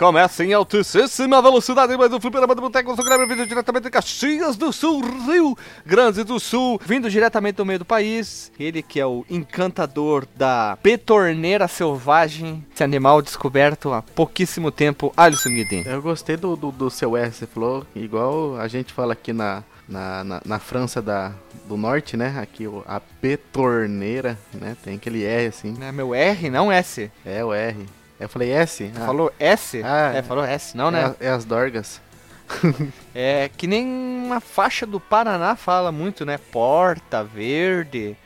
Recomeça 0.00 0.42
em 0.42 0.54
altíssima 0.54 1.42
velocidade, 1.42 1.94
mas 1.94 2.10
o 2.10 2.18
Fliperama 2.18 2.54
do 2.54 2.62
Boteco, 2.62 2.90
eu 2.90 2.96
sou 2.96 3.04
o 3.04 3.06
Grêmio, 3.06 3.26
vindo 3.26 3.46
diretamente 3.46 3.84
de 3.84 3.90
Caxias 3.90 4.56
do 4.56 4.72
Sul, 4.72 5.02
Rio 5.26 5.54
Grande 5.84 6.24
do 6.24 6.40
Sul, 6.40 6.80
vindo 6.86 7.10
diretamente 7.10 7.56
do 7.56 7.66
meio 7.66 7.80
do 7.80 7.84
país, 7.84 8.50
ele 8.58 8.80
que 8.82 8.98
é 8.98 9.04
o 9.04 9.26
encantador 9.28 10.26
da 10.34 10.78
petorneira 10.82 11.68
selvagem, 11.68 12.64
esse 12.74 12.82
animal 12.82 13.20
descoberto 13.20 13.92
há 13.92 14.00
pouquíssimo 14.00 14.70
tempo, 14.70 15.12
Alisson 15.14 15.50
Guedin. 15.50 15.82
Eu 15.84 16.00
gostei 16.00 16.38
do, 16.38 16.56
do, 16.56 16.72
do 16.72 16.88
seu 16.90 17.14
R, 17.14 17.30
você 17.30 17.46
falou, 17.46 17.86
igual 17.94 18.56
a 18.58 18.66
gente 18.68 18.94
fala 18.94 19.12
aqui 19.12 19.34
na, 19.34 19.62
na, 19.86 20.24
na, 20.24 20.40
na 20.46 20.58
França 20.58 21.02
da, 21.02 21.32
do 21.68 21.76
Norte, 21.76 22.16
né? 22.16 22.38
Aqui 22.40 22.66
o- 22.66 22.82
a 22.88 23.00
petorneira, 23.00 24.38
né? 24.54 24.74
Tem 24.82 24.94
aquele 24.94 25.24
R 25.24 25.48
assim. 25.48 25.76
É 25.78 25.92
meu 25.92 26.14
R, 26.14 26.48
não 26.48 26.72
S. 26.72 27.10
É 27.22 27.44
o 27.44 27.52
R. 27.52 27.76
Eu 28.20 28.28
falei 28.28 28.50
S? 28.52 28.92
Ah, 28.94 29.06
Falou 29.06 29.32
S? 29.40 29.82
Ah, 29.82 30.12
é, 30.14 30.22
falou 30.22 30.44
S, 30.44 30.76
não, 30.76 30.88
é, 30.88 30.90
né? 30.90 31.04
a- 31.06 31.16
é 31.24 31.30
as 31.30 31.44
dorgas. 31.44 32.00
É 33.14 33.50
que 33.56 33.66
nem 33.66 33.86
uma 33.86 34.40
faixa 34.40 34.84
do 34.86 35.00
Paraná 35.00 35.56
fala 35.56 35.90
muito, 35.90 36.24
né? 36.26 36.38
Porta, 36.52 37.24
verde, 37.24 38.16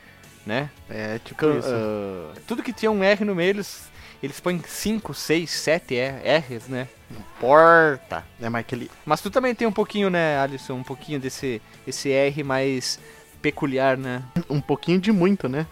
né? 0.47 0.69
É 0.91 1.19
tipo 1.25 1.47
isso. 1.59 1.69
ah, 1.71 2.33
tudo 2.47 2.63
que 2.63 2.73
tinha 2.73 2.91
um 2.91 3.03
R 3.05 3.25
no 3.25 3.35
meio, 3.35 3.51
eles, 3.51 3.89
eles 4.23 4.41
põem 4.41 4.61
5, 4.67 5.15
6, 5.15 5.51
7 5.51 5.95
R's, 5.99 6.69
né? 6.69 6.89
Porta. 7.41 8.25
É 8.41 8.49
mais 8.49 8.65
aquele. 8.65 8.91
Mas 9.05 9.21
tu 9.21 9.31
também 9.31 9.55
tem 9.55 9.67
um 9.69 9.73
pouquinho, 9.73 10.09
né, 10.11 10.39
Alisson? 10.39 10.75
Um 10.75 10.83
pouquinho 10.83 11.21
desse 11.21 11.61
esse 11.87 12.11
R 12.11 12.43
mais 12.43 12.99
peculiar, 13.45 13.99
né? 13.99 14.23
Um 14.49 14.59
pouquinho 14.59 14.99
de 14.99 15.13
muito, 15.13 15.51
né? 15.51 15.67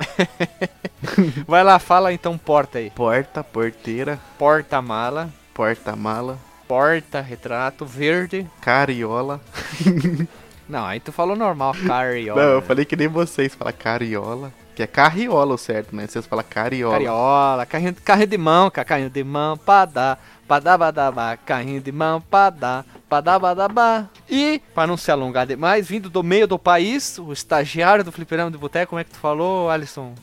Vai 1.49 1.65
lá, 1.65 1.79
fala 1.79 2.13
então 2.13 2.37
porta 2.37 2.77
aí. 2.77 2.91
Porta, 2.91 3.43
porteira, 3.43 4.21
Porta-mala, 4.39 5.31
porta-mala, 5.55 6.39
porta-retrato, 6.69 7.87
verde. 7.87 8.47
cariola. 8.61 9.41
Não, 10.69 10.85
aí 10.85 11.01
tu 11.01 11.13
falou 11.13 11.35
normal, 11.35 11.75
cariola. 11.87 12.43
Não, 12.43 12.51
eu 12.53 12.63
falei 12.63 12.85
que 12.85 12.95
nem 12.95 13.09
vocês 13.09 13.55
falam 13.55 13.73
cariola. 13.73 14.53
Que 14.75 14.83
é 14.83 14.87
carriola 14.87 15.55
o 15.55 15.59
certo, 15.59 15.95
né? 15.95 16.07
Vocês 16.07 16.25
falam 16.27 16.45
cariola. 16.49 16.95
Cariola, 16.95 17.67
carrinho, 17.67 17.95
carrinho 18.05 18.27
de 18.27 18.39
mão, 18.39 18.71
ca- 18.71 18.85
carrinho 18.85 19.11
de 19.11 19.23
mão, 19.23 19.57
padá, 19.59 20.17
padá, 20.49 20.79
badabá, 20.79 21.37
carrinho 21.37 21.81
de 21.81 21.93
mão, 21.93 22.21
padá, 22.23 22.83
padá, 23.09 23.39
badabá. 23.39 24.07
E, 24.31 24.63
para 24.75 24.87
não 24.87 24.97
se 24.97 25.11
alongar 25.11 25.47
demais, 25.47 25.87
vindo 25.89 26.09
do 26.09 26.23
meio 26.23 26.47
do 26.49 26.59
país, 26.59 27.19
o 27.19 27.33
estagiário 27.35 28.03
do 28.03 28.11
Fliperama 28.11 28.51
de 28.51 28.57
Boteco, 28.57 28.91
como 28.91 29.01
é 29.01 29.05
que 29.05 29.11
tu 29.11 29.19
falou, 29.19 29.69
Alisson? 29.69 30.15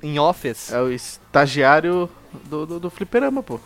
Em 0.00 0.16
office. 0.18 0.72
É 0.72 0.80
o 0.80 0.88
estagiário 0.92 2.08
do, 2.44 2.64
do, 2.64 2.78
do 2.80 2.88
fliperama, 2.90 3.42
pô. 3.42 3.58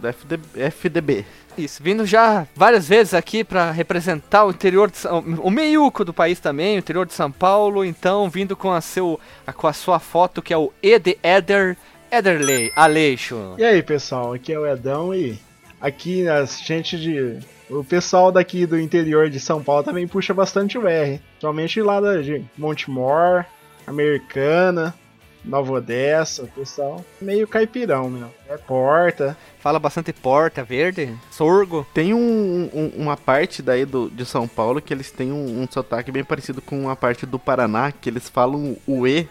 Da 0.00 0.12
FD, 0.12 0.38
FDB. 0.54 1.26
Isso, 1.58 1.82
vindo 1.82 2.06
já 2.06 2.46
várias 2.54 2.88
vezes 2.88 3.14
aqui 3.14 3.42
para 3.42 3.72
representar 3.72 4.44
o 4.44 4.50
interior, 4.50 4.88
de 4.88 4.98
o 5.42 5.50
meiuco 5.50 6.04
do 6.04 6.14
país 6.14 6.38
também, 6.38 6.76
o 6.76 6.78
interior 6.78 7.04
de 7.04 7.12
São 7.12 7.32
Paulo, 7.32 7.84
então 7.84 8.30
vindo 8.30 8.54
com 8.54 8.72
a, 8.72 8.80
seu, 8.80 9.18
com 9.56 9.66
a 9.66 9.72
sua 9.72 9.98
foto 9.98 10.40
que 10.40 10.54
é 10.54 10.56
o 10.56 10.72
E 10.80 10.96
de 11.00 11.18
Eder, 11.20 11.76
Ederley, 12.12 12.72
Aleixo. 12.76 13.56
E 13.58 13.64
aí, 13.64 13.82
pessoal, 13.82 14.34
aqui 14.34 14.52
é 14.52 14.58
o 14.58 14.66
Edão 14.66 15.12
e 15.12 15.38
aqui 15.80 16.28
a 16.28 16.44
gente 16.44 16.96
de. 16.96 17.38
O 17.68 17.84
pessoal 17.84 18.32
daqui 18.32 18.64
do 18.64 18.80
interior 18.80 19.28
de 19.28 19.38
São 19.38 19.62
Paulo 19.62 19.82
também 19.82 20.08
puxa 20.08 20.32
bastante 20.32 20.78
o 20.78 20.88
R. 20.88 21.20
Somente 21.38 21.82
lá 21.82 22.00
de 22.22 22.42
Montemor, 22.56 23.44
Americana, 23.86 24.94
Nova 25.44 25.72
Odessa, 25.72 26.44
pessoal 26.54 27.04
meio 27.20 27.46
caipirão, 27.48 28.10
meu. 28.10 28.30
É 28.48 28.56
porta. 28.56 29.36
Fala 29.60 29.78
bastante 29.78 30.12
porta 30.12 30.62
verde, 30.62 31.14
sorgo. 31.30 31.86
Tem 31.94 32.12
um, 32.12 32.68
um- 32.72 32.92
uma 32.96 33.16
parte 33.16 33.62
daí 33.62 33.84
do, 33.84 34.10
de 34.10 34.24
São 34.26 34.46
Paulo 34.46 34.80
que 34.82 34.92
eles 34.92 35.10
têm 35.10 35.32
um, 35.32 35.62
um 35.62 35.66
sotaque 35.70 36.12
bem 36.12 36.22
parecido 36.24 36.60
com 36.60 36.88
a 36.90 36.96
parte 36.96 37.24
do 37.24 37.38
Paraná, 37.38 37.90
que 37.92 38.08
eles 38.10 38.28
falam 38.28 38.76
o 38.86 39.06
E, 39.06 39.28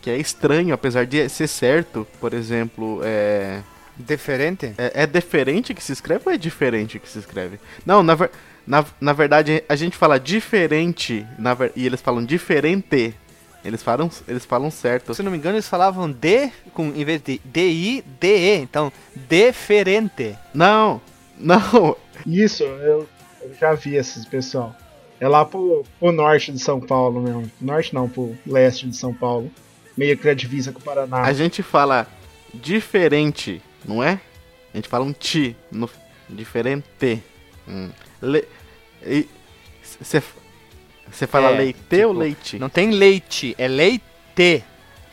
que 0.00 0.08
é 0.10 0.16
estranho, 0.16 0.72
apesar 0.72 1.04
de 1.04 1.28
ser 1.28 1.46
certo. 1.48 2.06
Por 2.20 2.32
exemplo, 2.32 3.00
é. 3.04 3.60
Diferente? 3.98 4.72
É, 4.78 5.02
é 5.02 5.06
diferente 5.06 5.74
que 5.74 5.82
se 5.82 5.92
escreve 5.92 6.22
ou 6.26 6.32
é 6.32 6.38
diferente 6.38 6.98
que 6.98 7.06
se 7.08 7.18
escreve? 7.18 7.60
Não, 7.84 8.02
na, 8.02 8.14
ver- 8.14 8.30
na, 8.66 8.82
na 8.98 9.12
verdade 9.12 9.62
a 9.68 9.76
gente 9.76 9.94
fala 9.94 10.18
diferente 10.18 11.26
na 11.38 11.54
e 11.76 11.84
eles 11.84 12.00
falam 12.00 12.24
diferente. 12.24 13.14
Eles 13.64 13.82
falam, 13.82 14.10
eles 14.26 14.44
falam 14.44 14.70
certo. 14.70 15.14
Se 15.14 15.22
não 15.22 15.30
me 15.30 15.36
engano, 15.36 15.56
eles 15.56 15.68
falavam 15.68 16.10
D 16.10 16.50
com, 16.72 16.88
em 16.88 17.04
vez 17.04 17.20
de 17.22 17.40
D-I, 17.44 18.02
D-E. 18.18 18.56
Então, 18.56 18.92
diferente. 19.28 20.36
Não, 20.54 21.00
não. 21.38 21.96
Isso, 22.26 22.62
eu, 22.62 23.06
eu 23.42 23.54
já 23.58 23.74
vi 23.74 23.96
esses 23.96 24.24
pessoal. 24.24 24.74
É 25.20 25.28
lá 25.28 25.44
pro, 25.44 25.84
pro 25.98 26.12
norte 26.12 26.50
de 26.50 26.58
São 26.58 26.80
Paulo 26.80 27.20
mesmo. 27.20 27.50
Norte 27.60 27.94
não, 27.94 28.08
pro 28.08 28.36
leste 28.46 28.88
de 28.88 28.96
São 28.96 29.12
Paulo. 29.12 29.50
Meio 29.96 30.16
que 30.16 30.28
a 30.28 30.34
divisa 30.34 30.72
com 30.72 30.78
o 30.78 30.82
Paraná. 30.82 31.22
A 31.22 31.32
gente 31.34 31.62
fala 31.62 32.06
diferente, 32.54 33.60
não 33.84 34.02
é? 34.02 34.18
A 34.72 34.78
gente 34.78 34.88
fala 34.88 35.04
um 35.04 35.12
ti, 35.12 35.54
no, 35.70 35.90
diferente. 36.28 37.22
Hum. 37.68 37.90
Você 41.10 41.26
fala 41.26 41.50
É, 41.50 41.56
leite 41.58 41.78
tipo, 41.88 42.06
ou 42.06 42.12
leite? 42.12 42.58
Não 42.58 42.68
tem 42.68 42.90
leite, 42.90 43.54
é 43.58 43.68
leite. 43.68 44.64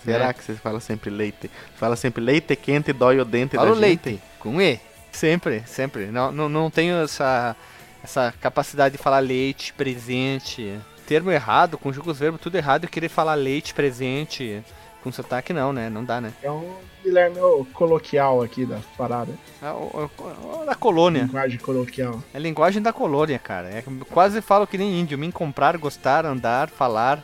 Será 0.04 0.28
né? 0.28 0.34
que 0.34 0.44
você 0.44 0.54
fala 0.54 0.80
sempre 0.80 1.10
leite? 1.10 1.50
Fala 1.76 1.96
sempre 1.96 2.24
leite 2.24 2.56
quente 2.56 2.94
dói 2.94 3.20
o 3.20 3.26
dente 3.26 3.56
Fala 3.56 3.72
o 3.72 3.76
da 3.76 3.88
gente? 3.88 4.06
leite, 4.10 4.24
com 4.40 4.62
E. 4.62 4.80
Sempre, 5.12 5.64
sempre. 5.66 6.06
Não, 6.08 6.32
não, 6.32 6.48
não 6.48 6.70
tenho 6.70 6.96
essa, 6.98 7.56
essa 8.04 8.34
capacidade 8.40 8.96
de 8.96 9.04
falar 9.04 9.20
leite, 9.20 9.74
presente. 9.74 10.80
Termo 11.06 11.32
errado, 11.32 11.78
conjuga 11.78 12.12
os 12.12 12.20
verbos 12.20 12.40
tudo 12.40 12.56
errado 12.56 12.86
e 12.86 12.88
querer 12.88 13.10
falar 13.10 13.34
leite, 13.36 13.74
presente. 13.74 14.64
Com 15.08 15.12
sotaque 15.14 15.54
não, 15.54 15.72
né? 15.72 15.90
Não 15.90 16.04
dá, 16.04 16.20
né? 16.20 16.34
É 16.44 16.52
um 16.52 16.70
Guilherme 17.02 17.38
coloquial 17.74 18.42
aqui 18.42 18.66
da 18.66 18.80
parada. 18.98 19.32
É 19.62 20.66
da 20.66 20.76
colônia. 20.76 21.22
Linguagem 21.24 21.60
coloquial. 21.60 22.24
É 22.34 22.40
linguagem 22.40 22.82
da 22.82 22.92
colônia, 22.92 23.40
cara. 23.40 23.70
É, 23.70 23.82
quase 24.10 24.42
falo 24.42 24.68
que 24.68 24.78
nem 24.78 25.00
índio. 25.00 25.18
Me 25.18 25.32
comprar, 25.32 25.78
gostar, 25.78 26.26
andar, 26.26 26.70
falar. 26.70 27.24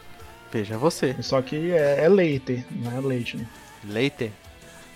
Veja 0.49 0.77
você. 0.77 1.13
Só 1.19 1.41
que 1.41 1.73
é, 1.73 2.05
é 2.05 2.07
leite, 2.07 2.65
não 2.71 2.97
é 2.97 3.01
leite, 3.01 3.35
né? 3.35 3.45
Leite. 3.83 4.31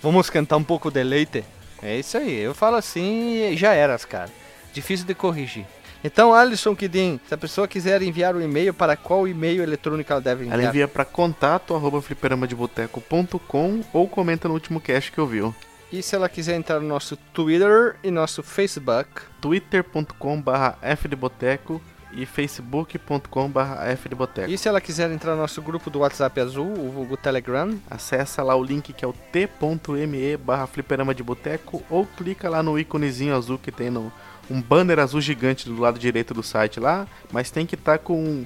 Vamos 0.00 0.30
cantar 0.30 0.56
um 0.56 0.64
pouco 0.64 0.90
de 0.90 1.04
leite? 1.04 1.44
É 1.82 1.94
isso 1.98 2.16
aí. 2.16 2.38
Eu 2.38 2.54
falo 2.54 2.76
assim 2.76 3.50
e 3.52 3.54
já 3.54 3.74
eras, 3.74 4.06
cara. 4.06 4.30
Difícil 4.72 5.06
de 5.06 5.14
corrigir. 5.14 5.66
Então, 6.02 6.32
Alisson 6.32 6.76
Kidin, 6.76 7.18
se 7.26 7.34
a 7.34 7.38
pessoa 7.38 7.66
quiser 7.66 8.02
enviar 8.02 8.34
o 8.36 8.40
e-mail, 8.40 8.72
para 8.72 8.96
qual 8.96 9.26
e-mail 9.26 9.62
eletrônico 9.62 10.12
ela 10.12 10.20
deve 10.20 10.44
enviar? 10.44 10.58
Ela 10.58 10.68
envia 10.68 10.86
pra 10.86 11.04
contato 11.04 11.74
arroba 11.74 12.00
fliperamadeboteco.com 12.00 13.80
ou 13.92 14.08
comenta 14.08 14.46
no 14.46 14.54
último 14.54 14.80
cast 14.80 15.10
que 15.10 15.20
ouviu. 15.20 15.54
E 15.90 16.02
se 16.02 16.14
ela 16.14 16.28
quiser 16.28 16.54
entrar 16.54 16.80
no 16.80 16.86
nosso 16.86 17.16
Twitter 17.32 17.96
e 18.02 18.10
nosso 18.10 18.42
Facebook? 18.42 19.22
twitter.com 19.40 20.40
barra 20.40 20.76
fdeboteco 20.96 21.80
e 22.12 22.26
facebook.com 22.26 23.48
barra 23.48 23.96
fdeboteco. 23.96 24.50
E 24.50 24.58
se 24.58 24.68
ela 24.68 24.80
quiser 24.80 25.10
entrar 25.10 25.34
no 25.34 25.40
nosso 25.40 25.60
grupo 25.62 25.90
do 25.90 26.00
WhatsApp 26.00 26.40
azul, 26.40 26.72
o 26.72 26.90
vulgo 26.90 27.16
Telegram? 27.16 27.74
Acessa 27.90 28.42
lá 28.42 28.54
o 28.54 28.62
link 28.62 28.92
que 28.92 29.04
é 29.04 29.08
o 29.08 29.12
t.me 29.12 30.36
barra 30.36 30.66
fliperama 30.66 31.14
de 31.14 31.22
boteco 31.22 31.82
ou 31.88 32.06
clica 32.06 32.48
lá 32.48 32.62
no 32.62 32.78
íconezinho 32.78 33.34
azul 33.34 33.58
que 33.58 33.72
tem 33.72 33.90
no, 33.90 34.12
um 34.50 34.60
banner 34.62 34.98
azul 34.98 35.20
gigante 35.20 35.68
do 35.68 35.78
lado 35.80 35.98
direito 35.98 36.32
do 36.34 36.42
site 36.42 36.80
lá, 36.80 37.06
mas 37.32 37.50
tem 37.50 37.66
que 37.66 37.74
estar 37.74 37.98
com 37.98 38.44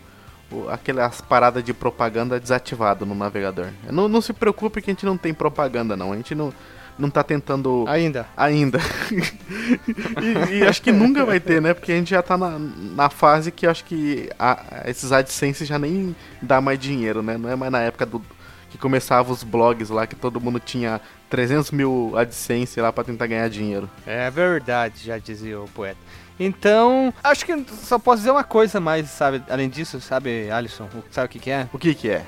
o- 0.50 0.68
aquelas 0.68 1.20
paradas 1.20 1.62
de 1.64 1.72
propaganda 1.72 2.38
desativado 2.40 3.06
no 3.06 3.14
navegador. 3.14 3.68
Não, 3.90 4.08
não 4.08 4.20
se 4.20 4.32
preocupe 4.32 4.82
que 4.82 4.90
a 4.90 4.92
gente 4.94 5.06
não 5.06 5.16
tem 5.16 5.32
propaganda 5.32 5.96
não, 5.96 6.12
a 6.12 6.16
gente 6.16 6.34
não, 6.34 6.52
não 6.98 7.08
tá 7.08 7.22
tentando 7.22 7.84
Ainda. 7.88 8.26
ainda. 8.36 8.78
e, 10.50 10.58
e 10.58 10.62
acho 10.66 10.82
que 10.82 10.92
nunca 10.92 11.24
vai 11.24 11.40
ter, 11.40 11.60
né? 11.60 11.74
Porque 11.74 11.92
a 11.92 11.96
gente 11.96 12.10
já 12.10 12.22
tá 12.22 12.36
na, 12.36 12.58
na 12.58 13.08
fase 13.08 13.50
que 13.50 13.66
acho 13.66 13.84
que 13.84 14.28
a- 14.38 14.82
esses 14.86 15.12
AdSense 15.12 15.64
já 15.64 15.78
nem 15.78 16.14
dá 16.40 16.60
mais 16.60 16.78
dinheiro, 16.78 17.22
né? 17.22 17.36
Não 17.38 17.48
é 17.48 17.56
mais 17.56 17.72
na 17.72 17.80
época 17.80 18.04
do 18.06 18.22
que 18.70 18.78
começava 18.78 19.30
os 19.32 19.42
blogs 19.42 19.90
lá 19.90 20.06
que 20.06 20.16
todo 20.16 20.40
mundo 20.40 20.58
tinha 20.58 21.00
300 21.32 21.70
mil 21.70 22.12
AdSense 22.14 22.78
lá 22.78 22.92
pra 22.92 23.02
tentar 23.02 23.26
ganhar 23.26 23.48
dinheiro. 23.48 23.88
É 24.06 24.30
verdade, 24.30 25.06
já 25.06 25.16
dizia 25.16 25.58
o 25.58 25.66
poeta. 25.66 25.96
Então, 26.38 27.12
acho 27.24 27.46
que 27.46 27.64
só 27.82 27.98
posso 27.98 28.18
dizer 28.18 28.32
uma 28.32 28.44
coisa 28.44 28.78
mais, 28.78 29.08
sabe? 29.08 29.42
Além 29.48 29.70
disso, 29.70 29.98
sabe, 29.98 30.50
Alisson? 30.50 30.90
Sabe 31.10 31.26
o 31.26 31.28
que, 31.30 31.38
que 31.38 31.50
é? 31.50 31.68
O 31.72 31.78
que 31.78 31.94
que 31.94 32.10
é? 32.10 32.26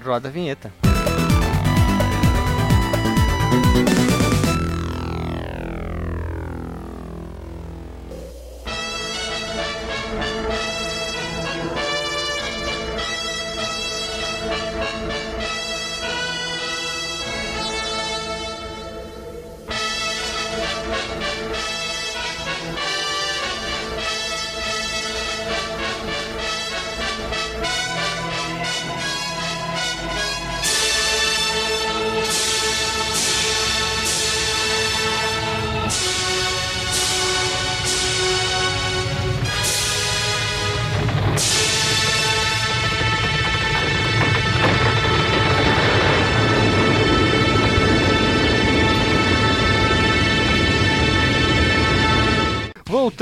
Roda 0.00 0.28
a 0.28 0.30
vinheta. 0.30 0.72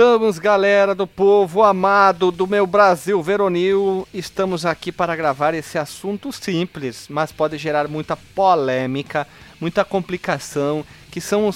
Estamos, 0.03 0.37
galera 0.37 0.97
do 0.97 1.07
povo 1.07 1.63
amado 1.63 2.33
do 2.33 2.45
meu 2.45 2.67
Brasil 2.67 3.23
veronil. 3.23 4.05
Estamos 4.13 4.67
aqui 4.67 4.91
para 4.91 5.15
gravar 5.15 5.55
esse 5.55 5.79
assunto 5.79 6.33
simples, 6.33 7.07
mas 7.09 7.31
pode 7.31 7.57
gerar 7.57 7.87
muita 7.87 8.17
polêmica, 8.17 9.29
muita 9.61 9.85
complicação, 9.85 10.85
que 11.09 11.21
são 11.21 11.47
os 11.47 11.55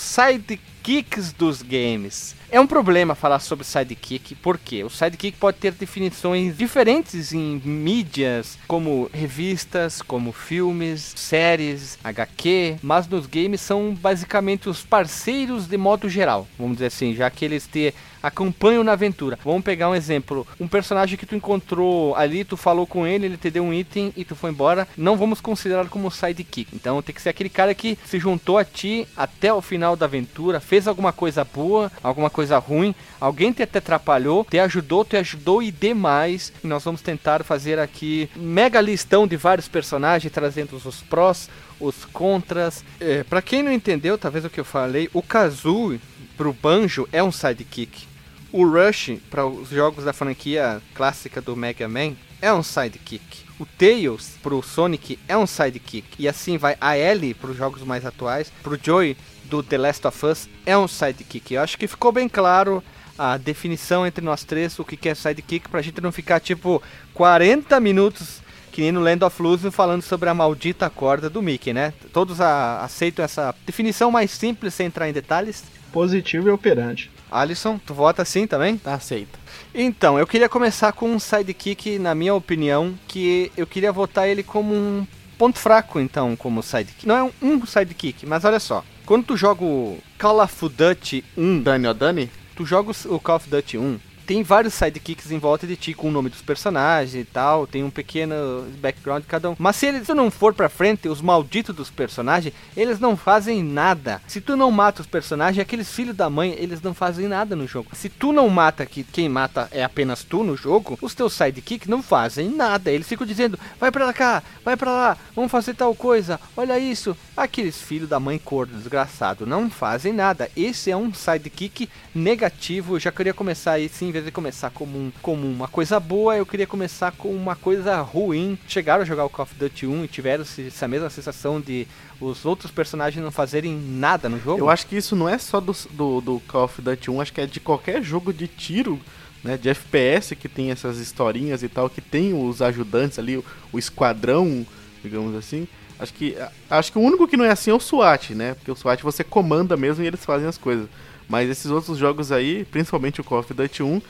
sidekicks 0.87 1.33
dos 1.33 1.62
games. 1.62 2.37
É 2.49 2.61
um 2.61 2.67
problema 2.67 3.17
falar 3.17 3.41
sobre 3.41 3.65
sidekick, 3.65 4.37
porque 4.37 4.85
o 4.85 4.88
sidekick 4.88 5.37
pode 5.37 5.59
ter 5.59 5.73
definições 5.73 6.56
diferentes 6.56 7.33
em 7.33 7.61
mídias, 7.65 8.56
como 8.69 9.11
revistas, 9.12 10.00
como 10.00 10.31
filmes, 10.31 11.12
séries, 11.17 11.99
HQ, 12.05 12.77
mas 12.83 13.09
nos 13.09 13.27
games 13.27 13.61
são 13.61 13.93
basicamente 13.93 14.69
os 14.69 14.85
parceiros 14.85 15.67
de 15.67 15.77
modo 15.77 16.09
geral, 16.09 16.47
vamos 16.56 16.77
dizer 16.77 16.87
assim, 16.87 17.15
já 17.15 17.29
que 17.31 17.44
eles 17.44 17.67
te 17.67 17.93
acompanham 18.23 18.83
na 18.83 18.93
aventura. 18.93 19.38
Vamos 19.44 19.62
pegar 19.62 19.88
um 19.88 19.94
exemplo, 19.94 20.47
um 20.59 20.67
personagem 20.67 21.17
que 21.17 21.27
tu 21.27 21.37
encontrou 21.37 22.15
ali, 22.17 22.44
tu 22.44 22.56
falou 22.56 22.87
com 22.87 23.06
ele, 23.06 23.27
ele 23.27 23.37
te 23.37 23.50
deu 23.50 23.62
um 23.62 23.73
item 23.73 24.12
e 24.17 24.25
tu 24.25 24.35
foi 24.35 24.50
embora, 24.50 24.87
não 24.97 25.17
vamos 25.17 25.41
considerar 25.41 25.88
como 25.88 26.11
sidekick. 26.11 26.69
Então 26.75 27.03
tem 27.03 27.15
que 27.15 27.23
ser 27.23 27.31
aquele 27.31 27.49
cara 27.49 27.75
que 27.75 27.99
se 28.05 28.19
juntou 28.19 28.59
a 28.59 28.65
ti 28.65 29.06
até 29.17 29.53
o 29.53 29.62
final 29.62 29.97
da 29.97 30.06
aventura, 30.06 30.61
fez 30.61 30.75
alguma 30.84 31.12
coisa 31.12 31.44
boa, 31.44 31.90
alguma 32.02 32.28
coisa 32.28 32.58
ruim, 32.58 32.94
alguém 33.20 33.52
te 33.52 33.62
até 33.62 33.78
atrapalhou, 33.78 34.44
te 34.44 34.58
ajudou, 34.58 35.05
te 35.05 35.17
ajudou 35.17 35.62
e 35.62 35.70
demais. 35.70 36.52
E 36.62 36.67
nós 36.67 36.84
vamos 36.84 37.00
tentar 37.00 37.44
fazer 37.44 37.78
aqui 37.78 38.28
mega 38.34 38.81
listão 38.81 39.26
de 39.26 39.37
vários 39.37 39.69
personagens, 39.69 40.32
trazendo 40.32 40.76
os 40.76 41.02
prós, 41.02 41.49
os 41.81 42.05
contras. 42.06 42.84
É, 43.00 43.23
para 43.23 43.40
quem 43.40 43.62
não 43.62 43.73
entendeu, 43.73 44.19
talvez 44.19 44.44
o 44.44 44.50
que 44.50 44.61
eu 44.61 44.64
falei, 44.64 45.08
o 45.12 45.23
Kazoo 45.23 45.99
pro 46.37 46.52
Banjo 46.52 47.08
é 47.12 47.23
um 47.23 47.32
sidekick. 47.32 48.06
O 48.52 48.64
Rush, 48.64 49.19
para 49.31 49.46
os 49.46 49.69
jogos 49.69 50.05
da 50.05 50.12
franquia 50.12 50.81
clássica 50.94 51.40
do 51.40 51.56
Mega 51.56 51.88
Man, 51.88 52.14
é 52.40 52.52
um 52.52 52.62
sidekick. 52.62 53.46
O 53.58 53.64
Tails 53.64 54.34
pro 54.43 54.62
Sonic 54.62 55.19
é 55.26 55.37
um 55.37 55.46
sidekick. 55.46 56.06
E 56.19 56.28
assim 56.28 56.58
vai 56.58 56.76
a 56.81 56.96
Ellie 56.96 57.34
para 57.34 57.50
os 57.50 57.56
jogos 57.56 57.82
mais 57.82 58.05
atuais, 58.05 58.52
pro 58.62 58.78
Joey 58.82 59.17
do 59.49 59.63
The 59.63 59.79
Last 59.79 60.07
of 60.07 60.27
Us 60.27 60.49
é 60.65 60.77
um 60.77 60.87
sidekick. 60.87 61.55
Eu 61.55 61.63
acho 61.63 61.79
que 61.79 61.87
ficou 61.87 62.13
bem 62.13 62.29
claro 62.29 62.83
a 63.19 63.37
definição 63.37 64.07
entre 64.07 64.25
nós 64.25 64.45
três, 64.45 64.79
o 64.79 64.85
que 64.85 65.09
é 65.09 65.15
sidekick, 65.15 65.69
pra 65.69 65.83
gente 65.83 66.01
não 66.01 66.13
ficar 66.13 66.41
tipo 66.41 66.83
40 67.15 67.81
minutos 67.81 68.45
que 68.77 68.83
nem 68.83 68.93
no 68.93 69.01
Land 69.01 69.25
of 69.25 69.41
Luz 69.41 69.63
falando 69.73 70.03
sobre 70.03 70.29
a 70.29 70.35
maldita 70.35 70.91
corda 70.91 71.31
do 71.31 71.41
Mickey, 71.41 71.73
né? 71.73 71.95
Todos 72.13 72.43
a, 72.43 72.85
aceitam 72.85 73.25
essa 73.25 73.55
definição 73.65 74.11
mais 74.11 74.31
simples 74.31 74.75
sem 74.75 74.89
entrar 74.89 75.09
em 75.09 75.15
detalhes. 75.15 75.65
Positivo 75.91 76.49
e 76.49 76.51
operante. 76.51 77.11
Alisson, 77.31 77.79
tu 77.79 77.95
vota 77.95 78.23
sim 78.23 78.47
também? 78.47 78.77
Tá 78.77 78.93
aceito. 78.93 79.39
Então, 79.75 80.19
eu 80.19 80.27
queria 80.27 80.47
começar 80.47 80.93
com 80.93 81.11
um 81.11 81.19
sidekick, 81.19 81.99
na 81.99 82.15
minha 82.15 82.35
opinião, 82.35 82.95
que 83.09 83.51
eu 83.57 83.67
queria 83.67 83.91
votar 83.91 84.29
ele 84.29 84.43
como 84.43 84.75
um 84.75 85.07
ponto 85.39 85.59
fraco, 85.59 85.99
então, 85.99 86.37
como 86.37 86.63
sidekick. 86.63 87.07
Não 87.07 87.17
é 87.17 87.23
um, 87.23 87.33
um 87.41 87.67
sidekick, 87.67 88.27
mas 88.27 88.45
olha 88.45 88.61
só. 88.61 88.85
Quando 89.06 89.25
tu 89.25 89.37
joga 89.37 89.64
o 89.64 89.99
Call 90.19 90.41
of 90.41 90.69
Duty 90.69 91.25
1, 91.37 91.62
Dani, 91.62 91.87
ó, 91.87 91.94
Dani? 91.94 92.29
tu 92.56 92.67
joga 92.67 92.91
o 93.08 93.20
Call 93.20 93.37
of 93.37 93.49
Duty 93.49 93.79
1, 93.79 94.00
tem 94.26 94.43
vários 94.43 94.75
sidekicks 94.75 95.31
em 95.31 95.38
volta 95.38 95.67
de 95.67 95.76
ti 95.76 95.94
com 95.94 96.08
o 96.08 96.11
nome 96.11 96.28
dos 96.28 96.43
personagens 96.43 97.14
e 97.14 97.25
tal, 97.25 97.67
tem 97.67 97.84
um 97.84 97.90
pequeno 97.90 98.67
background 98.78 99.23
de 99.23 99.28
cada 99.28 99.50
um. 99.50 99.56
Mas 99.58 99.76
se 99.76 99.87
eles 99.87 100.08
não 100.08 100.31
for 100.31 100.52
pra 100.52 100.69
frente, 100.69 101.08
os 101.08 101.20
malditos 101.20 101.75
dos 101.75 101.90
personagens, 101.90 102.52
eles 102.76 102.99
não 102.99 103.17
fazem 103.17 103.62
nada. 103.62 104.20
Se 104.26 104.40
tu 104.40 104.56
não 104.56 104.70
mata 104.70 105.00
os 105.00 105.06
personagens, 105.06 105.62
aqueles 105.62 105.90
filhos 105.90 106.17
da 106.17 106.28
mãe, 106.28 106.56
eles 106.58 106.82
não 106.82 106.93
fazem 106.93 107.28
nada 107.28 107.55
no 107.55 107.67
jogo. 107.67 107.90
Se 107.93 108.08
tu 108.08 108.32
não 108.32 108.49
mata, 108.49 108.84
que 108.84 109.05
quem 109.05 109.28
mata 109.28 109.69
é 109.70 109.84
apenas 109.84 110.25
tu 110.25 110.43
no 110.43 110.56
jogo, 110.56 110.99
os 111.00 111.14
teus 111.14 111.32
sidekicks 111.32 111.88
não 111.88 112.02
fazem 112.02 112.49
nada. 112.49 112.90
Eles 112.90 113.08
ficam 113.08 113.26
dizendo, 113.26 113.58
vai 113.78 113.93
pra 113.93 114.12
cá, 114.12 114.43
vai 114.64 114.76
pra 114.76 114.90
lá, 114.90 115.19
vamos 115.34 115.52
fazer 115.52 115.75
tal 115.75 115.94
coisa, 115.94 116.40
olha 116.56 116.78
isso. 116.78 117.17
Aqueles 117.37 117.81
filhos 117.81 118.08
da 118.08 118.19
mãe 118.19 118.38
corno 118.38 118.76
desgraçado 118.76 119.46
não 119.46 119.70
fazem 119.70 120.12
nada. 120.12 120.50
Esse 120.56 120.90
é 120.90 120.96
um 120.96 121.12
sidekick 121.14 121.88
negativo. 122.14 122.96
Eu 122.96 123.00
já 123.00 123.12
queria 123.12 123.34
começar 123.34 123.73
aí 123.73 123.88
sim 123.88 124.11
vez 124.17 124.25
de 124.25 124.33
começar 124.33 124.71
como, 124.71 124.99
um, 124.99 125.13
como 125.23 125.47
uma 125.47 125.69
coisa 125.69 126.01
boa, 126.01 126.37
eu 126.37 126.47
queria 126.47 126.67
começar 126.67 127.13
com 127.13 127.29
uma 127.35 127.55
coisa 127.55 128.01
ruim. 128.01 128.59
Chegaram 128.67 129.03
a 129.03 129.05
jogar 129.05 129.25
o 129.25 129.31
Call 129.31 129.45
of 129.45 129.55
Duty 129.55 129.87
1 129.87 130.05
e 130.05 130.09
tiveram 130.09 130.43
essa 130.43 130.89
mesma 130.89 131.11
sensação 131.11 131.61
de 131.61 131.87
os 132.21 132.45
outros 132.45 132.71
personagens 132.71 133.23
não 133.23 133.31
fazerem 133.31 133.79
nada 133.79 134.29
no 134.29 134.41
jogo? 134.41 134.59
Eu 134.59 134.71
acho 134.71 134.87
que 134.87 134.97
isso 134.97 135.15
não 135.15 135.29
é 135.29 135.39
só 135.39 135.61
do, 135.61 135.77
do, 135.91 136.21
do 136.21 136.41
Call 136.49 136.65
of 136.65 136.81
Duty 136.81 137.11
1, 137.11 137.21
acho 137.21 137.33
que 137.33 137.41
é 137.41 137.47
de 137.47 137.61
qualquer 137.61 138.03
jogo 138.03 138.33
de 138.33 138.49
tiro. 138.49 139.01
Né, 139.45 139.57
de 139.57 139.69
FPS 139.69 140.35
que 140.35 140.49
tem 140.49 140.73
essas 140.73 140.99
historinhas 140.99 141.62
e 141.62 141.69
tal, 141.69 141.88
que 141.88 142.00
tem 142.00 142.35
os 142.35 142.61
ajudantes 142.61 143.17
ali, 143.17 143.37
o, 143.37 143.45
o 143.71 143.79
esquadrão, 143.79 144.67
digamos 145.05 145.37
assim. 145.37 145.69
Acho 146.00 146.12
que, 146.12 146.37
acho 146.69 146.90
que 146.90 146.99
o 146.99 147.00
único 147.00 147.29
que 147.29 147.37
não 147.37 147.45
é 147.45 147.50
assim 147.50 147.71
é 147.71 147.75
o 147.75 147.79
SWAT, 147.79 148.35
né? 148.35 148.55
Porque 148.55 148.73
o 148.73 148.75
SWAT 148.75 149.02
você 149.02 149.23
comanda 149.23 149.76
mesmo 149.76 150.02
e 150.02 150.07
eles 150.07 150.25
fazem 150.25 150.49
as 150.49 150.59
coisas. 150.59 150.88
Mas 151.28 151.50
esses 151.50 151.71
outros 151.71 151.99
jogos 151.99 152.30
aí, 152.30 152.64
principalmente 152.64 153.21
o 153.21 153.25
Call 153.25 153.40
of 153.40 153.52
Duty 153.52 153.83
1, 153.85 154.02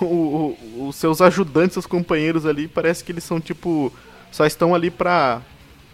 o, 0.00 0.04
o, 0.04 0.88
os 0.88 0.96
seus 0.96 1.20
ajudantes, 1.20 1.74
seus 1.74 1.86
companheiros 1.86 2.46
ali, 2.46 2.68
parece 2.68 3.02
que 3.02 3.12
eles 3.12 3.24
são 3.24 3.40
tipo. 3.40 3.92
Só 4.30 4.46
estão 4.46 4.74
ali 4.74 4.90
pra, 4.90 5.42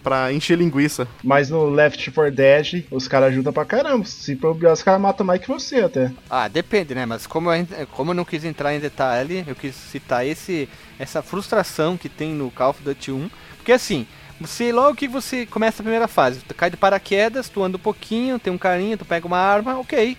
pra 0.02 0.32
encher 0.32 0.58
linguiça. 0.58 1.08
Mas 1.24 1.48
no 1.48 1.70
Left 1.70 2.10
4 2.10 2.34
Dead, 2.34 2.84
os 2.90 3.08
caras 3.08 3.30
ajudam 3.30 3.52
pra 3.52 3.64
caramba. 3.64 4.04
Se 4.04 4.38
os 4.70 4.82
caras 4.82 5.00
matam 5.00 5.26
mais 5.26 5.40
que 5.40 5.48
você 5.48 5.76
até. 5.76 6.12
Ah, 6.28 6.46
depende, 6.46 6.94
né? 6.94 7.06
Mas 7.06 7.26
como 7.26 7.50
eu, 7.50 7.66
como 7.92 8.10
eu 8.10 8.14
não 8.14 8.24
quis 8.24 8.44
entrar 8.44 8.74
em 8.74 8.80
detalhe, 8.80 9.44
eu 9.46 9.54
quis 9.54 9.74
citar 9.74 10.26
esse, 10.26 10.68
essa 10.98 11.22
frustração 11.22 11.96
que 11.96 12.08
tem 12.08 12.34
no 12.34 12.50
Call 12.50 12.70
of 12.70 12.82
Duty 12.82 13.10
1. 13.10 13.30
Porque 13.56 13.72
assim, 13.72 14.06
você 14.40 14.70
logo 14.70 14.94
que 14.94 15.08
você 15.08 15.46
começa 15.46 15.80
a 15.80 15.84
primeira 15.84 16.06
fase, 16.06 16.40
tu 16.46 16.54
cai 16.54 16.70
de 16.70 16.76
paraquedas, 16.76 17.48
tu 17.48 17.62
anda 17.62 17.78
um 17.78 17.80
pouquinho, 17.80 18.38
tem 18.38 18.52
um 18.52 18.58
carinha, 18.58 18.98
tu 18.98 19.04
pega 19.04 19.26
uma 19.26 19.38
arma, 19.38 19.78
ok. 19.78 20.16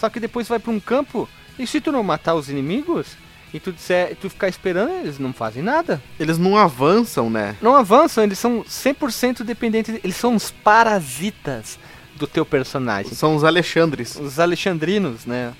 Só 0.00 0.08
que 0.08 0.18
depois 0.18 0.48
vai 0.48 0.58
para 0.58 0.72
um 0.72 0.80
campo 0.80 1.28
e 1.58 1.66
se 1.66 1.78
tu 1.78 1.92
não 1.92 2.02
matar 2.02 2.34
os 2.34 2.48
inimigos 2.48 3.08
e 3.52 3.60
tu 3.60 3.70
disser, 3.70 4.16
tu 4.18 4.30
ficar 4.30 4.48
esperando, 4.48 4.92
eles 4.92 5.18
não 5.18 5.30
fazem 5.30 5.62
nada. 5.62 6.02
Eles 6.18 6.38
não 6.38 6.56
avançam, 6.56 7.28
né? 7.28 7.54
Não 7.60 7.76
avançam, 7.76 8.24
eles 8.24 8.38
são 8.38 8.64
100% 8.64 9.42
dependentes, 9.42 10.00
eles 10.02 10.16
são 10.16 10.34
os 10.34 10.50
parasitas 10.50 11.78
do 12.16 12.26
teu 12.26 12.46
personagem. 12.46 13.12
São 13.12 13.36
os 13.36 13.44
Alexandres. 13.44 14.16
Os 14.16 14.40
alexandrinos, 14.40 15.26
né? 15.26 15.52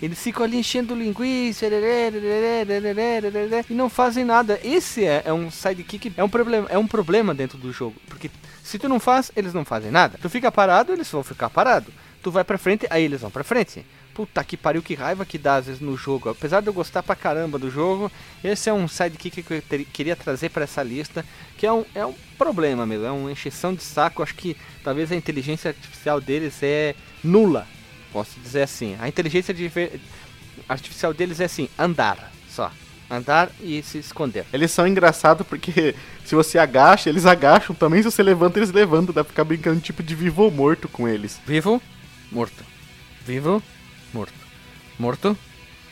Eles 0.00 0.22
ficam 0.22 0.44
ali 0.44 0.58
enchendo 0.58 0.94
linguiça 0.94 1.66
e 3.68 3.74
não 3.74 3.88
fazem 3.90 4.24
nada. 4.24 4.60
Esse 4.62 5.04
é, 5.04 5.22
é, 5.24 5.32
um 5.32 5.50
sidekick, 5.50 6.12
é 6.16 6.24
um 6.24 6.28
problema, 6.28 6.66
é 6.70 6.78
um 6.78 6.86
problema 6.86 7.34
dentro 7.34 7.56
do 7.56 7.72
jogo, 7.72 7.96
porque 8.06 8.30
se 8.62 8.78
tu 8.78 8.90
não 8.90 9.00
faz, 9.00 9.32
eles 9.34 9.54
não 9.54 9.64
fazem 9.64 9.90
nada. 9.90 10.18
Tu 10.20 10.28
fica 10.28 10.52
parado, 10.52 10.92
eles 10.92 11.10
vão 11.10 11.22
ficar 11.22 11.48
parado 11.48 11.90
tu 12.26 12.30
vai 12.32 12.42
pra 12.42 12.58
frente, 12.58 12.88
aí 12.90 13.04
eles 13.04 13.20
vão 13.20 13.30
pra 13.30 13.44
frente. 13.44 13.86
Puta 14.12 14.42
que 14.42 14.56
pariu, 14.56 14.82
que 14.82 14.96
raiva 14.96 15.24
que 15.24 15.38
dá 15.38 15.56
às 15.56 15.66
vezes 15.66 15.80
no 15.80 15.96
jogo. 15.96 16.28
Apesar 16.28 16.60
de 16.60 16.66
eu 16.66 16.72
gostar 16.72 17.00
pra 17.00 17.14
caramba 17.14 17.56
do 17.56 17.70
jogo, 17.70 18.10
esse 18.42 18.68
é 18.68 18.72
um 18.72 18.88
sidekick 18.88 19.44
que 19.44 19.54
eu 19.54 19.62
ter, 19.62 19.84
queria 19.84 20.16
trazer 20.16 20.48
para 20.48 20.64
essa 20.64 20.82
lista, 20.82 21.24
que 21.56 21.64
é 21.64 21.72
um, 21.72 21.84
é 21.94 22.04
um 22.04 22.14
problema 22.36 22.84
mesmo, 22.84 23.06
é 23.06 23.12
uma 23.12 23.30
encheção 23.30 23.72
de 23.72 23.84
saco. 23.84 24.24
Acho 24.24 24.34
que 24.34 24.56
talvez 24.82 25.12
a 25.12 25.14
inteligência 25.14 25.68
artificial 25.68 26.20
deles 26.20 26.60
é 26.62 26.96
nula, 27.22 27.64
posso 28.12 28.40
dizer 28.40 28.62
assim. 28.62 28.96
A 28.98 29.06
inteligência 29.06 29.54
artificial 30.68 31.14
deles 31.14 31.38
é 31.38 31.44
assim, 31.44 31.68
andar, 31.78 32.32
só. 32.48 32.72
Andar 33.08 33.52
e 33.60 33.80
se 33.84 33.98
esconder. 33.98 34.44
Eles 34.52 34.72
são 34.72 34.84
engraçados 34.84 35.46
porque 35.46 35.94
se 36.24 36.34
você 36.34 36.58
agacha, 36.58 37.08
eles 37.08 37.24
agacham 37.24 37.72
também. 37.72 38.02
Se 38.02 38.10
você 38.10 38.20
levanta, 38.20 38.58
eles 38.58 38.72
levantam. 38.72 39.14
Dá 39.14 39.22
pra 39.22 39.30
ficar 39.30 39.44
brincando 39.44 39.78
tipo 39.78 40.02
de 40.02 40.12
vivo 40.16 40.42
ou 40.42 40.50
morto 40.50 40.88
com 40.88 41.06
eles. 41.06 41.40
Vivo 41.46 41.80
morto. 42.30 42.64
Vivo, 43.24 43.62
morto. 44.12 44.34
Morto, 44.98 45.38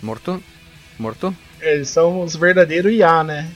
morto, 0.02 0.42
morto. 0.98 1.36
Eles 1.60 1.88
são 1.88 2.22
os 2.22 2.36
verdadeiros 2.36 2.92
IA, 2.92 3.24
né? 3.24 3.50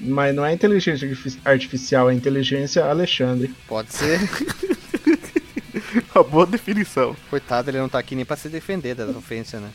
Mas 0.00 0.34
não 0.34 0.44
é 0.44 0.52
inteligência 0.52 1.08
artificial, 1.44 2.10
é 2.10 2.14
inteligência 2.14 2.84
Alexandre. 2.84 3.54
Pode 3.66 3.92
ser. 3.92 4.20
Uma 6.14 6.24
boa 6.24 6.46
definição. 6.46 7.16
Coitado, 7.30 7.70
ele 7.70 7.78
não 7.78 7.88
tá 7.88 7.98
aqui 7.98 8.14
nem 8.14 8.24
pra 8.24 8.36
se 8.36 8.48
defender 8.48 8.94
das 8.94 9.14
ofensas, 9.14 9.60
né? 9.60 9.70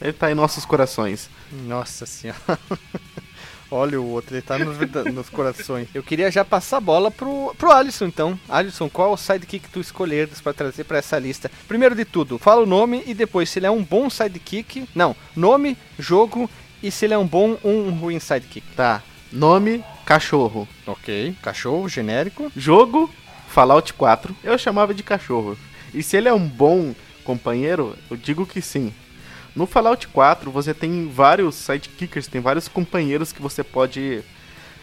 Ele 0.00 0.12
tá 0.12 0.30
em 0.30 0.34
nossos 0.34 0.64
corações. 0.64 1.28
Nossa 1.66 2.06
senhora. 2.06 2.58
Olha 3.74 3.98
o 3.98 4.06
outro, 4.10 4.34
ele 4.34 4.42
tá 4.42 4.58
nos, 4.58 4.76
nos 5.14 5.30
corações. 5.30 5.88
Eu 5.94 6.02
queria 6.02 6.30
já 6.30 6.44
passar 6.44 6.76
a 6.76 6.80
bola 6.80 7.10
pro, 7.10 7.54
pro 7.56 7.72
Alisson, 7.72 8.04
então. 8.04 8.38
Alisson, 8.46 8.86
qual 8.90 9.14
o 9.14 9.16
sidekick 9.16 9.66
tu 9.70 9.80
escolheres 9.80 10.42
para 10.42 10.52
trazer 10.52 10.84
para 10.84 10.98
essa 10.98 11.18
lista? 11.18 11.50
Primeiro 11.66 11.94
de 11.94 12.04
tudo, 12.04 12.38
fala 12.38 12.62
o 12.62 12.66
nome 12.66 13.02
e 13.06 13.14
depois 13.14 13.48
se 13.48 13.58
ele 13.58 13.64
é 13.64 13.70
um 13.70 13.82
bom 13.82 14.10
sidekick. 14.10 14.86
Não, 14.94 15.16
nome, 15.34 15.78
jogo 15.98 16.50
e 16.82 16.90
se 16.90 17.06
ele 17.06 17.14
é 17.14 17.18
um 17.18 17.26
bom 17.26 17.56
ou 17.62 17.86
um 17.86 17.92
ruim 17.92 18.20
sidekick. 18.20 18.66
Tá. 18.76 19.02
Nome, 19.32 19.82
cachorro. 20.04 20.68
Ok, 20.86 21.34
cachorro, 21.40 21.88
genérico. 21.88 22.52
Jogo, 22.54 23.08
Fallout 23.48 23.94
4. 23.94 24.36
Eu 24.44 24.58
chamava 24.58 24.92
de 24.92 25.02
cachorro. 25.02 25.56
E 25.94 26.02
se 26.02 26.18
ele 26.18 26.28
é 26.28 26.34
um 26.34 26.46
bom 26.46 26.94
companheiro, 27.24 27.96
eu 28.10 28.18
digo 28.18 28.44
que 28.44 28.60
sim. 28.60 28.92
No 29.54 29.66
Fallout 29.66 30.08
4 30.08 30.50
você 30.50 30.72
tem 30.72 31.08
vários 31.08 31.54
sidekickers, 31.54 32.26
tem 32.26 32.40
vários 32.40 32.68
companheiros 32.68 33.32
que 33.32 33.42
você 33.42 33.62
pode. 33.62 34.22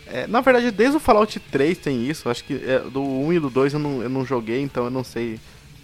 É, 0.05 0.27
na 0.27 0.41
verdade, 0.41 0.71
desde 0.71 0.97
o 0.97 0.99
Fallout 0.99 1.39
3 1.39 1.77
tem 1.77 2.07
isso. 2.07 2.29
Acho 2.29 2.43
que 2.43 2.53
é, 2.53 2.79
do 2.79 3.01
1 3.01 3.33
e 3.33 3.39
do 3.39 3.49
2 3.49 3.73
eu 3.73 3.79
não, 3.79 4.01
eu 4.03 4.09
não 4.09 4.25
joguei, 4.25 4.61
então 4.61 4.85
eu 4.85 4.91
não 4.91 5.03
sei 5.03 5.39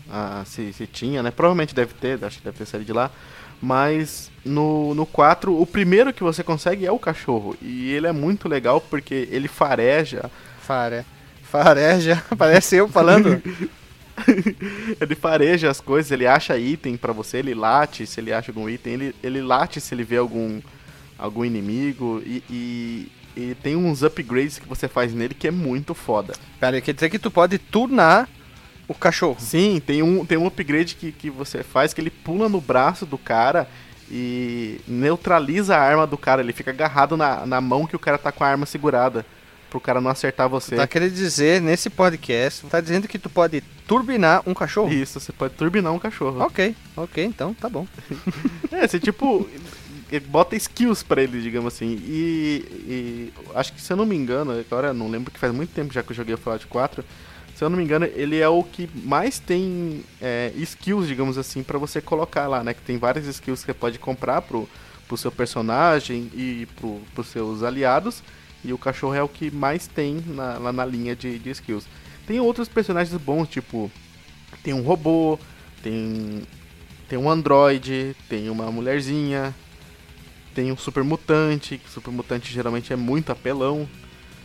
ah, 0.09 0.43
se, 0.45 0.71
se 0.73 0.85
tinha, 0.85 1.23
né? 1.23 1.31
Provavelmente 1.31 1.73
deve 1.73 1.93
ter, 1.93 2.23
acho 2.23 2.37
que 2.37 2.43
deve 2.43 2.57
ter 2.57 2.65
saído 2.65 2.85
de 2.85 2.93
lá. 2.93 3.09
Mas 3.61 4.29
no, 4.43 4.93
no 4.93 5.05
4, 5.05 5.59
o 5.59 5.65
primeiro 5.65 6.13
que 6.13 6.23
você 6.23 6.43
consegue 6.43 6.85
é 6.85 6.91
o 6.91 6.99
cachorro. 6.99 7.55
E 7.61 7.91
ele 7.91 8.05
é 8.07 8.11
muito 8.11 8.47
legal 8.47 8.79
porque 8.79 9.27
ele 9.31 9.47
fareja. 9.47 10.29
Fare. 10.61 11.05
Fareja, 11.43 12.23
parece 12.37 12.75
eu 12.75 12.87
falando. 12.87 13.41
ele 14.99 15.15
fareja 15.15 15.69
as 15.69 15.81
coisas, 15.81 16.11
ele 16.11 16.25
acha 16.25 16.57
item 16.57 16.97
para 16.97 17.13
você, 17.13 17.37
ele 17.37 17.53
late 17.53 18.05
se 18.05 18.19
ele 18.19 18.33
acha 18.33 18.51
algum 18.51 18.69
item, 18.69 18.93
ele, 18.93 19.15
ele 19.21 19.41
late 19.41 19.81
se 19.81 19.93
ele 19.93 20.03
vê 20.03 20.17
algum, 20.17 20.61
algum 21.17 21.43
inimigo 21.43 22.21
e, 22.25 22.43
e, 22.49 23.11
e 23.35 23.55
tem 23.55 23.75
uns 23.75 24.03
upgrades 24.03 24.59
que 24.59 24.67
você 24.67 24.87
faz 24.87 25.13
nele 25.13 25.33
que 25.33 25.47
é 25.47 25.51
muito 25.51 25.93
foda. 25.93 26.33
Pera, 26.59 26.79
quer 26.81 26.93
dizer 26.93 27.09
que 27.09 27.19
tu 27.19 27.29
pode 27.29 27.57
turnar 27.57 28.29
o 28.87 28.93
cachorro. 28.93 29.37
Sim, 29.39 29.81
tem 29.85 30.01
um, 30.01 30.25
tem 30.25 30.37
um 30.37 30.47
upgrade 30.47 30.95
que, 30.95 31.11
que 31.11 31.29
você 31.29 31.63
faz 31.63 31.93
que 31.93 32.01
ele 32.01 32.09
pula 32.09 32.47
no 32.47 32.61
braço 32.61 33.05
do 33.05 33.17
cara 33.17 33.67
e 34.09 34.79
neutraliza 34.87 35.75
a 35.75 35.81
arma 35.81 36.05
do 36.05 36.17
cara. 36.17 36.41
Ele 36.41 36.53
fica 36.53 36.71
agarrado 36.71 37.17
na, 37.17 37.45
na 37.45 37.59
mão 37.59 37.87
que 37.87 37.95
o 37.95 37.99
cara 37.99 38.17
tá 38.17 38.31
com 38.31 38.43
a 38.43 38.47
arma 38.47 38.65
segurada. 38.65 39.25
Pro 39.69 39.79
cara 39.79 39.99
não 39.99 40.09
acertar 40.09 40.47
você. 40.47 40.75
Tá 40.75 40.87
querendo 40.87 41.13
dizer, 41.13 41.61
nesse 41.61 41.89
podcast, 41.89 42.65
tá 42.67 42.79
dizendo 42.79 43.07
que 43.07 43.19
tu 43.19 43.29
pode 43.29 43.61
turbinar 43.87 44.43
um 44.45 44.53
cachorro? 44.53 44.91
Isso, 44.91 45.19
você 45.19 45.31
pode 45.31 45.53
turbinar 45.55 45.91
um 45.93 45.99
cachorro. 45.99 46.41
Ok, 46.41 46.75
ok, 46.95 47.25
então 47.25 47.53
tá 47.53 47.69
bom. 47.69 47.87
é, 48.71 48.87
você 48.87 48.99
tipo. 48.99 49.49
bota 50.27 50.55
skills 50.55 51.03
pra 51.03 51.21
ele, 51.21 51.41
digamos 51.41 51.73
assim. 51.73 52.01
E, 52.05 52.65
e, 52.87 53.33
acho 53.53 53.73
que 53.73 53.81
se 53.81 53.91
eu 53.91 53.97
não 53.97 54.05
me 54.05 54.15
engano, 54.15 54.51
agora 54.51 54.93
não 54.93 55.09
lembro 55.09 55.31
que 55.31 55.39
faz 55.39 55.53
muito 55.53 55.73
tempo 55.73 55.93
já 55.93 56.01
que 56.01 56.11
eu 56.11 56.15
joguei 56.15 56.35
o 56.35 56.37
Fallout 56.37 56.67
4 56.67 57.03
se 57.55 57.63
eu 57.63 57.69
não 57.69 57.77
me 57.77 57.83
engano, 57.85 58.05
ele 58.05 58.37
é 58.37 58.49
o 58.49 58.61
que 58.61 58.89
mais 58.93 59.39
tem 59.39 60.03
é, 60.21 60.51
skills, 60.57 61.07
digamos 61.07 61.37
assim, 61.37 61.63
para 61.63 61.77
você 61.77 62.01
colocar 62.01 62.47
lá, 62.47 62.61
né? 62.61 62.73
Que 62.73 62.81
tem 62.81 62.97
várias 62.97 63.25
skills 63.27 63.61
que 63.61 63.67
você 63.67 63.73
pode 63.73 63.97
comprar 63.97 64.41
pro, 64.41 64.67
pro 65.07 65.15
seu 65.15 65.31
personagem 65.31 66.29
e 66.33 66.67
pro, 66.75 66.99
pros 67.13 67.27
seus 67.27 67.63
aliados. 67.63 68.21
E 68.65 68.73
o 68.73 68.77
cachorro 68.77 69.13
é 69.13 69.21
o 69.21 69.29
que 69.29 69.51
mais 69.51 69.87
tem 69.87 70.23
na, 70.25 70.57
lá 70.57 70.73
na 70.73 70.85
linha 70.85 71.15
de, 71.15 71.37
de 71.37 71.49
skills. 71.51 71.85
Tem 72.25 72.39
outros 72.39 72.67
personagens 72.67 73.15
bons, 73.21 73.47
tipo, 73.47 73.91
tem 74.63 74.73
um 74.73 74.81
robô, 74.81 75.37
tem, 75.83 76.41
tem 77.07 77.19
um 77.19 77.29
androide, 77.29 78.15
tem 78.27 78.49
uma 78.49 78.71
mulherzinha, 78.71 79.53
tem 80.55 80.71
um 80.71 80.77
super 80.77 81.03
mutante, 81.03 81.77
que 81.77 81.89
super 81.89 82.11
mutante 82.11 82.51
geralmente 82.51 82.91
é 82.91 82.95
muito 82.95 83.31
apelão. 83.31 83.87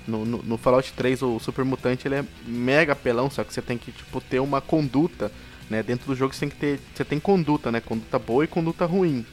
No, 0.07 0.25
no, 0.25 0.43
no, 0.43 0.59
Fallout 0.59 0.93
3, 0.95 1.23
o 1.23 1.39
Super 1.39 1.65
Mutante 1.65 2.09
ele 2.09 2.17
é 2.17 2.25
mega 2.45 2.95
apelão, 2.95 3.31
só 3.31 3.45
que 3.45 3.53
você 3.53 3.63
tem 3.63 3.79
que 3.79 3.93
tipo, 3.93 4.21
ter 4.21 4.41
uma 4.41 4.61
conduta. 4.61 5.31
Né? 5.69 5.83
Dentro 5.83 6.07
do 6.07 6.17
jogo 6.17 6.35
você 6.35 6.41
tem 6.41 6.49
que 6.49 6.57
ter. 6.57 6.81
Você 6.95 7.05
tem 7.05 7.21
conduta, 7.21 7.71
né? 7.71 7.81
Conduta 7.81 8.19
boa 8.19 8.43
e 8.43 8.49
conduta 8.49 8.87
ruim. 8.87 9.25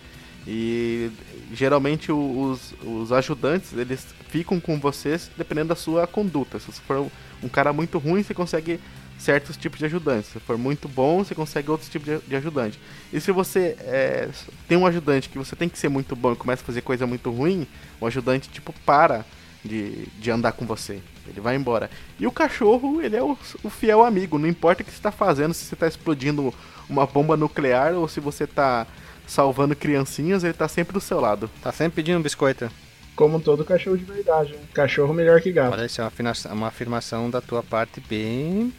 E 0.45 1.09
geralmente 1.53 2.11
os, 2.11 2.73
os 2.83 3.11
ajudantes 3.11 3.73
eles 3.73 4.05
ficam 4.29 4.59
com 4.59 4.79
vocês 4.79 5.29
dependendo 5.37 5.69
da 5.69 5.75
sua 5.75 6.05
conduta. 6.07 6.59
Se 6.59 6.67
você 6.67 6.81
for 6.81 7.07
um 7.41 7.49
cara 7.49 7.71
muito 7.71 7.97
ruim, 7.97 8.23
você 8.23 8.33
consegue 8.33 8.79
certos 9.17 9.57
tipos 9.57 9.79
de 9.79 9.85
ajudantes. 9.85 10.31
Se 10.31 10.39
for 10.39 10.57
muito 10.57 10.87
bom, 10.87 11.23
você 11.23 11.33
consegue 11.33 11.71
outros 11.71 11.89
tipos 11.89 12.07
de, 12.07 12.19
de 12.27 12.35
ajudante. 12.35 12.79
E 13.11 13.19
se 13.19 13.31
você 13.31 13.75
é, 13.79 14.29
tem 14.67 14.77
um 14.77 14.85
ajudante 14.85 15.29
que 15.29 15.37
você 15.37 15.55
tem 15.55 15.67
que 15.67 15.77
ser 15.77 15.89
muito 15.89 16.15
bom 16.15 16.33
e 16.33 16.35
começa 16.35 16.61
a 16.61 16.65
fazer 16.65 16.81
coisa 16.81 17.07
muito 17.07 17.31
ruim, 17.31 17.67
o 17.99 18.05
ajudante 18.05 18.49
tipo 18.49 18.73
para 18.85 19.25
de, 19.63 20.07
de 20.19 20.31
andar 20.31 20.51
com 20.53 20.65
você. 20.65 21.01
Ele 21.27 21.41
vai 21.41 21.55
embora. 21.55 21.89
E 22.19 22.27
o 22.27 22.31
cachorro, 22.31 23.01
ele 23.01 23.15
é 23.15 23.23
o, 23.23 23.37
o 23.63 23.69
fiel 23.69 24.03
amigo. 24.03 24.37
Não 24.37 24.47
importa 24.47 24.81
o 24.81 24.85
que 24.85 24.91
você 24.91 24.97
está 24.97 25.11
fazendo, 25.11 25.53
se 25.53 25.65
você 25.65 25.73
está 25.73 25.87
explodindo 25.87 26.53
uma 26.89 27.05
bomba 27.05 27.35
nuclear 27.35 27.93
ou 27.93 28.07
se 28.07 28.19
você 28.19 28.45
está 28.45 28.87
salvando 29.27 29.75
criancinhas, 29.75 30.43
ele 30.43 30.51
está 30.51 30.67
sempre 30.67 30.93
do 30.93 31.01
seu 31.01 31.19
lado. 31.19 31.49
Tá 31.61 31.71
sempre 31.71 31.97
pedindo 31.97 32.17
um 32.17 32.23
biscoito. 32.23 32.71
Como 33.15 33.39
todo 33.39 33.65
cachorro 33.65 33.97
de 33.97 34.05
verdade. 34.05 34.53
Né? 34.53 34.59
Cachorro 34.73 35.13
melhor 35.13 35.41
que 35.41 35.51
gato. 35.51 35.73
Olha, 35.73 35.85
isso 35.85 36.01
é 36.01 36.03
uma 36.03 36.07
afirmação, 36.07 36.53
uma 36.53 36.67
afirmação 36.67 37.29
da 37.29 37.41
tua 37.41 37.61
parte 37.61 37.99
bem, 37.99 38.73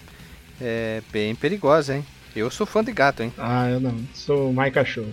é, 0.60 1.02
bem 1.12 1.34
perigosa, 1.34 1.96
hein? 1.96 2.06
Eu 2.34 2.50
sou 2.50 2.66
fã 2.66 2.84
de 2.84 2.92
gato, 2.92 3.22
hein? 3.22 3.32
Ah, 3.36 3.68
eu 3.68 3.80
não. 3.80 3.96
Sou 4.14 4.52
mais 4.52 4.72
cachorro. 4.72 5.10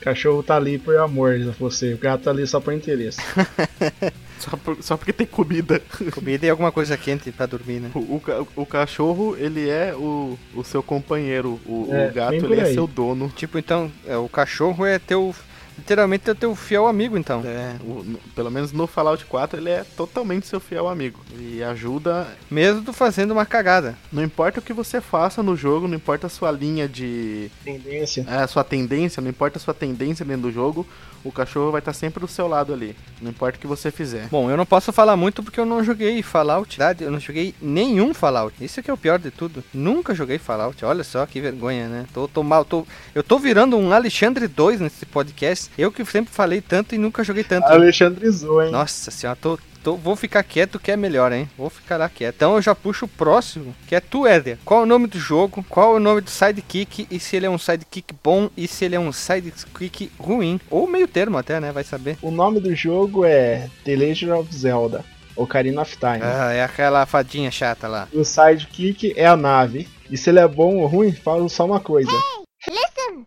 Cachorro 0.00 0.42
tá 0.42 0.56
ali 0.56 0.78
por 0.78 0.96
amor 0.96 1.38
de 1.38 1.44
você. 1.50 1.94
O 1.94 1.98
gato 1.98 2.24
tá 2.24 2.30
ali 2.30 2.46
só 2.46 2.60
por 2.60 2.72
interesse. 2.72 3.20
Só, 4.38 4.56
por, 4.56 4.80
só 4.80 4.96
porque 4.96 5.12
tem 5.12 5.26
comida. 5.26 5.82
Comida 6.14 6.46
e 6.46 6.50
alguma 6.50 6.70
coisa 6.70 6.96
quente 6.96 7.32
pra 7.32 7.44
dormir, 7.44 7.80
né? 7.80 7.90
O, 7.92 7.98
o, 7.98 8.22
o 8.54 8.64
cachorro, 8.64 9.36
ele 9.36 9.68
é 9.68 9.92
o, 9.92 10.38
o 10.54 10.62
seu 10.62 10.80
companheiro. 10.80 11.60
O, 11.66 11.88
é, 11.90 12.08
o 12.08 12.12
gato, 12.12 12.34
ele 12.34 12.60
é 12.60 12.72
seu 12.72 12.86
dono. 12.86 13.32
Tipo, 13.34 13.58
então, 13.58 13.90
é, 14.06 14.16
o 14.16 14.28
cachorro 14.28 14.86
é 14.86 14.96
teu 14.98 15.34
literalmente 15.78 16.28
é 16.28 16.34
teu 16.34 16.54
fiel 16.54 16.86
amigo, 16.86 17.16
então. 17.16 17.42
É, 17.44 17.76
o, 17.82 18.02
no, 18.02 18.18
pelo 18.34 18.50
menos 18.50 18.72
no 18.72 18.86
Fallout 18.86 19.24
4 19.24 19.58
ele 19.58 19.70
é 19.70 19.84
totalmente 19.96 20.46
seu 20.46 20.60
fiel 20.60 20.88
amigo. 20.88 21.20
E 21.38 21.62
ajuda. 21.62 22.26
Mesmo 22.50 22.82
tu 22.82 22.92
fazendo 22.92 23.30
uma 23.30 23.46
cagada. 23.46 23.96
Não 24.12 24.22
importa 24.22 24.60
o 24.60 24.62
que 24.62 24.72
você 24.72 25.00
faça 25.00 25.42
no 25.42 25.56
jogo, 25.56 25.88
não 25.88 25.96
importa 25.96 26.26
a 26.26 26.30
sua 26.30 26.50
linha 26.50 26.88
de. 26.88 27.50
Tendência. 27.64 28.26
É, 28.28 28.38
a 28.38 28.46
sua 28.46 28.64
tendência, 28.64 29.22
não 29.22 29.30
importa 29.30 29.58
a 29.58 29.60
sua 29.60 29.74
tendência 29.74 30.24
dentro 30.24 30.42
do 30.42 30.52
jogo, 30.52 30.86
o 31.24 31.32
cachorro 31.32 31.70
vai 31.70 31.80
estar 31.80 31.92
sempre 31.92 32.20
do 32.20 32.28
seu 32.28 32.46
lado 32.46 32.72
ali. 32.72 32.96
Não 33.20 33.30
importa 33.30 33.58
o 33.58 33.60
que 33.60 33.66
você 33.66 33.90
fizer. 33.90 34.28
Bom, 34.28 34.50
eu 34.50 34.56
não 34.56 34.66
posso 34.66 34.92
falar 34.92 35.16
muito 35.16 35.42
porque 35.42 35.58
eu 35.58 35.66
não 35.66 35.82
joguei 35.82 36.22
Fallout. 36.22 36.78
Eu 37.00 37.10
não 37.10 37.20
joguei 37.20 37.54
nenhum 37.60 38.14
Fallout. 38.14 38.54
Isso 38.64 38.82
que 38.82 38.90
é 38.90 38.94
o 38.94 38.98
pior 38.98 39.18
de 39.18 39.30
tudo. 39.30 39.62
Nunca 39.72 40.14
joguei 40.14 40.38
Fallout. 40.38 40.84
Olha 40.84 41.04
só 41.04 41.24
que 41.26 41.40
vergonha, 41.40 41.88
né? 41.88 42.06
Tô, 42.12 42.28
tô 42.28 42.42
mal. 42.42 42.64
Tô, 42.64 42.86
eu 43.14 43.22
tô 43.22 43.38
virando 43.38 43.76
um 43.76 43.92
Alexandre 43.92 44.46
2 44.46 44.80
nesse 44.80 45.04
podcast. 45.06 45.67
Eu 45.76 45.92
que 45.92 46.04
sempre 46.04 46.32
falei 46.32 46.60
tanto 46.60 46.94
e 46.94 46.98
nunca 46.98 47.24
joguei 47.24 47.44
tanto. 47.44 47.66
Alexandrizou, 47.66 48.62
hein? 48.62 48.70
Nossa 48.70 49.10
senhora, 49.10 49.38
tô, 49.40 49.58
tô, 49.82 49.96
vou 49.96 50.16
ficar 50.16 50.42
quieto 50.42 50.78
que 50.78 50.90
é 50.90 50.96
melhor, 50.96 51.32
hein? 51.32 51.48
Vou 51.56 51.70
ficar 51.70 51.96
lá 51.96 52.08
quieto. 52.08 52.36
Então 52.36 52.56
eu 52.56 52.62
já 52.62 52.74
puxo 52.74 53.04
o 53.04 53.08
próximo, 53.08 53.74
que 53.86 53.94
é 53.94 54.00
tu, 54.00 54.26
Éder. 54.26 54.58
Qual 54.64 54.80
é 54.80 54.82
o 54.82 54.86
nome 54.86 55.06
do 55.06 55.18
jogo? 55.18 55.64
Qual 55.68 55.94
é 55.94 55.96
o 55.96 56.00
nome 56.00 56.20
do 56.20 56.30
sidekick? 56.30 57.06
E 57.10 57.20
se 57.20 57.36
ele 57.36 57.46
é 57.46 57.50
um 57.50 57.58
sidekick 57.58 58.14
bom 58.22 58.50
e 58.56 58.66
se 58.66 58.84
ele 58.84 58.96
é 58.96 59.00
um 59.00 59.12
sidekick 59.12 60.10
ruim? 60.18 60.60
Ou 60.70 60.86
meio 60.88 61.06
termo 61.06 61.38
até, 61.38 61.60
né? 61.60 61.72
Vai 61.72 61.84
saber. 61.84 62.18
O 62.22 62.30
nome 62.30 62.60
do 62.60 62.74
jogo 62.74 63.24
é 63.24 63.68
The 63.84 63.96
Legend 63.96 64.32
of 64.32 64.54
Zelda. 64.54 65.04
Ocarina 65.36 65.82
of 65.82 65.96
Time. 65.96 66.20
Ah, 66.20 66.52
é 66.52 66.64
aquela 66.64 67.06
fadinha 67.06 67.50
chata 67.50 67.86
lá. 67.86 68.08
O 68.12 68.24
sidekick 68.24 69.14
é 69.16 69.26
a 69.26 69.36
nave. 69.36 69.88
E 70.10 70.16
se 70.16 70.30
ele 70.30 70.40
é 70.40 70.48
bom 70.48 70.78
ou 70.78 70.86
ruim, 70.86 71.12
fala 71.12 71.48
só 71.48 71.64
uma 71.64 71.78
coisa. 71.78 72.10
Hey, 72.10 72.74
listen! 72.74 73.26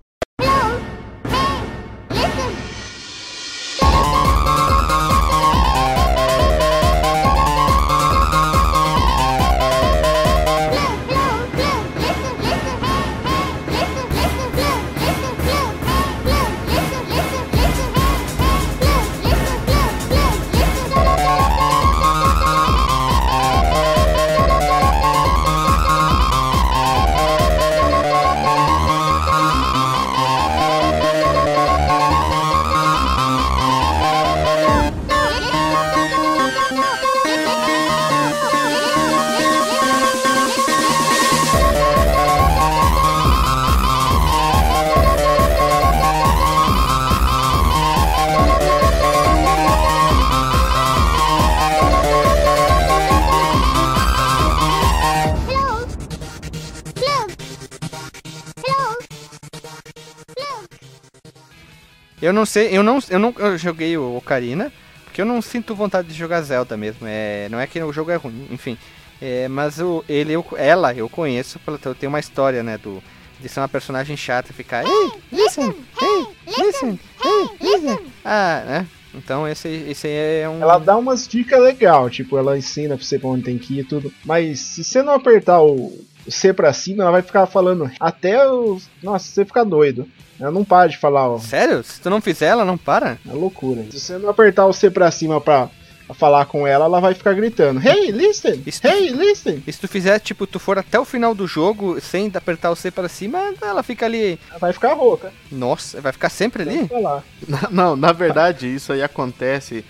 Eu 62.21 62.31
não 62.31 62.45
sei, 62.45 62.69
eu 62.77 62.83
não, 62.83 62.99
eu 63.09 63.17
não 63.17 63.33
eu 63.37 63.57
joguei 63.57 63.97
o 63.97 64.15
Ocarina, 64.15 64.71
porque 65.05 65.21
eu 65.21 65.25
não 65.25 65.41
sinto 65.41 65.73
vontade 65.73 66.07
de 66.07 66.13
jogar 66.13 66.41
Zelda 66.41 66.77
mesmo. 66.77 67.07
É, 67.07 67.49
não 67.49 67.59
é 67.59 67.65
que 67.65 67.81
o 67.81 67.91
jogo 67.91 68.11
é 68.11 68.15
ruim, 68.15 68.47
enfim. 68.51 68.77
É, 69.21 69.47
mas 69.47 69.79
o, 69.79 70.03
ele, 70.07 70.33
eu, 70.33 70.45
ela 70.55 70.93
eu 70.93 71.09
conheço, 71.09 71.59
eu 71.85 71.95
tenho 71.95 72.11
uma 72.11 72.19
história, 72.19 72.63
né, 72.63 72.77
do 72.77 73.01
De 73.39 73.49
ser 73.49 73.59
uma 73.59 73.69
personagem 73.69 74.15
chata 74.15 74.51
e 74.51 74.53
ficar. 74.53 74.83
Hey, 74.85 75.11
listen! 75.31 75.75
Hey, 75.99 76.27
listen! 76.47 76.99
Hey, 77.23 77.49
listen! 77.59 77.99
Ah, 78.23 78.63
né? 78.65 78.87
Então 79.13 79.47
esse, 79.47 79.67
esse 79.67 80.07
é 80.07 80.47
um. 80.47 80.61
Ela 80.61 80.77
dá 80.77 80.95
umas 80.95 81.27
dicas 81.27 81.59
legal, 81.59 82.09
tipo, 82.09 82.37
ela 82.37 82.57
ensina 82.57 82.95
pra 82.95 83.05
você 83.05 83.19
pra 83.19 83.29
onde 83.29 83.43
tem 83.43 83.57
que 83.57 83.77
ir 83.77 83.79
e 83.81 83.83
tudo. 83.83 84.13
Mas 84.23 84.59
se 84.59 84.83
você 84.83 85.03
não 85.03 85.13
apertar 85.13 85.61
o 85.61 85.91
C 86.29 86.53
pra 86.53 86.71
cima, 86.73 87.03
ela 87.03 87.11
vai 87.11 87.21
ficar 87.21 87.45
falando 87.47 87.89
até 87.99 88.47
os. 88.49 88.87
Nossa, 89.01 89.25
você 89.27 89.45
fica 89.45 89.63
doido. 89.65 90.07
Ela 90.39 90.51
não 90.51 90.63
para 90.63 90.89
de 90.89 90.97
falar, 90.97 91.27
ó. 91.29 91.37
Sério? 91.39 91.83
Se 91.83 92.01
tu 92.01 92.09
não 92.09 92.19
fizer, 92.21 92.47
ela 92.47 92.65
não 92.65 92.77
para? 92.77 93.17
É 93.29 93.33
loucura. 93.33 93.83
Se 93.91 93.99
você 93.99 94.17
não 94.17 94.29
apertar 94.29 94.65
o 94.65 94.73
C 94.73 94.89
pra 94.89 95.11
cima 95.11 95.39
pra, 95.39 95.69
falar 96.15 96.45
com 96.45 96.65
ela, 96.67 96.85
ela 96.85 96.99
vai 96.99 97.13
ficar 97.13 97.33
gritando: 97.33 97.79
Hey, 97.87 98.11
listen! 98.11 98.61
Isso- 98.65 98.85
Hey, 98.85 99.09
listen! 99.11 99.63
E 99.65 99.71
se 99.71 99.79
tu 99.79 99.87
fizer, 99.87 100.19
tipo, 100.19 100.45
tu 100.47 100.59
for 100.59 100.77
até 100.79 100.99
o 100.99 101.05
final 101.05 101.33
do 101.35 101.47
jogo 101.47 102.01
sem 102.01 102.29
apertar 102.33 102.71
o 102.71 102.75
C 102.75 102.89
para 102.91 103.07
cima, 103.07 103.53
ela 103.61 103.81
fica 103.83 104.05
ali. 104.05 104.39
Ela 104.49 104.59
vai 104.59 104.73
ficar 104.73 104.93
rouca. 104.93 105.31
Nossa, 105.51 106.01
vai 106.01 106.11
ficar 106.11 106.29
sempre 106.29 106.63
ali? 106.63 106.87
Falar. 106.87 107.23
Na- 107.47 107.69
Não, 107.71 107.95
na 107.95 108.11
verdade, 108.11 108.67
isso 108.67 108.91
aí 108.91 109.01
acontece 109.03 109.85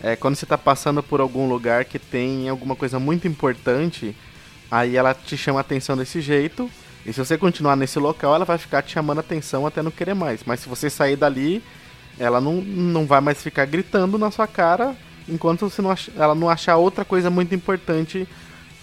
é, 0.00 0.14
quando 0.14 0.36
você 0.36 0.46
tá 0.46 0.56
passando 0.56 1.02
por 1.02 1.20
algum 1.20 1.48
lugar 1.48 1.84
que 1.84 1.98
tem 1.98 2.48
alguma 2.48 2.76
coisa 2.76 2.98
muito 3.00 3.26
importante, 3.26 4.14
aí 4.70 4.96
ela 4.96 5.14
te 5.14 5.36
chama 5.36 5.60
a 5.60 5.62
atenção 5.62 5.96
desse 5.96 6.20
jeito, 6.20 6.70
e 7.04 7.12
se 7.12 7.18
você 7.18 7.38
continuar 7.38 7.76
nesse 7.76 7.98
local, 7.98 8.34
ela 8.34 8.44
vai 8.44 8.58
ficar 8.58 8.82
te 8.82 8.92
chamando 8.92 9.18
a 9.18 9.20
atenção 9.20 9.66
até 9.66 9.82
não 9.82 9.90
querer 9.90 10.14
mais. 10.14 10.40
Mas 10.44 10.60
se 10.60 10.68
você 10.68 10.90
sair 10.90 11.16
dali, 11.16 11.62
ela 12.18 12.40
não, 12.40 12.54
não 12.54 13.06
vai 13.06 13.20
mais 13.20 13.42
ficar 13.42 13.64
gritando 13.64 14.18
na 14.18 14.30
sua 14.30 14.46
cara 14.46 14.94
enquanto 15.28 15.68
você 15.68 15.80
não 15.82 15.90
ach- 15.90 16.08
ela 16.16 16.34
não 16.34 16.48
achar 16.50 16.76
outra 16.76 17.04
coisa 17.04 17.28
muito 17.30 17.54
importante 17.54 18.26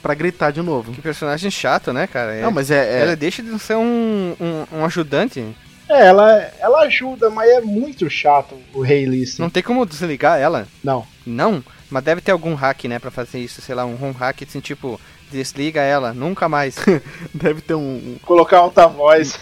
pra 0.01 0.13
gritar 0.13 0.51
de 0.51 0.61
novo. 0.61 0.91
Que 0.93 1.01
personagem 1.01 1.49
chato, 1.51 1.91
né, 1.93 2.07
cara? 2.07 2.33
É- 2.35 2.41
Não, 2.41 2.51
mas 2.51 2.69
é, 2.71 2.99
é- 2.99 3.01
Ela 3.01 3.15
deixa 3.15 3.41
de 3.43 3.57
ser 3.59 3.75
um, 3.75 4.35
um, 4.39 4.77
um 4.79 4.85
ajudante. 4.85 5.45
É, 5.89 6.07
ela, 6.07 6.31
ela 6.59 6.79
ajuda, 6.83 7.29
mas 7.29 7.49
é 7.49 7.59
muito 7.61 8.09
chato 8.09 8.55
o 8.73 8.85
Hey 8.85 9.05
Listen. 9.05 9.43
Não 9.43 9.49
tem 9.49 9.61
como 9.63 9.85
desligar 9.85 10.39
ela? 10.39 10.65
Não. 10.83 11.05
Não? 11.25 11.63
Mas 11.89 12.03
deve 12.03 12.21
ter 12.21 12.31
algum 12.31 12.53
hack, 12.55 12.85
né, 12.85 12.99
pra 12.99 13.11
fazer 13.11 13.39
isso. 13.39 13.61
Sei 13.61 13.75
lá, 13.75 13.85
um 13.85 13.97
home 14.01 14.13
hack 14.17 14.43
assim, 14.43 14.59
tipo, 14.61 14.99
desliga 15.31 15.81
ela, 15.81 16.13
nunca 16.13 16.47
mais. 16.47 16.75
deve 17.33 17.61
ter 17.61 17.75
um, 17.75 18.17
Colocar 18.23 18.57
alta 18.57 18.87
voz. 18.87 19.37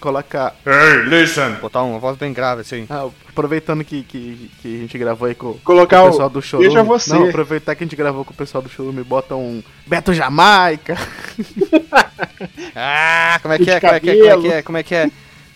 colocar 0.00 0.54
Botar 1.60 1.82
uma 1.82 1.98
voz 1.98 2.16
bem 2.16 2.32
grave, 2.32 2.62
assim. 2.62 2.86
Ah, 2.88 3.08
aproveitando 3.28 3.84
que, 3.84 4.02
que, 4.02 4.50
que 4.60 4.76
a 4.76 4.80
gente 4.80 4.98
gravou 4.98 5.28
aí 5.28 5.34
com, 5.34 5.54
Colocar 5.64 6.02
o 6.02 6.06
o. 6.06 6.10
pessoal 6.10 6.30
do 6.30 6.42
Chorume. 6.42 6.68
Veja 6.68 6.82
você. 6.82 7.14
Não, 7.14 7.28
aproveitar 7.28 7.74
que 7.74 7.84
a 7.84 7.86
gente 7.86 7.96
gravou 7.96 8.24
com 8.24 8.32
o 8.32 8.36
pessoal 8.36 8.62
do 8.62 8.68
Chorume, 8.68 9.02
bota 9.04 9.34
um 9.34 9.62
Beto 9.86 10.12
Jamaica. 10.12 10.96
Ah, 12.74 13.38
como 13.42 13.54
é 13.54 13.58
que 13.58 13.70
é? 13.70 13.80
Como 13.80 13.92
é 13.94 14.00
que 14.00 14.10
é? 14.10 14.14
Como 14.14 14.28
é 14.28 14.40
que 14.40 14.52
é? 14.52 14.62
Como 14.62 14.78
é 14.78 14.82
que 14.82 14.94
é? 14.94 15.10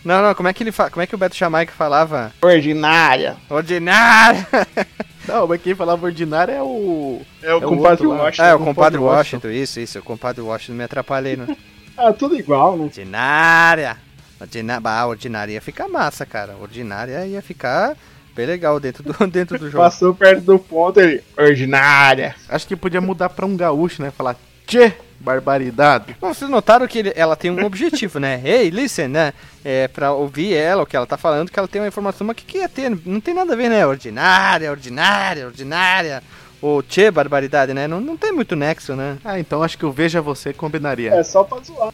Não, 0.05 0.21
não, 0.21 0.35
como 0.35 0.49
é 0.49 0.53
que 0.53 0.63
ele 0.65 0.73
fa... 0.73 0.91
como 0.91 1.03
é 1.03 1.07
que 1.07 1.15
o 1.15 1.19
Beto 1.19 1.37
Jamaica 1.37 1.73
falava? 1.73 2.33
Ordinária. 2.43 3.37
Ordinário! 3.49 4.45
Não, 5.27 5.47
mas 5.47 5.63
quem 5.63 5.75
falava 5.75 6.07
ordinário 6.07 6.53
é 6.53 6.63
o. 6.63 7.21
É 7.43 7.49
o 7.49 7.51
É 7.51 7.57
o 7.57 7.69
compadre 7.69 8.07
outro. 8.07 8.25
Washington. 8.25 8.45
É, 8.45 8.55
o 8.55 8.59
compadre 8.59 8.99
Washington. 8.99 9.17
Washington, 9.17 9.63
isso, 9.63 9.81
isso, 9.81 9.99
o 9.99 10.03
compadre 10.03 10.41
Washington, 10.43 10.75
me 10.75 10.85
atrapalhei 10.85 11.37
no... 11.37 11.57
Ah, 11.97 12.13
tudo 12.13 12.35
igual, 12.35 12.77
né? 12.77 12.85
Ordinária! 12.85 13.99
Ordina... 14.41 14.81
Bah, 14.81 15.07
ordinária 15.07 15.53
ia 15.53 15.61
ficar 15.61 15.89
massa, 15.89 16.25
cara. 16.25 16.57
Ordinária 16.57 17.27
ia 17.27 17.43
ficar 17.43 17.95
bem 18.35 18.47
legal 18.47 18.81
dentro 18.81 19.03
do, 19.03 19.13
dentro 19.29 19.59
do 19.59 19.71
jogo. 19.71 19.85
Passou 19.85 20.15
perto 20.15 20.43
do 20.43 20.59
ponto 20.59 20.99
ele. 20.99 21.23
Ordinária. 21.39 22.35
Acho 22.49 22.67
que 22.67 22.75
podia 22.75 23.01
mudar 23.01 23.29
pra 23.29 23.47
um 23.47 23.57
gaúcho, 23.57 24.03
né? 24.03 24.11
Falar 24.11 24.37
tchê, 24.67 24.95
barbaridade. 25.23 26.17
Bom, 26.21 26.33
vocês 26.35 26.51
notaram 26.51 26.87
que 26.87 26.99
ele- 26.99 27.13
ela 27.17 27.37
tem 27.37 27.51
um 27.51 27.63
objetivo, 27.67 28.19
né? 28.19 28.41
Hey, 28.45 28.71
listen, 28.71 29.09
né? 29.09 29.33
É 29.65 29.87
pra 29.89 30.13
ouvir 30.13 30.55
ela, 30.55 30.83
o 30.83 30.87
que 30.87 30.97
ela 30.97 31.07
tá 31.07 31.17
falando, 31.17 31.51
que 31.51 31.59
ela 31.59 31.69
tem 31.69 31.81
uma 31.81 31.89
informação, 31.89 32.27
mas 32.27 32.35
o 32.35 32.37
que, 32.37 32.45
que 32.45 32.59
ia 32.59 32.69
ter? 32.69 32.91
Não 33.07 33.21
tem 33.21 33.33
nada 33.35 33.53
a 33.53 33.57
ver, 33.57 33.69
né? 33.71 33.87
Ordinária, 33.87 34.71
ordinária, 34.71 35.47
ordinária. 35.47 36.23
Ou 36.61 36.83
tchê, 36.83 37.11
barbaridade, 37.11 37.75
né? 37.75 37.89
Não, 37.89 38.01
não 38.01 38.17
tem 38.17 38.33
muito 38.33 38.55
nexo, 38.55 38.95
né? 38.95 39.19
Ah, 39.25 39.39
então 39.39 39.63
acho 39.63 39.77
que 39.79 39.87
o 39.87 39.91
Veja 39.93 40.21
Você 40.23 40.53
combinaria. 40.53 41.11
É 41.15 41.23
só 41.25 41.43
pra 41.43 41.59
zoar. 41.61 41.93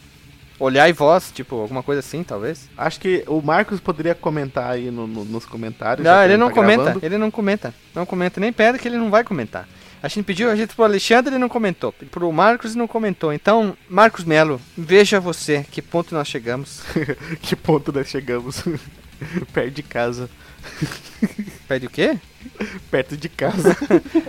Olhar 0.59 0.89
e 0.89 0.93
voz, 0.93 1.31
tipo, 1.33 1.55
alguma 1.61 1.81
coisa 1.81 2.01
assim, 2.01 2.21
talvez. 2.21 2.69
Acho 2.77 2.99
que 2.99 3.23
o 3.27 3.41
Marcos 3.41 3.79
poderia 3.79 4.13
comentar 4.13 4.69
aí 4.71 4.91
no- 4.91 5.07
no- 5.07 5.23
nos 5.23 5.45
comentários. 5.45 6.05
Não, 6.05 6.21
ele 6.23 6.35
não 6.35 6.49
tá 6.49 6.53
comenta, 6.55 6.83
gravando. 6.83 7.05
ele 7.05 7.17
não 7.17 7.31
comenta. 7.31 7.73
Não 7.95 8.05
comenta, 8.05 8.41
nem 8.41 8.51
pede 8.51 8.77
que 8.77 8.87
ele 8.87 8.97
não 8.97 9.09
vai 9.09 9.23
comentar. 9.23 9.67
A 10.01 10.07
gente 10.07 10.25
pediu 10.25 10.49
a 10.49 10.55
gente 10.55 10.73
pro 10.73 10.85
Alexandre, 10.85 11.33
ele 11.33 11.39
não 11.39 11.49
comentou. 11.49 11.91
Pro 11.91 12.31
Marcos, 12.31 12.71
ele 12.71 12.79
não 12.79 12.87
comentou. 12.87 13.33
Então, 13.33 13.75
Marcos 13.89 14.23
Melo, 14.23 14.61
veja 14.77 15.19
você 15.19 15.65
que 15.69 15.81
ponto 15.81 16.15
nós 16.15 16.27
chegamos. 16.27 16.81
que 17.41 17.55
ponto 17.55 17.91
nós 17.91 18.07
chegamos? 18.07 18.63
Perto 19.51 19.71
de 19.71 19.83
casa. 19.83 20.29
Pede 21.67 21.87
o 21.87 21.89
quê? 21.89 22.17
Perto 22.89 23.17
de 23.17 23.29
casa. 23.29 23.75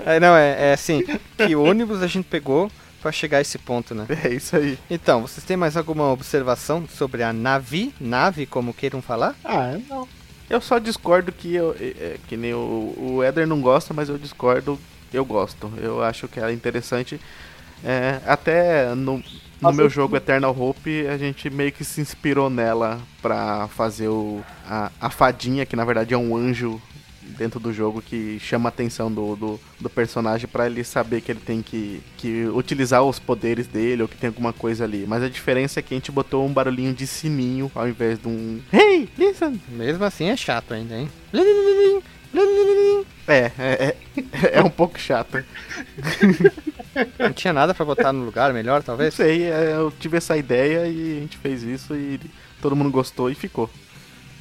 É, 0.04 0.18
não, 0.20 0.36
é, 0.36 0.70
é 0.70 0.72
assim, 0.72 1.02
que 1.36 1.54
ônibus 1.54 2.02
a 2.02 2.06
gente 2.06 2.26
pegou 2.26 2.70
pra 3.00 3.12
chegar 3.12 3.38
a 3.38 3.40
esse 3.40 3.58
ponto, 3.58 3.94
né? 3.94 4.06
é 4.24 4.34
isso 4.34 4.56
aí. 4.56 4.78
Então, 4.90 5.22
vocês 5.22 5.44
têm 5.44 5.56
mais 5.56 5.76
alguma 5.76 6.12
observação 6.12 6.86
sobre 6.88 7.22
a 7.22 7.32
Navi? 7.32 7.94
Nave, 8.00 8.46
como 8.46 8.74
queiram 8.74 9.00
falar? 9.00 9.34
Ah, 9.44 9.78
não. 9.88 10.06
Eu 10.48 10.60
só 10.60 10.78
discordo 10.78 11.30
que 11.30 11.54
eu, 11.54 11.76
é, 11.78 11.84
é, 11.84 12.16
que 12.26 12.36
nem 12.36 12.52
o, 12.52 12.94
o 12.98 13.22
Éder 13.22 13.46
não 13.46 13.60
gosta, 13.60 13.94
mas 13.94 14.08
eu 14.08 14.18
discordo, 14.18 14.78
eu 15.12 15.24
gosto. 15.24 15.72
Eu 15.76 16.02
acho 16.02 16.28
que 16.28 16.38
ela 16.40 16.50
é 16.50 16.54
interessante. 16.54 17.20
É, 17.84 18.20
até 18.26 18.94
no, 18.94 19.22
no 19.60 19.72
meu 19.72 19.86
eu- 19.86 19.90
jogo 19.90 20.16
Eternal 20.16 20.54
Hope, 20.58 21.06
a 21.06 21.16
gente 21.16 21.48
meio 21.48 21.72
que 21.72 21.84
se 21.84 22.00
inspirou 22.00 22.50
nela 22.50 23.00
pra 23.22 23.68
fazer 23.68 24.08
o, 24.08 24.42
a, 24.66 24.90
a 25.00 25.10
fadinha, 25.10 25.64
que 25.64 25.74
na 25.76 25.84
verdade 25.84 26.12
é 26.12 26.18
um 26.18 26.36
anjo 26.36 26.80
dentro 27.38 27.58
do 27.60 27.72
jogo 27.72 28.02
que 28.02 28.38
chama 28.40 28.68
a 28.68 28.70
atenção 28.70 29.10
do, 29.10 29.36
do, 29.36 29.60
do 29.80 29.88
personagem 29.88 30.46
pra 30.48 30.66
ele 30.66 30.82
saber 30.84 31.20
que 31.22 31.30
ele 31.32 31.40
tem 31.40 31.62
que, 31.62 32.02
que 32.18 32.44
utilizar 32.52 33.02
os 33.04 33.18
poderes 33.18 33.66
dele 33.66 34.02
ou 34.02 34.08
que 34.08 34.16
tem 34.16 34.28
alguma 34.28 34.52
coisa 34.52 34.84
ali. 34.84 35.04
Mas 35.08 35.22
a 35.22 35.28
diferença 35.28 35.78
é 35.80 35.82
que 35.82 35.94
a 35.94 35.96
gente 35.96 36.10
botou 36.12 36.44
um 36.44 36.52
barulhinho 36.52 36.92
de 36.92 37.06
sininho 37.06 37.70
ao 37.74 37.88
invés 37.88 38.18
de 38.18 38.26
um 38.28 38.60
Hey, 38.72 39.08
listen! 39.16 39.58
Mesmo 39.68 40.04
assim 40.04 40.26
é 40.26 40.36
chato 40.36 40.74
ainda, 40.74 40.96
hein? 40.98 41.08
É, 43.26 43.52
é, 43.58 43.96
é, 44.16 44.58
é 44.58 44.62
um 44.62 44.70
pouco 44.70 44.98
chato. 44.98 45.44
Não 47.18 47.32
tinha 47.32 47.52
nada 47.52 47.72
pra 47.74 47.84
botar 47.84 48.12
no 48.12 48.24
lugar 48.24 48.52
melhor, 48.52 48.76
Não 48.78 48.82
talvez? 48.82 49.14
sei, 49.14 49.44
é, 49.44 49.72
eu 49.74 49.92
tive 50.00 50.16
essa 50.16 50.36
ideia 50.36 50.86
e 50.86 51.18
a 51.18 51.20
gente 51.20 51.38
fez 51.38 51.62
isso 51.62 51.94
e 51.94 52.20
todo 52.60 52.74
mundo 52.76 52.90
gostou 52.90 53.30
e 53.30 53.34
ficou. 53.34 53.70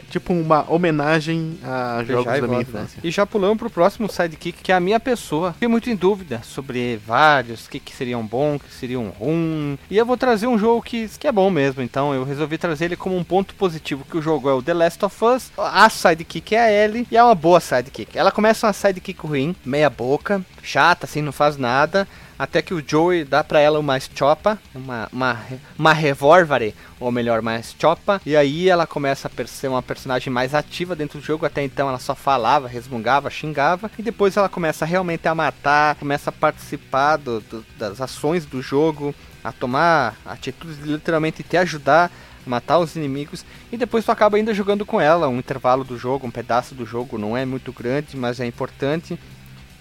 Tipo 0.10 0.34
uma 0.34 0.66
homenagem 0.68 1.60
a 1.64 2.04
jogos 2.06 2.36
e 2.36 2.42
da 2.42 2.48
minha 2.48 2.60
né? 2.60 2.66
infância. 2.68 3.00
E 3.04 3.12
já 3.12 3.26
pulamos 3.26 3.58
pro 3.58 3.70
próximo 3.70 4.10
sidekick, 4.10 4.62
que 4.64 4.72
é 4.72 4.76
a 4.76 4.80
minha 4.80 5.00
pessoa. 5.00 5.54
Fiquei 5.54 5.68
muito 5.68 5.90
em 5.90 5.96
dúvida 5.96 6.42
sobre 6.44 6.98
vários, 6.98 7.66
o 7.66 7.70
que, 7.70 7.80
que 7.80 7.96
seriam 7.96 8.26
bom, 8.26 8.56
o 8.56 8.60
que 8.60 8.74
seriam 8.74 9.10
ruim. 9.10 9.78
E 9.90 9.98
eu 9.98 10.06
vou 10.06 10.18
trazer 10.18 10.48
um 10.48 10.58
jogo 10.58 10.82
que, 10.82 11.08
que 11.08 11.28
é 11.28 11.32
bom 11.32 11.50
mesmo, 11.50 11.82
então 11.82 12.14
eu 12.14 12.24
resolvi 12.24 12.58
trazer 12.58 12.86
ele 12.86 12.96
como 12.96 13.16
um 13.16 13.24
ponto 13.24 13.54
positivo, 13.56 14.06
que 14.10 14.18
o 14.18 14.22
jogo 14.22 14.50
é 14.50 14.54
o 14.54 14.62
The 14.62 14.74
Last 14.74 15.06
of 15.06 15.26
Us, 15.26 15.52
a 15.58 15.90
sidekick 15.90 16.56
é 16.56 16.60
a 16.60 16.72
Ellie, 16.72 17.08
e 17.12 17.18
é 17.18 17.24
uma 17.24 17.36
boa 17.36 17.60
sidekick. 17.60 18.18
Ela 18.18 18.32
começa 18.32 18.68
uma 18.68 18.74
sidekick 18.74 19.20
ruim, 19.26 19.56
meia 19.64 19.90
boca, 19.90 20.44
chata, 20.64 21.06
assim, 21.06 21.22
não 21.22 21.32
faz 21.32 21.58
nada. 21.58 22.08
Até 22.40 22.62
que 22.62 22.74
o 22.74 22.82
Joey 22.86 23.26
dá 23.26 23.44
pra 23.44 23.60
ela 23.60 23.78
uma 23.78 24.00
chopa, 24.00 24.58
uma, 24.74 25.10
uma, 25.12 25.38
uma 25.78 25.92
revólvere, 25.94 26.74
ou 26.98 27.12
melhor, 27.12 27.42
mais 27.42 27.76
chopa. 27.78 28.22
E 28.26 28.34
aí 28.34 28.70
ela 28.70 28.88
começa 28.88 29.28
a 29.30 29.46
ser 29.48 29.68
uma 29.68 29.82
personagem 29.84 30.32
mais 30.32 30.56
ativa 30.56 30.96
dentro 30.96 31.20
do 31.20 31.26
jogo. 31.26 31.46
Até 31.46 31.62
então 31.64 31.90
ela 31.90 32.00
só 32.00 32.16
falava, 32.16 32.66
resmungava, 32.70 33.30
xingava. 33.30 33.92
E 34.00 34.02
depois 34.02 34.38
ela 34.38 34.48
começa 34.48 34.86
realmente 34.86 35.28
a 35.28 35.36
matar, 35.36 35.96
começa 35.96 36.30
a 36.30 36.34
participar 36.34 37.18
do- 37.18 37.42
do- 37.42 37.66
das 37.78 38.00
ações 38.00 38.46
do 38.46 38.62
jogo, 38.62 39.14
a 39.44 39.52
tomar 39.52 40.16
atitudes 40.26 40.78
de 40.82 40.90
literalmente 40.94 41.44
te 41.44 41.58
ajudar 41.58 42.10
matar 42.46 42.80
os 42.80 42.96
inimigos. 42.96 43.46
E 43.72 43.78
depois 43.78 44.04
tu 44.06 44.12
acaba 44.12 44.38
ainda 44.38 44.54
jogando 44.56 44.84
com 44.86 45.00
ela, 45.00 45.28
um 45.28 45.38
intervalo 45.38 45.84
do 45.84 45.98
jogo, 45.98 46.26
um 46.26 46.32
pedaço 46.32 46.74
do 46.74 46.84
jogo. 46.86 47.18
Não 47.18 47.38
é 47.38 47.46
muito 47.46 47.72
grande, 47.72 48.18
mas 48.18 48.40
é 48.40 48.46
importante. 48.46 49.20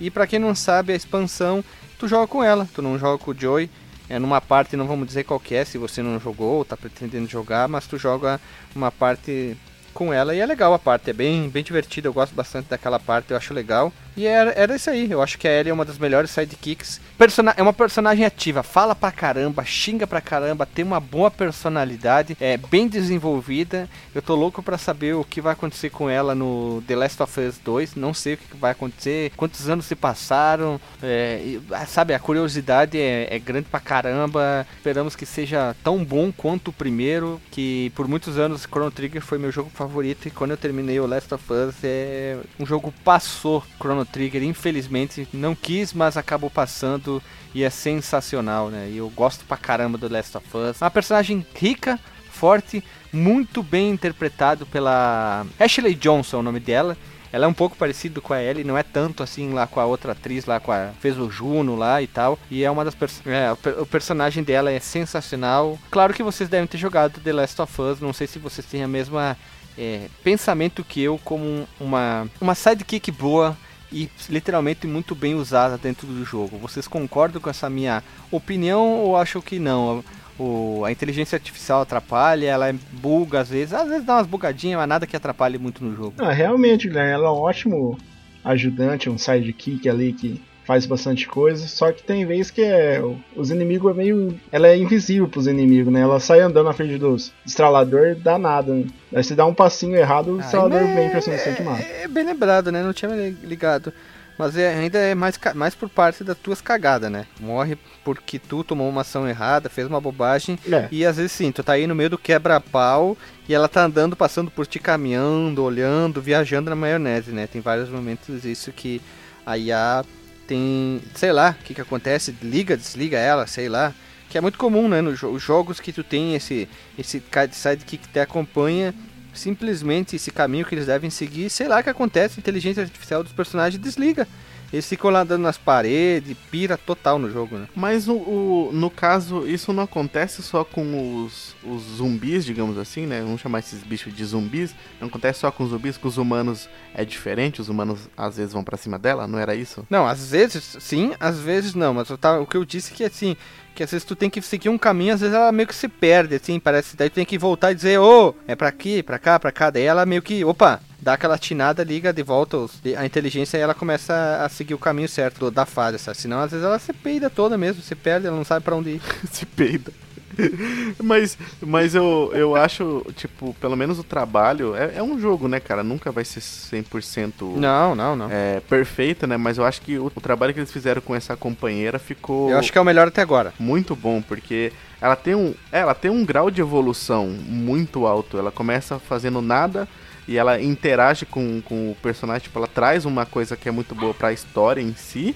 E 0.00 0.10
pra 0.10 0.26
quem 0.26 0.38
não 0.38 0.54
sabe, 0.54 0.92
a 0.92 0.96
expansão, 0.96 1.64
tu 1.98 2.06
joga 2.06 2.26
com 2.26 2.42
ela, 2.42 2.68
tu 2.74 2.80
não 2.82 2.98
joga 2.98 3.22
com 3.22 3.30
o 3.30 3.38
Joey. 3.38 3.70
É 4.08 4.18
numa 4.18 4.40
parte, 4.40 4.76
não 4.76 4.86
vamos 4.86 5.06
dizer 5.06 5.24
qual 5.24 5.40
é, 5.50 5.64
se 5.64 5.76
você 5.76 6.02
não 6.02 6.18
jogou 6.18 6.56
ou 6.56 6.64
tá 6.64 6.76
pretendendo 6.76 7.28
jogar, 7.28 7.68
mas 7.68 7.86
tu 7.86 7.98
joga 7.98 8.40
uma 8.74 8.90
parte 8.90 9.54
com 9.92 10.12
ela 10.12 10.34
e 10.34 10.38
é 10.38 10.46
legal 10.46 10.72
a 10.72 10.78
parte, 10.78 11.10
é 11.10 11.12
bem, 11.12 11.48
bem 11.50 11.62
divertida, 11.62 12.08
eu 12.08 12.12
gosto 12.12 12.34
bastante 12.34 12.68
daquela 12.68 12.98
parte, 12.98 13.32
eu 13.32 13.36
acho 13.36 13.52
legal. 13.52 13.92
E 14.18 14.26
era, 14.26 14.50
era 14.50 14.74
isso 14.74 14.90
aí. 14.90 15.08
Eu 15.08 15.22
acho 15.22 15.38
que 15.38 15.46
a 15.46 15.52
Ellie 15.52 15.70
é 15.70 15.72
uma 15.72 15.84
das 15.84 15.96
melhores 15.96 16.32
sidekicks. 16.32 17.00
Persona 17.16 17.54
é 17.56 17.62
uma 17.62 17.72
personagem 17.72 18.24
ativa, 18.24 18.64
fala 18.64 18.92
pra 18.92 19.12
caramba, 19.12 19.64
xinga 19.64 20.08
pra 20.08 20.20
caramba, 20.20 20.66
tem 20.66 20.84
uma 20.84 20.98
boa 20.98 21.30
personalidade, 21.30 22.36
é 22.40 22.56
bem 22.56 22.88
desenvolvida. 22.88 23.88
Eu 24.12 24.20
tô 24.20 24.34
louco 24.34 24.60
pra 24.60 24.76
saber 24.76 25.14
o 25.14 25.22
que 25.22 25.40
vai 25.40 25.52
acontecer 25.52 25.90
com 25.90 26.10
ela 26.10 26.34
no 26.34 26.82
The 26.86 26.96
Last 26.96 27.22
of 27.22 27.40
Us 27.40 27.58
2. 27.58 27.94
Não 27.94 28.12
sei 28.12 28.34
o 28.34 28.36
que 28.38 28.56
vai 28.56 28.72
acontecer, 28.72 29.30
quantos 29.36 29.68
anos 29.68 29.86
se 29.86 29.94
passaram. 29.94 30.80
É, 31.00 31.40
e, 31.44 31.62
ah, 31.70 31.86
sabe, 31.86 32.12
a 32.12 32.18
curiosidade 32.18 32.98
é, 32.98 33.28
é 33.30 33.38
grande 33.38 33.68
pra 33.70 33.78
caramba. 33.78 34.66
Esperamos 34.76 35.14
que 35.14 35.26
seja 35.26 35.76
tão 35.84 36.04
bom 36.04 36.32
quanto 36.32 36.68
o 36.68 36.72
primeiro. 36.72 37.40
Que 37.52 37.92
por 37.94 38.08
muitos 38.08 38.36
anos 38.36 38.62
Chrono 38.62 38.90
Trigger 38.90 39.22
foi 39.22 39.38
meu 39.38 39.52
jogo 39.52 39.70
favorito. 39.72 40.26
E 40.26 40.30
quando 40.32 40.50
eu 40.50 40.56
terminei 40.56 40.98
o 40.98 41.06
Last 41.06 41.32
of 41.32 41.44
Us, 41.52 41.76
é 41.84 42.36
um 42.58 42.66
jogo 42.66 42.92
passou 43.04 43.62
Chrono 43.80 44.07
Trigger, 44.12 44.42
infelizmente 44.42 45.28
não 45.32 45.54
quis, 45.54 45.92
mas 45.92 46.16
acabou 46.16 46.50
passando 46.50 47.22
e 47.54 47.62
é 47.62 47.70
sensacional, 47.70 48.68
né? 48.68 48.88
E 48.90 48.98
eu 48.98 49.08
gosto 49.10 49.44
pra 49.44 49.56
caramba 49.56 49.98
do 49.98 50.12
Last 50.12 50.36
of 50.36 50.46
Us. 50.56 50.80
Uma 50.80 50.90
personagem 50.90 51.46
rica, 51.54 51.98
forte, 52.30 52.82
muito 53.12 53.62
bem 53.62 53.90
interpretado 53.90 54.66
pela 54.66 55.46
Ashley 55.58 55.94
Johnson, 55.94 56.38
o 56.38 56.42
nome 56.42 56.60
dela. 56.60 56.96
Ela 57.30 57.44
é 57.44 57.48
um 57.48 57.54
pouco 57.54 57.76
parecido 57.76 58.22
com 58.22 58.32
a 58.32 58.42
Ellie, 58.42 58.64
não 58.64 58.78
é 58.78 58.82
tanto 58.82 59.22
assim 59.22 59.52
lá 59.52 59.66
com 59.66 59.80
a 59.80 59.84
outra 59.84 60.12
atriz 60.12 60.46
lá, 60.46 60.58
com 60.58 60.72
a 60.72 60.92
fez 60.98 61.18
o 61.18 61.30
Juno 61.30 61.76
lá 61.76 62.00
e 62.00 62.06
tal. 62.06 62.38
E 62.50 62.64
é 62.64 62.70
uma 62.70 62.84
das 62.84 62.96
é, 63.26 63.52
o, 63.52 63.82
o 63.82 63.86
personagem 63.86 64.42
dela 64.42 64.70
é 64.70 64.80
sensacional. 64.80 65.78
Claro 65.90 66.14
que 66.14 66.22
vocês 66.22 66.48
devem 66.48 66.66
ter 66.66 66.78
jogado 66.78 67.20
The 67.20 67.32
Last 67.32 67.60
of 67.60 67.82
Us, 67.82 68.00
não 68.00 68.12
sei 68.12 68.26
se 68.26 68.38
vocês 68.38 68.66
têm 68.66 68.82
a 68.82 68.88
mesma 68.88 69.36
é, 69.76 70.08
pensamento 70.24 70.82
que 70.82 71.02
eu 71.02 71.20
como 71.22 71.68
uma 71.78 72.26
uma 72.40 72.54
sidekick 72.54 73.12
boa 73.12 73.56
e 73.92 74.08
literalmente 74.28 74.86
muito 74.86 75.14
bem 75.14 75.34
usada 75.34 75.78
dentro 75.78 76.06
do 76.06 76.24
jogo. 76.24 76.58
Vocês 76.58 76.86
concordam 76.86 77.40
com 77.40 77.50
essa 77.50 77.68
minha 77.70 78.02
opinião 78.30 79.00
ou 79.00 79.16
acham 79.16 79.40
que 79.40 79.58
não? 79.58 80.04
O, 80.38 80.84
a 80.84 80.92
inteligência 80.92 81.36
artificial 81.36 81.80
atrapalha, 81.80 82.46
ela 82.46 82.68
é 82.68 82.74
buga 82.92 83.40
às 83.40 83.48
vezes, 83.48 83.74
às 83.74 83.88
vezes 83.88 84.04
dá 84.04 84.16
umas 84.16 84.26
bugadinhas, 84.26 84.78
mas 84.78 84.88
nada 84.88 85.06
que 85.06 85.16
atrapalhe 85.16 85.58
muito 85.58 85.84
no 85.84 85.96
jogo. 85.96 86.14
Realmente, 86.22 86.86
Guilherme, 86.86 87.12
ela 87.12 87.28
é 87.28 87.30
um 87.30 87.40
ótimo 87.40 87.98
ajudante, 88.44 89.10
um 89.10 89.18
sidekick 89.18 89.88
ali 89.88 90.12
que 90.12 90.40
faz 90.68 90.84
bastante 90.84 91.26
coisa, 91.26 91.66
só 91.66 91.90
que 91.90 92.02
tem 92.02 92.26
vezes 92.26 92.50
que 92.50 92.60
é, 92.60 93.02
os 93.34 93.50
inimigos 93.50 93.90
é 93.90 93.94
meio. 93.94 94.38
Ela 94.52 94.68
é 94.68 94.76
invisível 94.76 95.26
pros 95.26 95.46
inimigos, 95.46 95.90
né? 95.90 96.02
Ela 96.02 96.20
sai 96.20 96.40
andando 96.40 96.66
na 96.66 96.74
frente 96.74 96.98
dos 96.98 97.32
estralador 97.46 98.14
dá 98.16 98.36
nada. 98.36 98.74
Né? 98.74 98.84
Aí 99.14 99.24
se 99.24 99.34
dá 99.34 99.46
um 99.46 99.54
passinho 99.54 99.96
errado, 99.96 100.32
o 100.32 100.40
estralador 100.40 100.82
é, 100.82 100.94
vem 100.94 101.08
pra 101.08 101.22
cima 101.22 101.36
do 101.38 101.64
mata. 101.64 101.82
É 101.82 102.06
bem 102.06 102.22
lembrado, 102.22 102.70
né? 102.70 102.82
Não 102.82 102.92
tinha 102.92 103.10
ligado. 103.42 103.94
Mas 104.36 104.58
é, 104.58 104.74
ainda 104.74 104.98
é 104.98 105.14
mais, 105.14 105.40
mais 105.54 105.74
por 105.74 105.88
parte 105.88 106.22
das 106.22 106.36
tuas 106.36 106.60
cagadas, 106.60 107.10
né? 107.10 107.24
Morre 107.40 107.78
porque 108.04 108.38
tu 108.38 108.62
tomou 108.62 108.90
uma 108.90 109.00
ação 109.00 109.26
errada, 109.26 109.70
fez 109.70 109.86
uma 109.86 110.02
bobagem. 110.02 110.58
É. 110.70 110.86
E 110.92 111.06
às 111.06 111.16
vezes 111.16 111.32
sim, 111.32 111.50
tu 111.50 111.64
tá 111.64 111.72
aí 111.72 111.86
no 111.86 111.94
meio 111.94 112.10
do 112.10 112.18
quebra-pau 112.18 113.16
e 113.48 113.54
ela 113.54 113.68
tá 113.68 113.84
andando, 113.84 114.14
passando 114.14 114.50
por 114.50 114.66
ti, 114.66 114.78
caminhando, 114.78 115.64
olhando, 115.64 116.20
viajando 116.20 116.68
na 116.68 116.76
maionese, 116.76 117.32
né? 117.32 117.46
Tem 117.46 117.62
vários 117.62 117.88
momentos 117.88 118.44
isso 118.44 118.70
que 118.70 119.00
a 119.46 119.56
IA 119.56 120.04
tem, 120.48 121.02
sei 121.14 121.30
lá, 121.30 121.54
o 121.60 121.62
que 121.62 121.74
que 121.74 121.80
acontece, 121.80 122.34
liga, 122.42 122.76
desliga 122.76 123.18
ela, 123.18 123.46
sei 123.46 123.68
lá, 123.68 123.94
que 124.30 124.38
é 124.38 124.40
muito 124.40 124.58
comum, 124.58 124.88
né, 124.88 125.02
nos 125.02 125.18
jo 125.18 125.38
jogos 125.38 125.78
que 125.78 125.92
tu 125.92 126.02
tem 126.02 126.34
esse 126.34 126.66
esse 126.98 127.22
sidekick 127.52 128.06
que 128.06 128.12
te 128.12 128.18
acompanha, 128.18 128.94
simplesmente 129.34 130.16
esse 130.16 130.30
caminho 130.30 130.64
que 130.64 130.74
eles 130.74 130.86
devem 130.86 131.10
seguir, 131.10 131.50
sei 131.50 131.68
lá 131.68 131.80
o 131.80 131.82
que 131.82 131.90
acontece, 131.90 132.38
a 132.38 132.40
inteligência 132.40 132.82
artificial 132.82 133.22
dos 133.22 133.32
personagens 133.32 133.80
desliga. 133.80 134.26
Eles 134.72 134.88
ficam 134.88 135.10
lá 135.10 135.20
andando 135.20 135.42
nas 135.42 135.56
paredes, 135.56 136.36
pira 136.50 136.76
total 136.76 137.18
no 137.18 137.30
jogo, 137.30 137.56
né? 137.56 137.68
Mas 137.74 138.06
o, 138.06 138.14
o, 138.14 138.70
no 138.72 138.90
caso, 138.90 139.46
isso 139.46 139.72
não 139.72 139.84
acontece 139.84 140.42
só 140.42 140.64
com 140.64 141.24
os, 141.24 141.56
os 141.64 141.82
zumbis, 141.96 142.44
digamos 142.44 142.76
assim, 142.76 143.06
né? 143.06 143.22
Vamos 143.22 143.40
chamar 143.40 143.60
esses 143.60 143.82
bichos 143.82 144.14
de 144.14 144.24
zumbis. 144.24 144.74
Não 145.00 145.08
acontece 145.08 145.40
só 145.40 145.50
com 145.50 145.64
os 145.64 145.70
zumbis, 145.70 145.96
com 145.96 146.08
os 146.08 146.18
humanos 146.18 146.68
é 146.94 147.04
diferente. 147.04 147.60
Os 147.60 147.68
humanos 147.68 148.10
às 148.16 148.36
vezes 148.36 148.52
vão 148.52 148.62
para 148.62 148.76
cima 148.76 148.98
dela, 148.98 149.26
não 149.26 149.38
era 149.38 149.54
isso? 149.54 149.86
Não, 149.88 150.06
às 150.06 150.30
vezes 150.30 150.76
sim, 150.80 151.14
às 151.18 151.38
vezes 151.40 151.74
não. 151.74 151.94
Mas 151.94 152.08
tava, 152.20 152.40
o 152.40 152.46
que 152.46 152.56
eu 152.56 152.64
disse 152.64 152.92
é 152.92 152.96
que 152.96 153.04
assim, 153.04 153.36
que 153.78 153.84
às 153.84 153.92
vezes 153.92 154.04
tu 154.04 154.16
tem 154.16 154.28
que 154.28 154.42
seguir 154.42 154.68
um 154.68 154.76
caminho, 154.76 155.14
às 155.14 155.20
vezes 155.20 155.36
ela 155.36 155.52
meio 155.52 155.68
que 155.68 155.74
se 155.74 155.86
perde, 155.86 156.34
assim, 156.34 156.58
parece. 156.58 156.96
Daí 156.96 157.08
tu 157.08 157.14
tem 157.14 157.24
que 157.24 157.38
voltar 157.38 157.70
e 157.70 157.76
dizer, 157.76 158.00
ô, 158.00 158.30
oh, 158.30 158.34
é 158.48 158.56
pra 158.56 158.66
aqui, 158.66 159.04
pra 159.04 159.20
cá, 159.20 159.38
pra 159.38 159.52
cá. 159.52 159.70
Daí 159.70 159.84
ela 159.84 160.04
meio 160.04 160.20
que, 160.20 160.44
opa, 160.44 160.80
dá 161.00 161.12
aquela 161.12 161.38
tinada, 161.38 161.84
liga 161.84 162.12
de 162.12 162.24
volta 162.24 162.56
a 162.96 163.06
inteligência 163.06 163.56
e 163.56 163.60
ela 163.60 163.74
começa 163.74 164.42
a 164.44 164.48
seguir 164.48 164.74
o 164.74 164.78
caminho 164.78 165.08
certo 165.08 165.48
da 165.48 165.64
fase, 165.64 165.96
sabe? 166.00 166.18
Senão 166.18 166.40
às 166.40 166.50
vezes 166.50 166.66
ela 166.66 166.76
se 166.80 166.92
peida 166.92 167.30
toda 167.30 167.56
mesmo, 167.56 167.80
se 167.80 167.94
perde, 167.94 168.26
ela 168.26 168.36
não 168.36 168.44
sabe 168.44 168.64
para 168.64 168.74
onde 168.74 168.90
ir. 168.90 169.02
se 169.30 169.46
peida. 169.46 169.92
mas 171.02 171.38
mas 171.60 171.94
eu, 171.94 172.30
eu 172.34 172.56
acho, 172.56 173.04
tipo, 173.14 173.54
pelo 173.60 173.76
menos 173.76 173.98
o 173.98 174.04
trabalho 174.04 174.74
é, 174.74 174.96
é 174.96 175.02
um 175.02 175.18
jogo, 175.18 175.48
né, 175.48 175.60
cara? 175.60 175.82
Nunca 175.82 176.10
vai 176.10 176.24
ser 176.24 176.40
100% 176.40 177.56
não, 177.56 177.94
não, 177.94 178.16
não. 178.16 178.28
É, 178.30 178.60
perfeito, 178.60 179.26
né? 179.26 179.36
Mas 179.36 179.58
eu 179.58 179.64
acho 179.64 179.80
que 179.82 179.98
o, 179.98 180.06
o 180.06 180.20
trabalho 180.20 180.52
que 180.52 180.60
eles 180.60 180.72
fizeram 180.72 181.00
com 181.00 181.14
essa 181.14 181.36
companheira 181.36 181.98
ficou. 181.98 182.50
Eu 182.50 182.58
acho 182.58 182.72
que 182.72 182.78
é 182.78 182.80
o 182.80 182.84
melhor 182.84 183.08
até 183.08 183.22
agora. 183.22 183.52
Muito 183.58 183.94
bom, 183.94 184.22
porque 184.22 184.72
ela 185.00 185.16
tem 185.16 185.34
um, 185.34 185.54
é, 185.72 185.80
ela 185.80 185.94
tem 185.94 186.10
um 186.10 186.24
grau 186.24 186.50
de 186.50 186.60
evolução 186.60 187.26
muito 187.26 188.06
alto. 188.06 188.38
Ela 188.38 188.50
começa 188.50 188.98
fazendo 188.98 189.40
nada 189.40 189.88
e 190.26 190.36
ela 190.36 190.60
interage 190.60 191.24
com, 191.24 191.62
com 191.62 191.90
o 191.90 191.96
personagem, 192.02 192.42
tipo, 192.42 192.58
ela 192.58 192.68
traz 192.68 193.04
uma 193.04 193.24
coisa 193.24 193.56
que 193.56 193.68
é 193.68 193.72
muito 193.72 193.94
boa 193.94 194.12
para 194.12 194.28
a 194.28 194.32
história 194.32 194.80
em 194.80 194.94
si. 194.94 195.34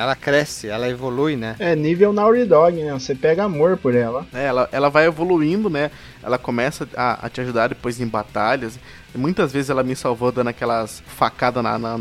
Ela 0.00 0.16
cresce, 0.16 0.66
ela 0.68 0.88
evolui, 0.88 1.36
né? 1.36 1.56
É 1.58 1.76
nível 1.76 2.10
Naughty 2.10 2.46
Dog, 2.46 2.82
né? 2.82 2.90
Você 2.94 3.14
pega 3.14 3.44
amor 3.44 3.76
por 3.76 3.94
ela. 3.94 4.26
É, 4.32 4.46
ela, 4.46 4.66
ela 4.72 4.88
vai 4.88 5.06
evoluindo, 5.06 5.68
né? 5.68 5.90
Ela 6.22 6.38
começa 6.38 6.88
a, 6.96 7.26
a 7.26 7.28
te 7.28 7.42
ajudar 7.42 7.68
depois 7.68 8.00
em 8.00 8.06
batalhas. 8.06 8.78
E 9.14 9.18
muitas 9.18 9.52
vezes 9.52 9.68
ela 9.68 9.82
me 9.82 9.94
salvou 9.94 10.32
dando 10.32 10.48
aquelas 10.48 11.02
facadas 11.06 11.62
na, 11.62 11.78
na, 11.78 12.00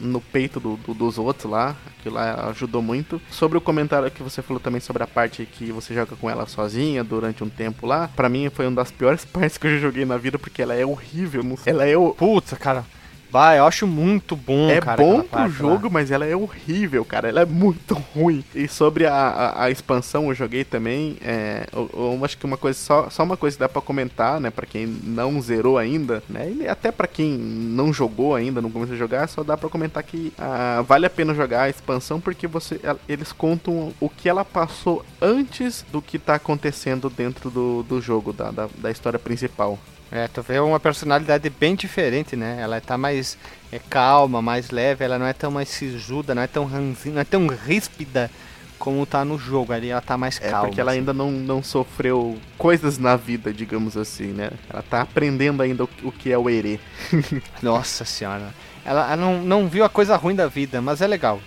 no 0.00 0.20
peito 0.20 0.58
do, 0.58 0.76
do, 0.76 0.92
dos 0.92 1.18
outros 1.18 1.48
lá. 1.48 1.76
Aquilo 1.98 2.16
lá 2.16 2.48
ajudou 2.50 2.82
muito. 2.82 3.22
Sobre 3.30 3.56
o 3.56 3.60
comentário 3.60 4.10
que 4.10 4.24
você 4.24 4.42
falou 4.42 4.58
também 4.58 4.80
sobre 4.80 5.04
a 5.04 5.06
parte 5.06 5.46
que 5.46 5.70
você 5.70 5.94
joga 5.94 6.16
com 6.16 6.28
ela 6.28 6.46
sozinha 6.46 7.04
durante 7.04 7.44
um 7.44 7.48
tempo 7.48 7.86
lá. 7.86 8.08
para 8.08 8.28
mim 8.28 8.50
foi 8.50 8.66
uma 8.66 8.76
das 8.76 8.90
piores 8.90 9.24
partes 9.26 9.56
que 9.56 9.68
eu 9.68 9.72
já 9.72 9.78
joguei 9.78 10.04
na 10.04 10.16
vida, 10.16 10.36
porque 10.36 10.62
ela 10.62 10.74
é 10.74 10.84
horrível. 10.84 11.44
Ela 11.64 11.86
é 11.86 11.96
o. 11.96 12.12
Putz, 12.12 12.54
cara. 12.54 12.84
Vai, 13.30 13.58
eu 13.58 13.66
acho 13.66 13.86
muito 13.86 14.36
bom, 14.36 14.70
é 14.70 14.80
cara. 14.80 15.02
É 15.02 15.04
bom 15.04 15.22
pro 15.22 15.48
jogo, 15.48 15.86
lá. 15.86 15.92
mas 15.92 16.10
ela 16.10 16.24
é 16.24 16.34
horrível, 16.34 17.04
cara. 17.04 17.28
Ela 17.28 17.42
é 17.42 17.44
muito 17.44 17.94
ruim. 18.14 18.44
E 18.54 18.68
sobre 18.68 19.06
a, 19.06 19.14
a, 19.14 19.64
a 19.64 19.70
expansão, 19.70 20.28
eu 20.28 20.34
joguei 20.34 20.64
também. 20.64 21.16
É, 21.22 21.66
eu, 21.72 21.90
eu, 21.92 22.24
acho 22.24 22.38
que 22.38 22.46
uma 22.46 22.56
coisa, 22.56 22.78
só, 22.78 23.10
só 23.10 23.22
uma 23.22 23.36
coisa 23.36 23.56
que 23.56 23.60
dá 23.60 23.68
pra 23.68 23.82
comentar, 23.82 24.40
né? 24.40 24.50
Pra 24.50 24.66
quem 24.66 24.86
não 24.86 25.40
zerou 25.40 25.78
ainda, 25.78 26.22
né? 26.28 26.50
E 26.60 26.68
até 26.68 26.90
pra 26.90 27.06
quem 27.06 27.30
não 27.36 27.92
jogou 27.92 28.34
ainda, 28.34 28.62
não 28.62 28.70
começou 28.70 28.94
a 28.94 28.98
jogar, 28.98 29.28
só 29.28 29.42
dá 29.42 29.56
pra 29.56 29.68
comentar 29.68 30.02
que 30.02 30.32
ah, 30.38 30.82
vale 30.86 31.06
a 31.06 31.10
pena 31.10 31.34
jogar 31.34 31.62
a 31.62 31.68
expansão 31.68 32.20
porque 32.20 32.46
você, 32.46 32.80
eles 33.08 33.32
contam 33.32 33.92
o 34.00 34.08
que 34.08 34.28
ela 34.28 34.44
passou 34.44 35.04
antes 35.20 35.84
do 35.90 36.00
que 36.00 36.18
tá 36.18 36.34
acontecendo 36.34 37.10
dentro 37.10 37.50
do, 37.50 37.82
do 37.82 38.00
jogo, 38.00 38.32
da, 38.32 38.50
da, 38.50 38.68
da 38.78 38.90
história 38.90 39.18
principal. 39.18 39.78
É, 40.10 40.28
tu 40.28 40.40
vê 40.40 40.58
uma 40.60 40.78
personalidade 40.78 41.50
bem 41.50 41.74
diferente, 41.74 42.36
né? 42.36 42.58
Ela 42.60 42.80
tá 42.80 42.96
mais 42.96 43.36
é, 43.72 43.78
calma, 43.78 44.40
mais 44.40 44.70
leve, 44.70 45.04
ela 45.04 45.18
não 45.18 45.26
é 45.26 45.32
tão 45.32 45.50
mais 45.50 45.68
sisuda, 45.68 46.34
não 46.34 46.42
é 46.42 46.46
tão 46.46 46.64
ranzinha, 46.64 47.14
não 47.16 47.20
é 47.20 47.24
tão 47.24 47.46
ríspida 47.48 48.30
como 48.78 49.04
tá 49.04 49.24
no 49.24 49.36
jogo. 49.36 49.72
Ali 49.72 49.88
ela 49.88 50.00
tá 50.00 50.16
mais 50.16 50.38
calma. 50.38 50.58
É 50.58 50.60
porque 50.68 50.80
ela 50.80 50.92
assim. 50.92 51.00
ainda 51.00 51.12
não, 51.12 51.30
não 51.30 51.62
sofreu 51.62 52.38
coisas 52.56 52.98
na 52.98 53.16
vida, 53.16 53.52
digamos 53.52 53.96
assim, 53.96 54.28
né? 54.28 54.50
Ela 54.70 54.82
tá 54.82 55.00
aprendendo 55.00 55.62
ainda 55.62 55.84
o, 55.84 55.88
o 56.04 56.12
que 56.12 56.30
é 56.30 56.38
o 56.38 56.48
erê. 56.48 56.78
Nossa 57.60 58.04
senhora. 58.04 58.54
Ela, 58.84 59.12
ela, 59.12 59.16
não, 59.16 59.42
não 59.42 59.68
viu 59.68 59.84
a 59.84 59.88
coisa 59.88 60.16
ruim 60.16 60.36
da 60.36 60.46
vida, 60.46 60.80
mas 60.80 61.00
é 61.00 61.06
legal. 61.06 61.40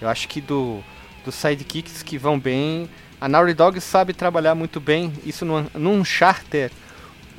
Eu 0.00 0.08
acho 0.08 0.28
que 0.28 0.40
do, 0.40 0.80
dos 1.24 1.34
sidekicks 1.34 2.02
que 2.02 2.18
vão 2.18 2.38
bem, 2.38 2.90
a 3.18 3.26
Naughty 3.26 3.54
Dog 3.54 3.80
sabe 3.80 4.12
trabalhar 4.12 4.54
muito 4.54 4.78
bem 4.78 5.12
isso 5.24 5.46
no, 5.46 5.62
no 5.74 5.92
Uncharted 5.92 6.72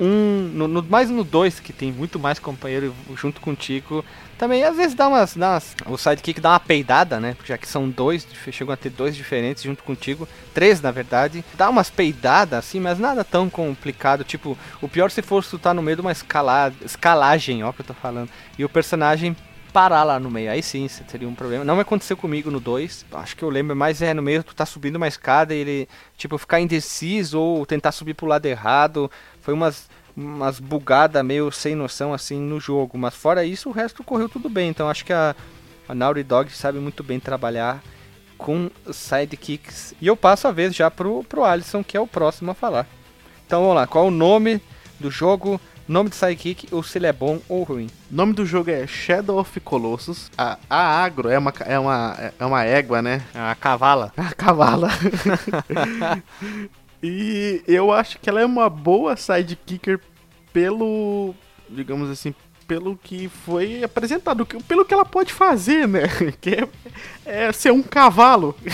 um. 0.00 0.50
No, 0.54 0.68
no, 0.68 0.82
mais 0.82 1.10
no 1.10 1.24
2, 1.24 1.60
que 1.60 1.72
tem 1.72 1.92
muito 1.92 2.18
mais 2.18 2.38
companheiro 2.38 2.94
junto 3.16 3.40
contigo. 3.40 4.04
Também 4.36 4.64
às 4.64 4.76
vezes 4.76 4.94
dá 4.94 5.08
umas, 5.08 5.36
dá 5.36 5.52
umas. 5.52 5.76
O 5.86 5.96
sidekick 5.96 6.40
dá 6.40 6.50
uma 6.50 6.60
peidada, 6.60 7.20
né? 7.20 7.36
Já 7.44 7.56
que 7.56 7.68
são 7.68 7.88
dois, 7.88 8.26
chegam 8.50 8.74
a 8.74 8.76
ter 8.76 8.90
dois 8.90 9.14
diferentes 9.16 9.62
junto 9.62 9.82
contigo. 9.82 10.28
Três, 10.52 10.80
na 10.80 10.90
verdade. 10.90 11.44
Dá 11.54 11.70
umas 11.70 11.90
peidadas 11.90 12.58
assim, 12.58 12.80
mas 12.80 12.98
nada 12.98 13.24
tão 13.24 13.48
complicado. 13.48 14.24
Tipo, 14.24 14.58
o 14.82 14.88
pior 14.88 15.10
se 15.10 15.22
fosse 15.22 15.50
tu 15.50 15.58
tá 15.58 15.72
no 15.72 15.82
meio 15.82 15.96
de 15.96 16.00
uma 16.00 16.12
escala, 16.12 16.72
escalagem, 16.84 17.62
ó, 17.62 17.72
que 17.72 17.82
eu 17.82 17.86
tô 17.86 17.94
falando. 17.94 18.28
E 18.58 18.64
o 18.64 18.68
personagem 18.68 19.36
parar 19.74 20.04
lá 20.04 20.20
no 20.20 20.30
meio. 20.30 20.52
Aí 20.52 20.62
sim, 20.62 20.86
seria 20.86 21.28
um 21.28 21.34
problema. 21.34 21.64
Não 21.64 21.80
aconteceu 21.80 22.16
comigo 22.16 22.48
no 22.48 22.60
2. 22.60 23.06
Acho 23.12 23.36
que 23.36 23.42
eu 23.42 23.50
lembro 23.50 23.74
mais 23.74 24.00
é 24.00 24.14
no 24.14 24.22
meio 24.22 24.44
tu 24.44 24.54
tá 24.54 24.64
subindo 24.64 24.94
uma 24.94 25.08
escada 25.08 25.52
e 25.52 25.58
ele, 25.58 25.88
tipo, 26.16 26.38
ficar 26.38 26.60
indeciso 26.60 27.40
ou 27.40 27.66
tentar 27.66 27.90
subir 27.90 28.14
pro 28.14 28.24
lado 28.24 28.46
errado. 28.46 29.10
Foi 29.44 29.52
umas 29.52 29.88
umas 30.16 30.60
bugadas 30.60 31.24
meio 31.24 31.50
sem 31.50 31.74
noção 31.74 32.14
assim 32.14 32.40
no 32.40 32.60
jogo. 32.60 32.96
Mas 32.96 33.14
fora 33.14 33.44
isso, 33.44 33.68
o 33.68 33.72
resto 33.72 34.02
correu 34.02 34.28
tudo 34.28 34.48
bem. 34.48 34.68
Então 34.70 34.88
acho 34.88 35.04
que 35.04 35.12
a, 35.12 35.34
a 35.88 35.94
Naughty 35.94 36.22
Dog 36.22 36.50
sabe 36.52 36.78
muito 36.78 37.02
bem 37.02 37.20
trabalhar 37.20 37.82
com 38.38 38.70
sidekicks. 38.92 39.94
E 40.00 40.06
eu 40.06 40.16
passo 40.16 40.48
a 40.48 40.52
vez 40.52 40.74
já 40.74 40.90
pro, 40.90 41.24
pro 41.24 41.44
Alisson, 41.44 41.82
que 41.82 41.96
é 41.96 42.00
o 42.00 42.06
próximo 42.06 42.50
a 42.50 42.54
falar. 42.54 42.86
Então 43.46 43.60
vamos 43.60 43.76
lá, 43.76 43.86
qual 43.86 44.06
o 44.06 44.10
nome 44.10 44.60
do 44.98 45.10
jogo, 45.10 45.60
nome 45.86 46.08
de 46.08 46.16
sidekick, 46.16 46.68
ou 46.72 46.82
se 46.82 46.96
ele 46.98 47.06
é 47.06 47.12
bom 47.12 47.40
ou 47.48 47.62
ruim? 47.62 47.88
O 48.10 48.14
nome 48.14 48.32
do 48.32 48.46
jogo 48.46 48.70
é 48.70 48.86
Shadow 48.86 49.38
of 49.38 49.60
Colossus. 49.60 50.30
A, 50.36 50.58
a 50.68 51.04
Agro 51.04 51.28
é 51.28 51.38
uma, 51.38 51.52
é, 51.60 51.78
uma, 51.78 52.32
é 52.38 52.46
uma 52.46 52.64
égua, 52.64 53.02
né? 53.02 53.22
A 53.34 53.54
cavala. 53.54 54.12
A 54.16 54.34
cavala. 54.34 54.88
e 57.06 57.62
eu 57.68 57.92
acho 57.92 58.18
que 58.18 58.30
ela 58.30 58.40
é 58.40 58.46
uma 58.46 58.70
boa 58.70 59.14
sidekicker 59.14 60.00
pelo, 60.54 61.34
digamos 61.68 62.08
assim, 62.08 62.34
pelo 62.66 62.96
que 62.96 63.28
foi 63.28 63.82
apresentado, 63.84 64.46
pelo 64.66 64.84
que 64.84 64.94
ela 64.94 65.04
pode 65.04 65.32
fazer, 65.32 65.86
né? 65.88 66.02
Que 66.40 66.50
é, 66.50 66.68
é 67.48 67.52
ser 67.52 67.72
um 67.72 67.82
cavalo. 67.82 68.54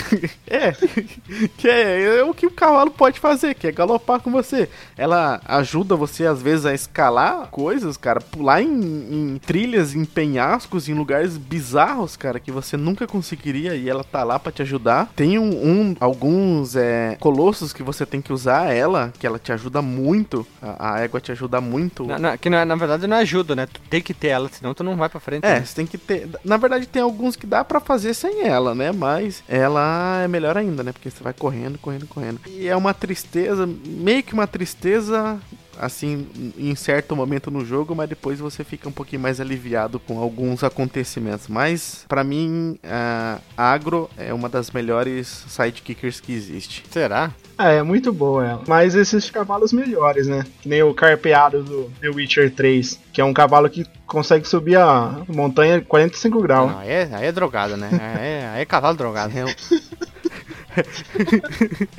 É, 0.47 0.73
que 1.57 1.67
é, 1.69 2.19
é 2.19 2.23
o 2.25 2.33
que 2.33 2.45
o 2.45 2.51
cavalo 2.51 2.91
pode 2.91 3.19
fazer, 3.21 3.53
que 3.55 3.65
é 3.67 3.71
galopar 3.71 4.19
com 4.19 4.29
você. 4.29 4.67
Ela 4.97 5.39
ajuda 5.45 5.95
você, 5.95 6.25
às 6.25 6.41
vezes, 6.41 6.65
a 6.65 6.73
escalar 6.73 7.47
coisas, 7.47 7.95
cara, 7.95 8.19
pular 8.19 8.61
em, 8.61 8.67
em 8.69 9.37
trilhas, 9.37 9.95
em 9.95 10.03
penhascos, 10.03 10.89
em 10.89 10.93
lugares 10.93 11.37
bizarros, 11.37 12.17
cara, 12.17 12.37
que 12.39 12.51
você 12.51 12.75
nunca 12.75 13.07
conseguiria 13.07 13.75
e 13.75 13.89
ela 13.89 14.03
tá 14.03 14.23
lá 14.25 14.37
pra 14.37 14.51
te 14.51 14.61
ajudar. 14.61 15.09
Tem 15.15 15.39
um, 15.39 15.49
um- 15.91 15.95
alguns 16.01 16.75
é, 16.75 17.15
colossos 17.19 17.71
que 17.71 17.81
você 17.83 18.05
tem 18.05 18.21
que 18.21 18.33
usar 18.33 18.73
ela, 18.73 19.13
que 19.17 19.25
ela 19.25 19.39
te 19.39 19.51
ajuda 19.53 19.81
muito. 19.81 20.45
A, 20.61 20.95
a 20.95 20.99
égua 20.99 21.21
te 21.21 21.31
ajuda 21.31 21.61
muito. 21.61 22.05
Na, 22.05 22.19
na- 22.19 22.37
que 22.37 22.49
não 22.49 22.57
é- 22.57 22.65
na 22.65 22.75
verdade 22.75 23.07
não 23.07 23.17
ajuda, 23.17 23.55
né? 23.55 23.67
Tu 23.71 23.80
tem 23.91 24.01
que 24.01 24.13
ter 24.13 24.29
ela, 24.29 24.49
senão 24.49 24.73
tu 24.73 24.85
não 24.85 24.95
vai 24.95 25.09
pra 25.09 25.19
frente. 25.19 25.43
É, 25.43 25.59
né? 25.59 25.65
você 25.65 25.75
tem 25.75 25.85
que 25.85 25.97
ter. 25.97 26.29
Na 26.45 26.55
verdade, 26.55 26.87
tem 26.87 27.01
alguns 27.01 27.35
que 27.35 27.45
dá 27.45 27.61
pra 27.61 27.81
fazer 27.81 28.13
sem 28.13 28.47
ela, 28.47 28.73
né? 28.73 28.93
Mas 28.93 29.43
ela 29.49 30.21
é 30.23 30.27
melhor 30.29 30.55
ainda, 30.57 30.81
né? 30.81 30.93
Porque 30.93 31.11
você 31.11 31.21
vai 31.21 31.33
correndo, 31.33 31.77
correndo, 31.77 32.07
correndo. 32.07 32.39
E 32.47 32.69
é 32.69 32.75
uma 32.75 32.93
tristeza, 32.93 33.67
meio 33.67 34.23
que 34.23 34.33
uma 34.33 34.47
tristeza, 34.47 35.37
assim, 35.77 36.25
em 36.57 36.73
certo 36.73 37.17
momento 37.17 37.51
no 37.51 37.65
jogo, 37.65 37.93
mas 37.93 38.07
depois 38.07 38.39
você 38.39 38.63
fica 38.63 38.87
um 38.87 38.93
pouquinho 38.93 39.21
mais 39.21 39.41
aliviado 39.41 39.99
com 39.99 40.19
alguns 40.19 40.63
acontecimentos. 40.63 41.49
Mas, 41.49 42.05
pra 42.07 42.23
mim, 42.23 42.79
a 42.81 43.39
Agro 43.57 44.09
é 44.17 44.33
uma 44.33 44.47
das 44.47 44.71
melhores 44.71 45.27
sidekickers 45.49 46.21
que 46.21 46.31
existe. 46.31 46.85
Será? 46.89 47.33
Ah, 47.61 47.69
é 47.69 47.83
muito 47.83 48.11
boa 48.11 48.43
ela. 48.43 48.63
Mas 48.67 48.95
esses 48.95 49.29
cavalos 49.29 49.71
melhores, 49.71 50.25
né? 50.25 50.43
Que 50.63 50.67
nem 50.67 50.81
o 50.81 50.95
carpeado 50.95 51.61
do 51.61 51.91
The 52.01 52.09
Witcher 52.09 52.51
3, 52.51 52.99
que 53.13 53.21
é 53.21 53.23
um 53.23 53.35
cavalo 53.35 53.69
que 53.69 53.85
consegue 54.07 54.47
subir 54.47 54.77
a 54.77 55.21
montanha 55.27 55.79
45 55.79 56.41
graus. 56.41 56.71
Não, 56.71 56.79
aí, 56.79 56.89
é, 56.89 57.07
aí 57.13 57.27
é 57.27 57.31
drogado, 57.31 57.77
né? 57.77 57.87
Aí 57.91 58.27
é, 58.27 58.49
aí 58.55 58.63
é 58.63 58.65
cavalo 58.65 58.97
drogado. 58.97 59.31
É 59.37 59.45
um, 59.45 59.49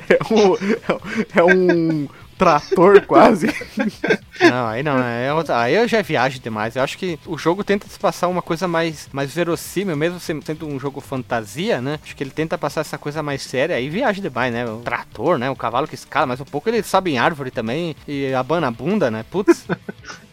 é 0.09 0.17
um, 0.33 0.57
é 1.33 1.43
um 1.43 2.07
trator 2.43 3.01
quase. 3.07 3.47
Não, 4.41 4.67
aí 4.67 4.83
não, 4.83 4.97
é 4.97 5.33
outra- 5.33 5.59
aí 5.61 5.75
eu 5.75 5.87
já 5.87 6.01
viagem 6.01 6.41
demais. 6.41 6.75
Eu 6.75 6.83
acho 6.83 6.97
que 6.97 7.17
o 7.25 7.37
jogo 7.37 7.63
tenta 7.63 7.87
se 7.87 7.97
passar 7.97 8.27
uma 8.27 8.41
coisa 8.41 8.67
mais, 8.67 9.07
mais 9.11 9.33
verossímil, 9.33 9.95
mesmo 9.95 10.19
se- 10.19 10.37
sendo 10.43 10.67
um 10.67 10.79
jogo 10.79 10.99
fantasia, 10.99 11.81
né? 11.81 11.99
Acho 12.03 12.15
que 12.15 12.23
ele 12.23 12.31
tenta 12.31 12.57
passar 12.57 12.81
essa 12.81 12.97
coisa 12.97 13.23
mais 13.23 13.41
séria, 13.43 13.75
aí 13.75 13.89
viagem 13.89 14.21
demais, 14.21 14.51
né? 14.53 14.65
O 14.65 14.77
trator, 14.79 15.37
né? 15.37 15.49
O 15.49 15.55
cavalo 15.55 15.87
que 15.87 15.95
escala, 15.95 16.25
mas 16.27 16.41
um 16.41 16.45
pouco 16.45 16.69
ele 16.69 16.83
sobe 16.83 17.11
em 17.11 17.17
árvore 17.17 17.51
também 17.51 17.95
e 18.07 18.33
abana 18.33 18.67
a 18.67 18.71
bunda, 18.71 19.09
né? 19.09 19.23
Putz, 19.29 19.65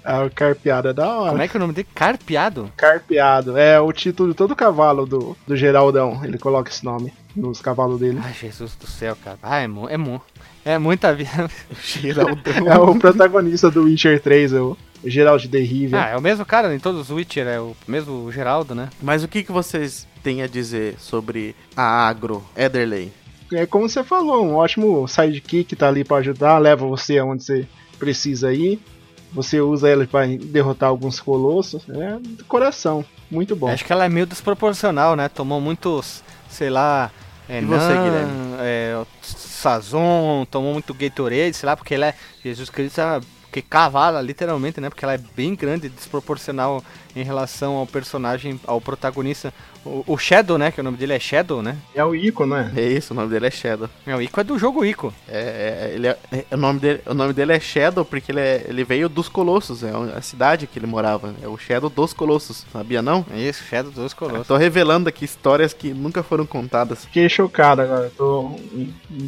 Ah, 0.03 0.25
o 0.25 0.31
carpeado 0.31 0.89
é 0.89 0.95
da 0.95 1.07
hora. 1.15 1.31
como 1.31 1.43
é 1.43 1.47
que 1.47 1.55
é 1.55 1.59
o 1.59 1.61
nome 1.61 1.75
dele? 1.75 1.87
Carpeado? 1.95 2.73
Carpeado. 2.75 3.59
É 3.59 3.79
o 3.79 3.93
título 3.93 4.31
de 4.31 4.35
todo 4.35 4.57
cavalo 4.57 5.05
do, 5.05 5.37
do 5.47 5.55
Geraldão. 5.55 6.25
Ele 6.25 6.39
coloca 6.39 6.71
esse 6.71 6.83
nome 6.83 7.13
nos 7.37 7.61
cavalos 7.61 8.01
dele. 8.01 8.19
Ai, 8.25 8.33
Jesus 8.33 8.75
do 8.77 8.87
céu, 8.87 9.15
cara. 9.23 9.39
Ah, 9.43 9.59
é, 9.61 9.69
mu 9.69 9.87
é, 9.91 9.99
mu 9.99 10.21
é 10.65 10.79
muita 10.79 11.15
vida. 11.15 11.49
Geraldão. 11.83 12.67
É 12.67 12.79
o 12.79 12.99
protagonista 12.99 13.71
do 13.71 13.85
Witcher 13.85 14.21
3, 14.21 14.53
o 14.55 14.77
o 15.03 15.09
Gerald 15.09 15.49
de 15.49 15.61
Rivia. 15.61 15.99
Ah, 16.03 16.09
é 16.09 16.17
o 16.17 16.21
mesmo 16.21 16.45
cara 16.45 16.75
em 16.75 16.79
todos 16.79 17.01
os 17.03 17.11
Witcher, 17.11 17.47
é 17.47 17.59
o 17.59 17.75
mesmo 17.89 18.31
Geraldo, 18.31 18.75
né? 18.75 18.91
Mas 19.01 19.25
o 19.25 19.29
que, 19.29 19.43
que 19.43 19.53
vocês 19.53 20.07
têm 20.23 20.43
a 20.43 20.47
dizer 20.47 20.97
sobre 20.99 21.57
a 21.75 22.07
Agro, 22.07 22.45
Ederley? 22.57 23.11
É 23.53 23.67
como 23.67 23.89
você 23.89 24.05
falou, 24.05 24.45
um 24.45 24.55
ótimo 24.57 25.09
sidekick 25.09 25.75
tá 25.75 25.89
ali 25.89 26.05
pra 26.05 26.19
ajudar, 26.19 26.59
leva 26.59 26.87
você 26.87 27.19
aonde 27.19 27.43
você 27.45 27.67
precisa 27.99 28.53
ir. 28.53 28.81
Você 29.33 29.61
usa 29.61 29.89
ele 29.89 30.07
pra 30.07 30.27
derrotar 30.27 30.89
alguns 30.89 31.21
colossos. 31.21 31.83
É 31.89 32.19
do 32.19 32.45
coração. 32.45 33.05
Muito 33.31 33.55
bom. 33.55 33.69
Acho 33.69 33.85
que 33.85 33.93
ela 33.93 34.05
é 34.05 34.09
meio 34.09 34.27
desproporcional, 34.27 35.15
né? 35.15 35.29
Tomou 35.29 35.61
muitos, 35.61 36.23
sei 36.49 36.69
lá. 36.69 37.13
É, 37.49 37.61
E 37.61 37.65
você, 37.65 37.93
Guilherme? 37.93 38.33
É, 38.59 39.01
Sazon, 39.61 40.47
tomou 40.51 40.73
muito 40.73 40.95
Gatorade, 40.95 41.55
sei 41.55 41.67
lá, 41.67 41.77
porque 41.77 41.95
ela 41.95 42.07
é. 42.07 42.15
Jesus 42.43 42.71
Cristo 42.71 43.01
é. 43.01 43.21
Que 43.53 43.61
cavala, 43.61 44.23
literalmente, 44.23 44.81
né? 44.81 44.89
Porque 44.89 45.05
ela 45.05 45.15
é 45.15 45.19
bem 45.19 45.57
grande, 45.57 45.89
desproporcional 45.89 46.85
em 47.17 47.23
relação 47.23 47.75
ao 47.77 47.87
personagem, 47.87 48.59
ao 48.67 48.81
protagonista. 48.81 49.53
O, 49.85 50.05
o 50.07 50.19
Shadow, 50.19 50.59
né? 50.59 50.71
Que 50.71 50.81
o 50.81 50.85
nome 50.85 50.99
dele 50.99 51.15
é 51.15 51.19
Shadow, 51.19 51.63
né? 51.63 51.77
É 51.95 52.05
o 52.05 52.15
Ico, 52.15 52.45
não 52.45 52.57
é? 52.59 52.71
É 52.77 52.83
isso, 52.87 53.15
o 53.15 53.17
nome 53.17 53.31
dele 53.31 53.47
é 53.47 53.51
Shadow. 53.51 53.89
É, 54.07 54.15
o 54.15 54.21
Ico 54.21 54.39
é 54.41 54.45
do 54.45 54.59
jogo 54.59 54.85
Ico. 54.85 55.13
É, 55.27 55.89
é, 55.91 55.95
ele 55.95 56.07
é- 56.07 56.19
é- 56.33 56.45
o, 56.55 56.57
nome 56.59 56.79
dele, 56.81 57.01
o 57.07 57.15
nome 57.15 57.33
dele 57.33 57.53
é 57.55 57.61
Shadow 57.61 58.05
porque 58.05 58.31
ele, 58.31 58.41
é- 58.41 58.67
ele 58.69 58.85
veio 58.85 59.09
dos 59.09 59.29
Colossos, 59.29 59.83
é 59.83 59.91
a 60.17 60.21
cidade 60.21 60.67
que 60.67 60.79
ele 60.79 60.87
morava. 60.87 61.35
É 61.43 61.49
o 61.49 61.57
Shadow 61.57 61.89
dos 61.89 62.13
Colossos, 62.13 62.67
sabia 62.71 63.01
não? 63.01 63.25
É 63.35 63.39
isso, 63.41 63.65
Shadow 63.65 63.91
dos 63.91 64.13
Eu 64.13 64.19
Colossos. 64.19 64.47
tô 64.47 64.57
revelando 64.59 65.09
aqui 65.09 65.25
histórias 65.25 65.73
que 65.73 65.95
nunca 65.95 66.23
foram 66.23 66.45
contadas. 66.45 67.07
Fiquei 67.07 67.27
chocado 67.31 67.81
agora, 67.81 68.13
tô 68.17 68.55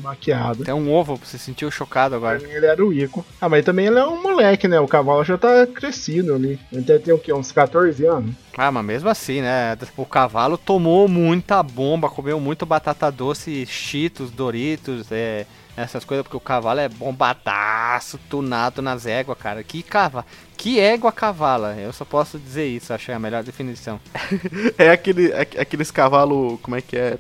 maquiado. 0.03 0.65
Tem 0.65 0.75
um 0.75 0.93
ovo, 0.93 1.17
você 1.17 1.39
sentiu 1.39 1.71
chocado 1.71 2.19
Pra 2.19 2.31
agora. 2.33 2.47
mim 2.47 2.53
ele 2.55 2.67
era 2.67 2.85
o 2.85 2.93
Ico. 2.93 3.25
Ah, 3.41 3.49
mas 3.49 3.65
também 3.65 3.87
ele 3.87 3.99
é 3.99 4.05
um 4.07 4.23
moleque, 4.23 4.69
né? 4.69 4.79
O 4.81 4.89
cavalo 4.89 5.25
já 5.25 5.39
tá 5.39 5.67
crescido 5.67 6.35
ali. 6.35 6.59
Ele 6.73 6.83
deve 6.83 7.01
ter 7.05 7.13
o 7.13 7.19
quê? 7.19 7.33
Uns 7.33 7.51
14 7.53 7.72
anos? 7.79 8.35
Ah, 8.57 8.71
mas 8.71 8.85
mesmo 8.85 9.09
assim, 9.09 9.41
né? 9.41 9.77
O 9.97 10.05
cavalo 10.07 10.57
tomou 10.59 11.09
muita 11.09 11.63
bomba, 11.63 12.09
comeu 12.09 12.39
muito 12.41 12.65
batata 12.67 13.11
doce, 13.11 13.65
cheetos, 13.67 14.31
doritos, 14.31 15.11
é, 15.11 15.47
essas 15.77 16.05
coisas, 16.05 16.23
porque 16.23 16.37
o 16.37 16.41
cavalo 16.41 16.81
é 16.81 16.89
bombadaço, 16.89 18.19
tunado 18.29 18.83
nas 18.83 19.07
éguas, 19.07 19.39
cara. 19.39 19.63
Que 19.63 19.83
cavalo, 19.83 20.25
que 20.57 20.79
égua 20.79 21.11
cavala, 21.13 21.75
eu 21.79 21.93
só 21.93 22.05
posso 22.05 22.39
dizer 22.39 22.67
isso, 22.69 22.93
achei 22.93 23.15
a 23.15 23.19
melhor 23.19 23.43
definição. 23.43 24.01
É 24.79 24.91
aquele, 24.91 25.33
aqu- 25.33 25.59
aqueles 25.61 25.91
cavalos, 25.91 26.59
como 26.61 26.77
é 26.77 26.81
que 26.83 26.97
é? 26.97 27.19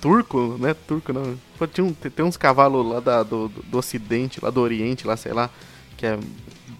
Turco, 0.00 0.56
né? 0.58 0.74
Turco 0.88 1.12
não. 1.12 1.36
Pô, 1.58 1.66
Tinha 1.66 1.84
um- 1.86 1.92
tem, 1.92 2.10
tem 2.10 2.24
uns 2.24 2.36
cavalos 2.38 2.86
lá 2.86 3.00
da- 3.00 3.22
do, 3.22 3.48
do, 3.48 3.62
do 3.62 3.78
ocidente, 3.78 4.42
lá 4.42 4.48
do 4.50 4.60
oriente, 4.60 5.06
lá, 5.06 5.14
sei 5.16 5.32
lá, 5.34 5.50
que 5.96 6.06
é 6.06 6.18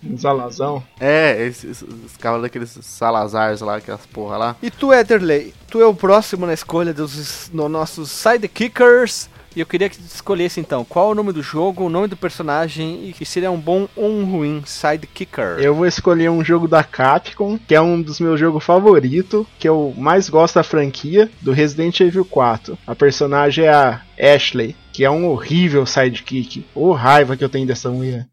Um 0.05 0.17
zalazão. 0.17 0.83
É, 0.99 1.47
esses, 1.47 1.83
esses 1.83 2.17
cavalos 2.17 2.45
daqueles 2.45 2.79
Salazars 2.81 3.61
lá, 3.61 3.77
aquelas 3.77 4.07
porra 4.07 4.37
lá. 4.37 4.57
E 4.63 4.71
tu, 4.71 4.93
Ederley, 4.93 5.55
tu 5.69 5.81
é 5.81 5.87
o 5.87 5.95
próximo 5.95 6.47
na 6.47 6.55
escolha 6.55 6.93
dos 6.93 7.51
no 7.53 7.69
nossos 7.69 8.11
sidekickers. 8.11 9.29
E 9.55 9.59
eu 9.59 9.67
queria 9.67 9.89
que 9.89 9.99
tu 9.99 10.05
escolhesse 10.07 10.61
então 10.61 10.85
qual 10.85 11.11
o 11.11 11.15
nome 11.15 11.33
do 11.33 11.43
jogo, 11.43 11.85
o 11.85 11.91
nome 11.91 12.07
do 12.07 12.17
personagem 12.17 13.09
e 13.09 13.13
que 13.13 13.25
seria 13.25 13.51
um 13.51 13.59
bom 13.59 13.89
ou 13.97 14.09
um 14.09 14.25
ruim 14.25 14.63
sidekicker. 14.65 15.59
Eu 15.59 15.75
vou 15.75 15.87
escolher 15.87 16.31
um 16.31 16.45
jogo 16.45 16.69
da 16.69 16.85
Capcom, 16.85 17.59
que 17.59 17.75
é 17.75 17.81
um 17.81 18.01
dos 18.01 18.21
meus 18.21 18.39
jogos 18.39 18.65
favoritos, 18.65 19.45
que 19.59 19.69
eu 19.69 19.93
mais 19.97 20.29
gosto 20.29 20.55
da 20.55 20.63
franquia, 20.63 21.29
do 21.41 21.51
Resident 21.51 21.99
Evil 21.99 22.25
4. 22.25 22.79
A 22.87 22.95
personagem 22.95 23.65
é 23.65 23.73
a 23.73 24.01
Ashley, 24.19 24.77
que 24.93 25.05
é 25.05 25.11
um 25.11 25.27
horrível 25.27 25.85
sidekick. 25.85 26.65
Ô 26.73 26.93
raiva 26.93 27.37
que 27.37 27.43
eu 27.43 27.49
tenho 27.49 27.67
dessa 27.67 27.91
mulher. 27.91 28.29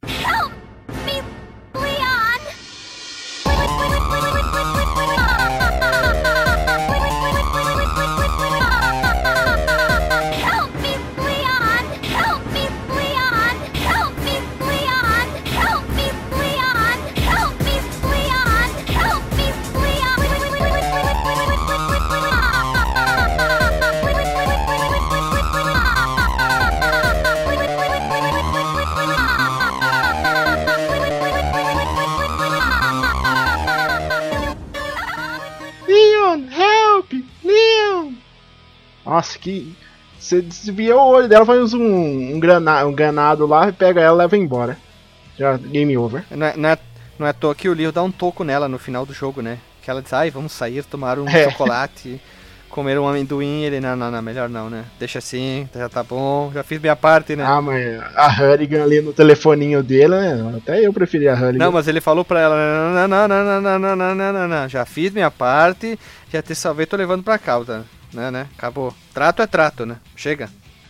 Você 40.28 40.42
desvia 40.42 40.96
o 40.98 41.08
olho 41.08 41.28
dela, 41.30 41.46
faz 41.46 41.74
um, 41.74 41.82
um, 42.36 42.38
grana, 42.40 42.86
um 42.86 42.92
granado 42.92 43.46
lá, 43.48 43.72
pega 43.72 44.02
ela 44.02 44.16
e 44.16 44.18
leva 44.20 44.36
embora. 44.38 44.78
Já, 45.40 45.56
game 45.56 45.98
over. 45.98 46.26
Não 46.30 46.46
é, 46.48 46.58
não 46.58 46.70
é- 46.70 46.78
Não 47.18 47.26
é 47.26 47.30
à 47.30 47.34
toa 47.34 47.56
que 47.56 47.68
o 47.70 47.74
Leo 47.74 47.92
dá 47.92 48.04
um 48.04 48.12
toco 48.12 48.44
nela 48.44 48.68
no 48.68 48.78
final 48.78 49.04
do 49.06 49.12
jogo, 49.14 49.42
né? 49.42 49.58
Que 49.82 49.90
ela 49.90 50.02
diz, 50.04 50.12
ai, 50.14 50.30
vamos 50.30 50.52
sair, 50.52 50.84
tomar 50.84 51.18
um 51.18 51.28
É. 51.28 51.50
chocolate, 51.50 52.22
comer 52.70 53.00
um 53.00 53.08
amendoim. 53.08 53.64
Ele, 53.64 53.80
não, 53.80 53.96
não, 53.96 54.12
não, 54.12 54.22
melhor 54.22 54.48
não, 54.50 54.70
né? 54.70 54.84
Deixa 55.00 55.18
assim, 55.20 55.68
já 55.74 55.88
tá 55.90 56.04
bom, 56.04 56.52
já 56.54 56.62
fiz 56.62 56.80
minha 56.80 56.96
parte, 56.96 57.36
né? 57.36 57.44
Ah, 57.48 57.60
mas 57.62 58.00
a 58.16 58.28
Hurrigan 58.28 58.84
ali 58.84 59.02
no 59.02 59.14
telefoninho 59.14 59.82
dele, 59.82 60.10
né? 60.16 60.54
Até 60.58 60.86
eu 60.86 60.92
preferi 60.94 61.28
a 61.30 61.34
Hurrigan. 61.34 61.58
Não, 61.66 61.72
mas 61.72 61.88
ele 61.88 62.02
falou 62.02 62.24
pra 62.26 62.40
ela, 62.42 62.56
não, 62.56 63.08
não, 63.08 63.28
não, 63.28 63.44
não, 63.46 63.62
não, 63.62 63.80
não, 63.80 63.96
não, 63.96 64.16
não, 64.16 64.34
não, 64.34 64.48
não, 64.48 64.70
já 64.70 64.86
fiz 64.86 65.12
minha 65.12 65.32
parte, 65.32 65.98
já 66.32 66.42
te 66.44 66.54
salvei, 66.54 66.86
tô 66.86 66.98
levando 66.98 67.24
pra 67.24 67.40
casa, 67.40 67.84
né, 68.14 68.32
né? 68.32 68.48
Acabou. 68.58 68.94
Trato 69.14 69.42
é 69.42 69.48
trato, 69.48 69.86
né? 69.86 69.98
Chega. 70.16 70.50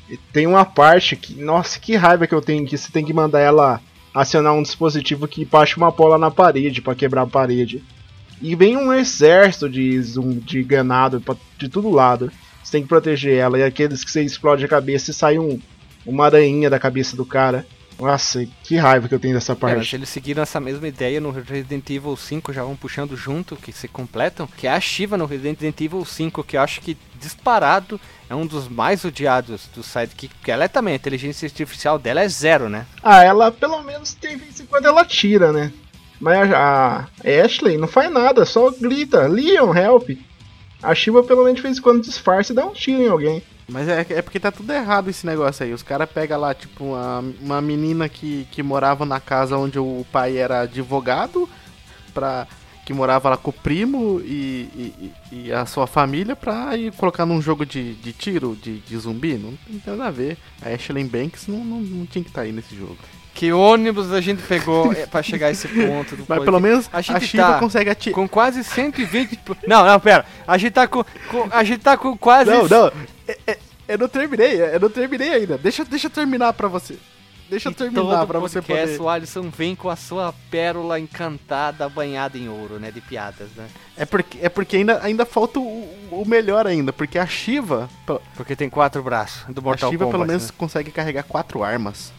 E 0.09 0.17
Tem 0.17 0.47
uma 0.47 0.63
parte 0.65 1.15
que, 1.15 1.35
nossa, 1.41 1.79
que 1.79 1.95
raiva 1.95 2.25
que 2.27 2.33
eu 2.33 2.41
tenho 2.41 2.65
que 2.65 2.77
você 2.77 2.91
tem 2.91 3.03
que 3.05 3.13
mandar 3.13 3.39
ela 3.41 3.81
acionar 4.13 4.53
um 4.53 4.63
dispositivo 4.63 5.27
que 5.27 5.45
baixa 5.45 5.77
uma 5.77 5.91
bola 5.91 6.17
na 6.17 6.31
parede 6.31 6.81
pra 6.81 6.95
quebrar 6.95 7.23
a 7.23 7.27
parede. 7.27 7.83
E 8.41 8.55
vem 8.55 8.77
um 8.77 8.93
exército 8.93 9.69
de 9.69 9.99
de 10.41 10.63
ganado 10.63 11.19
pra- 11.19 11.35
de 11.57 11.67
todo 11.67 11.89
lado. 11.91 12.31
Você 12.63 12.71
tem 12.73 12.81
que 12.83 12.87
proteger 12.87 13.35
ela. 13.37 13.57
E 13.59 13.63
aqueles 13.63 14.03
que 14.03 14.11
você 14.11 14.21
explode 14.21 14.63
a 14.63 14.67
cabeça 14.67 15.11
e 15.11 15.13
sai 15.13 15.39
um, 15.39 15.59
uma 16.05 16.25
aranha 16.25 16.69
da 16.69 16.79
cabeça 16.79 17.15
do 17.15 17.25
cara. 17.25 17.65
Nossa, 17.99 18.45
que 18.63 18.77
raiva 18.77 19.07
que 19.07 19.15
eu 19.15 19.19
tenho 19.19 19.33
dessa 19.33 19.53
É, 19.53 19.55
parte. 19.55 19.95
eles 19.95 20.09
seguiram 20.09 20.43
essa 20.43 20.59
mesma 20.59 20.87
ideia 20.87 21.19
no 21.19 21.31
Resident 21.31 21.89
Evil 21.89 22.15
5, 22.15 22.53
já 22.53 22.63
vão 22.63 22.75
puxando 22.75 23.15
junto, 23.17 23.55
que 23.55 23.71
se 23.71 23.87
completam, 23.87 24.47
que 24.47 24.67
é 24.67 24.71
a 24.71 24.79
Shiva 24.79 25.17
no 25.17 25.25
Resident 25.25 25.81
Evil 25.81 26.05
5, 26.05 26.43
que 26.43 26.57
eu 26.57 26.61
acho 26.61 26.79
que 26.81 26.95
disparado 27.19 27.99
é 28.29 28.35
um 28.35 28.45
dos 28.45 28.67
mais 28.67 29.03
odiados 29.03 29.67
do 29.73 29.81
sidekick, 29.81 30.35
porque 30.35 30.51
ela 30.51 30.65
é 30.65 30.67
também, 30.67 30.93
a 30.93 30.97
inteligência 30.97 31.45
artificial 31.47 31.97
dela 31.97 32.21
é 32.21 32.27
zero, 32.29 32.69
né? 32.69 32.85
Ah, 33.01 33.23
ela 33.23 33.51
pelo 33.51 33.81
menos 33.81 34.13
tem 34.13 34.37
vez 34.37 34.59
em 34.59 34.65
quando 34.65 34.85
ela 34.85 35.03
tira, 35.03 35.51
né? 35.51 35.71
Mas 36.19 36.51
a 36.51 37.07
Ashley 37.45 37.77
não 37.77 37.87
faz 37.87 38.11
nada, 38.11 38.45
só 38.45 38.69
grita, 38.71 39.27
Leon, 39.27 39.73
help. 39.75 40.09
A 40.89 40.95
Shiva 40.95 41.23
pelo 41.23 41.43
menos 41.43 41.57
de 41.57 41.61
vez 41.63 41.77
em 41.77 41.81
quando 41.81 42.01
disfarça 42.03 42.51
e 42.51 42.55
dá 42.55 42.65
um 42.65 42.73
tiro 42.73 43.01
em 43.01 43.07
alguém. 43.07 43.43
Mas 43.67 43.87
é, 43.89 44.05
é 44.09 44.21
porque 44.21 44.39
tá 44.39 44.51
tudo 44.51 44.71
errado 44.71 45.09
esse 45.09 45.25
negócio 45.25 45.65
aí. 45.65 45.73
Os 45.73 45.83
caras 45.83 46.09
pegam 46.09 46.39
lá, 46.39 46.53
tipo, 46.53 46.85
uma, 46.85 47.23
uma 47.41 47.61
menina 47.61 48.07
que, 48.07 48.47
que 48.51 48.63
morava 48.63 49.05
na 49.05 49.19
casa 49.19 49.57
onde 49.57 49.77
o 49.77 50.05
pai 50.11 50.37
era 50.37 50.61
advogado, 50.61 51.49
pra, 52.13 52.47
que 52.85 52.93
morava 52.93 53.29
lá 53.29 53.35
com 53.35 53.49
o 53.49 53.53
primo 53.53 54.21
e, 54.23 54.69
e, 54.73 55.11
e- 55.33 55.51
a 55.51 55.65
sua 55.65 55.85
família 55.85 56.33
pra 56.37 56.77
ir 56.77 56.93
colocar 56.93 57.25
num 57.25 57.41
jogo 57.41 57.65
de, 57.65 57.95
de 57.95 58.13
tiro, 58.13 58.55
de, 58.55 58.79
de 58.79 58.97
zumbi. 58.97 59.33
Não 59.33 59.51
tem 59.67 59.81
nada 59.97 60.05
a 60.07 60.11
ver. 60.11 60.37
A 60.61 60.69
Ashley 60.69 61.03
Banks 61.03 61.47
não, 61.47 61.65
não, 61.65 61.81
não 61.81 62.05
tinha 62.05 62.23
que 62.23 62.29
estar 62.29 62.43
aí 62.43 62.53
nesse 62.53 62.73
jogo. 62.73 62.95
Que 63.37 63.53
ônibus 63.53 64.11
a 64.11 64.19
gente 64.19 64.41
pegou 64.41 64.91
é, 64.91 65.05
pra 65.05 65.21
chegar 65.21 65.47
a 65.47 65.51
esse 65.51 65.67
ponto 65.67 66.15
do 66.15 66.25
Mas 66.27 66.43
pelo 66.43 66.59
menos 66.59 66.89
a 66.91 66.97
a, 66.97 67.01
gente 67.01 67.27
Shiva 67.27 67.43
tá 67.43 67.59
consegue 67.59 67.87
atirar. 67.87 68.15
Com 68.15 68.27
quase 68.27 68.63
120. 68.63 69.35
po- 69.37 69.55
Não, 69.67 69.85
não, 69.85 69.99
pera. 69.99 70.25
A 70.47 70.57
gente 70.57 70.71
tá 70.71 70.87
com. 70.87 71.03
com- 71.29 71.47
a 71.51 71.63
gente 71.63 71.83
tá 71.83 71.95
com 71.95 72.17
quase. 72.17 72.49
Não, 72.49 72.67
não. 72.67 72.91
é- 73.27 73.37
é- 73.45 73.57
eu 73.89 73.99
não 73.99 74.07
terminei, 74.07 74.59
eu 74.59 74.79
não 74.79 74.89
terminei 74.89 75.33
ainda. 75.35 75.55
Deixa, 75.55 75.85
deixa 75.85 76.07
eu 76.07 76.11
terminar 76.11 76.51
pra 76.53 76.67
você. 76.67 76.97
Deixa 77.47 77.69
eu 77.69 77.73
terminar 77.75 78.25
pra 78.25 78.39
você 78.39 78.59
poder. 78.59 78.99
O 78.99 79.07
Alisson 79.07 79.51
vem 79.51 79.75
com 79.75 79.87
a 79.87 79.95
sua 79.95 80.33
pérola 80.49 80.99
encantada 80.99 81.87
banhada 81.87 82.39
em 82.39 82.49
ouro, 82.49 82.79
né? 82.79 82.89
De 82.89 83.01
piadas, 83.01 83.49
né? 83.55 83.67
É 83.95 84.03
porque, 84.03 84.39
é 84.41 84.49
porque 84.49 84.77
ainda, 84.77 84.99
ainda 85.03 85.27
falta 85.27 85.59
o, 85.59 85.87
o 86.11 86.23
melhor 86.25 86.65
ainda, 86.65 86.91
porque 86.91 87.19
a 87.19 87.27
Shiva, 87.27 87.87
Porque 88.35 88.55
tem 88.55 88.67
quatro 88.67 89.03
braços 89.03 89.43
do 89.47 89.61
a 89.61 89.63
Mortal 89.63 89.91
Shiva 89.91 90.05
Kombat. 90.05 90.17
pelo 90.17 90.27
menos 90.27 90.47
né? 90.47 90.53
consegue 90.57 90.89
carregar 90.89 91.21
quatro 91.23 91.63
armas. 91.63 92.11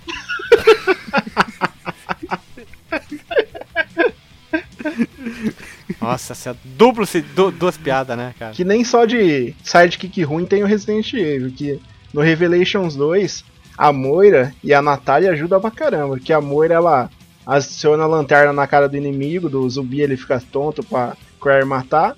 Nossa, 6.00 6.32
essa 6.32 6.56
duplo, 6.64 7.06
se- 7.06 7.20
du- 7.20 7.50
duas 7.50 7.76
piadas, 7.76 8.16
né, 8.16 8.34
cara? 8.38 8.52
Que 8.52 8.64
nem 8.64 8.84
só 8.84 9.04
de 9.04 9.54
sidekick 9.62 10.22
ruim 10.22 10.46
tem 10.46 10.62
o 10.62 10.66
Resident 10.66 11.12
Evil, 11.12 11.50
que 11.50 11.80
no 12.12 12.20
Revelations 12.20 12.94
2, 12.96 13.44
a 13.76 13.92
Moira 13.92 14.52
e 14.62 14.72
a 14.72 14.80
Natália 14.82 15.30
ajudam 15.32 15.60
pra 15.60 15.70
caramba, 15.70 16.18
que 16.18 16.32
a 16.32 16.40
Moira 16.40 16.74
ela 16.74 17.10
aciona 17.46 18.04
a 18.04 18.06
lanterna 18.06 18.52
na 18.52 18.66
cara 18.66 18.88
do 18.88 18.96
inimigo, 18.96 19.48
do 19.48 19.68
zumbi 19.68 20.00
ele 20.00 20.16
fica 20.16 20.40
tonto 20.52 20.82
pra 20.82 21.16
Claire 21.40 21.64
matar, 21.66 22.16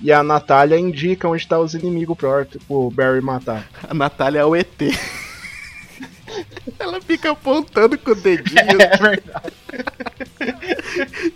e 0.00 0.10
a 0.10 0.22
Natália 0.22 0.78
indica 0.78 1.28
onde 1.28 1.46
tá 1.46 1.58
os 1.58 1.74
inimigos 1.74 2.16
pro, 2.16 2.46
pro 2.66 2.90
Barry 2.90 3.20
matar. 3.20 3.68
A 3.88 3.92
Natália 3.92 4.40
é 4.40 4.44
o 4.44 4.56
ET. 4.56 4.68
Ela 6.78 7.00
fica 7.00 7.30
apontando 7.30 7.98
com 7.98 8.12
o 8.12 8.14
dedinho 8.14 8.60
É 8.80 8.96
verdade. 8.96 9.54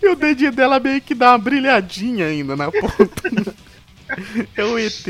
e 0.03 0.09
o 0.09 0.16
dedinho 0.16 0.53
dela 0.53 0.81
meio 0.81 1.01
que 1.01 1.14
dá 1.14 1.33
uma 1.33 1.38
brilhadinha 1.38 2.27
ainda 2.27 2.57
na 2.57 2.70
ponta. 2.70 3.55
É 4.55 4.62
o 4.62 4.79
ET. 4.79 5.03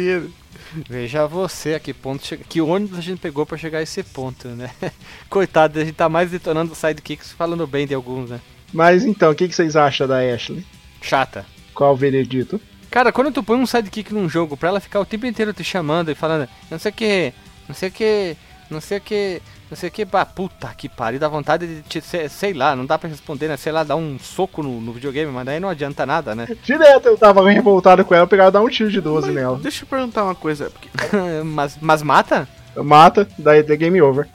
Veja 0.88 1.26
você 1.26 1.74
a 1.74 1.80
que 1.80 1.92
ponto 1.92 2.24
chega... 2.24 2.44
Que 2.48 2.60
ônibus 2.60 2.98
a 2.98 3.02
gente 3.02 3.18
pegou 3.20 3.44
pra 3.44 3.58
chegar 3.58 3.78
a 3.78 3.82
esse 3.82 4.02
ponto, 4.02 4.48
né? 4.48 4.70
Coitado, 5.28 5.78
a 5.80 5.84
gente 5.84 5.94
tá 5.94 6.08
mais 6.08 6.30
detonando 6.30 6.74
sidekicks 6.74 7.32
falando 7.32 7.66
bem 7.66 7.86
de 7.86 7.94
alguns, 7.94 8.30
né? 8.30 8.40
Mas 8.72 9.04
então, 9.04 9.30
o 9.30 9.34
que, 9.34 9.48
que 9.48 9.54
vocês 9.54 9.76
acham 9.76 10.06
da 10.06 10.18
Ashley? 10.18 10.64
Chata. 11.02 11.44
Qual 11.74 11.92
o 11.92 11.96
veredito? 11.96 12.60
Cara, 12.90 13.12
quando 13.12 13.32
tu 13.32 13.42
põe 13.42 13.58
um 13.58 13.66
sidekick 13.66 14.14
num 14.14 14.28
jogo 14.28 14.56
pra 14.56 14.68
ela 14.68 14.80
ficar 14.80 15.00
o 15.00 15.06
tempo 15.06 15.26
inteiro 15.26 15.52
te 15.52 15.64
chamando 15.64 16.10
e 16.10 16.14
falando, 16.14 16.48
não 16.70 16.78
sei 16.78 16.90
o 16.90 16.94
que, 16.94 17.32
não 17.68 17.74
sei 17.74 17.88
o 17.88 17.92
que, 17.92 18.36
não 18.70 18.80
sei 18.80 18.98
o 18.98 19.00
que, 19.00 19.42
não 19.74 19.76
sei 19.76 19.88
o 19.88 19.92
que, 19.92 20.06
pá, 20.06 20.24
puta 20.24 20.72
que 20.76 20.88
pariu, 20.88 21.18
dá 21.18 21.26
vontade 21.26 21.66
de 21.66 21.82
te, 21.82 22.00
sei, 22.00 22.28
sei 22.28 22.54
lá, 22.54 22.76
não 22.76 22.86
dá 22.86 22.96
pra 22.96 23.08
responder, 23.08 23.48
né? 23.48 23.56
Sei 23.56 23.72
lá, 23.72 23.82
dar 23.82 23.96
um 23.96 24.16
soco 24.20 24.62
no, 24.62 24.80
no 24.80 24.92
videogame, 24.92 25.32
mas 25.32 25.44
daí 25.44 25.58
não 25.58 25.68
adianta 25.68 26.06
nada, 26.06 26.32
né? 26.32 26.46
Direto 26.62 27.08
eu 27.08 27.18
tava 27.18 27.50
revoltado 27.50 28.04
com 28.04 28.14
ela, 28.14 28.28
e 28.30 28.50
dar 28.52 28.60
um 28.62 28.68
tiro 28.68 28.88
de 28.88 29.00
12 29.00 29.26
Mas 29.26 29.34
nela. 29.34 29.58
Deixa 29.58 29.82
eu 29.82 29.88
perguntar 29.88 30.22
uma 30.22 30.34
coisa. 30.34 30.70
Porque 30.70 30.88
mas, 31.44 31.76
mas 31.80 32.02
mata? 32.02 32.48
Mata, 32.76 33.26
daí 33.36 33.66
é 33.68 33.76
game 33.76 34.00
over. 34.00 34.28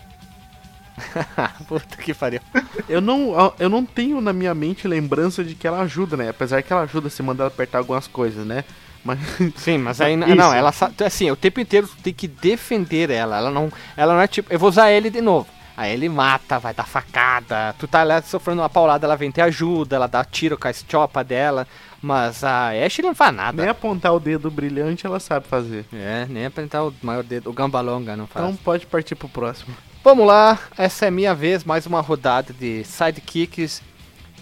puta 1.69 1.95
que 1.95 2.13
pariu. 2.13 2.41
eu 2.89 2.99
não, 2.99 3.53
eu 3.57 3.69
não 3.69 3.85
tenho 3.85 4.19
na 4.19 4.33
minha 4.33 4.53
mente 4.53 4.89
lembrança 4.89 5.41
de 5.41 5.55
que 5.55 5.65
ela 5.65 5.79
ajuda, 5.79 6.17
né? 6.17 6.29
Apesar 6.29 6.61
que 6.61 6.73
ela 6.73 6.81
ajuda 6.81 7.09
se 7.09 7.23
mandar 7.23 7.47
apertar 7.47 7.77
algumas 7.77 8.07
coisas, 8.07 8.45
né? 8.45 8.65
Mas 9.03 9.19
Sim, 9.57 9.77
mas 9.79 10.01
aí 10.01 10.17
Isso. 10.19 10.35
não, 10.35 10.53
ela 10.53 10.73
assim, 11.05 11.31
o 11.31 11.35
tempo 11.35 11.59
inteiro 11.59 11.87
tu 11.87 11.97
tem 11.97 12.13
que 12.13 12.27
defender 12.27 13.09
ela. 13.09 13.37
Ela 13.37 13.51
não, 13.51 13.71
ela 13.95 14.13
não 14.13 14.21
é 14.21 14.27
tipo, 14.27 14.51
eu 14.51 14.59
vou 14.59 14.69
usar 14.69 14.91
ele 14.91 15.09
de 15.09 15.21
novo. 15.21 15.47
Aí 15.75 15.93
ele 15.93 16.09
mata, 16.09 16.59
vai 16.59 16.73
dar 16.73 16.85
facada. 16.85 17.73
Tu 17.79 17.87
tá 17.87 18.03
lá 18.03 18.21
sofrendo 18.21 18.61
uma 18.61 18.69
paulada, 18.69 19.05
ela 19.07 19.15
vem 19.15 19.31
te 19.31 19.39
ajuda, 19.39 19.95
ela 19.95 20.07
dá 20.07 20.25
tiro 20.25 20.57
com 20.57 20.67
a 20.67 20.71
estiopa 20.71 21.23
dela. 21.23 21.65
Mas 22.01 22.43
a 22.43 22.71
Ashley 22.71 23.07
não 23.07 23.15
faz 23.15 23.33
nada. 23.33 23.61
nem 23.61 23.69
apontar 23.69 24.13
o 24.13 24.19
dedo 24.19 24.51
brilhante 24.51 25.05
ela 25.05 25.19
sabe 25.19 25.47
fazer. 25.47 25.85
É, 25.93 26.25
nem 26.29 26.45
apresentar 26.45 26.83
o 26.83 26.93
maior 27.01 27.23
dedo, 27.23 27.49
o 27.49 27.53
gambalonga 27.53 28.15
não 28.15 28.27
faz. 28.27 28.45
Então 28.45 28.57
pode 28.57 28.85
partir 28.85 29.15
pro 29.15 29.29
próximo. 29.29 29.73
Vamos 30.03 30.25
lá, 30.25 30.57
essa 30.77 31.05
é 31.05 31.11
minha 31.11 31.35
vez, 31.35 31.63
mais 31.65 31.85
uma 31.85 31.99
rodada 31.99 32.53
de 32.53 32.83
sidekicks. 32.85 33.81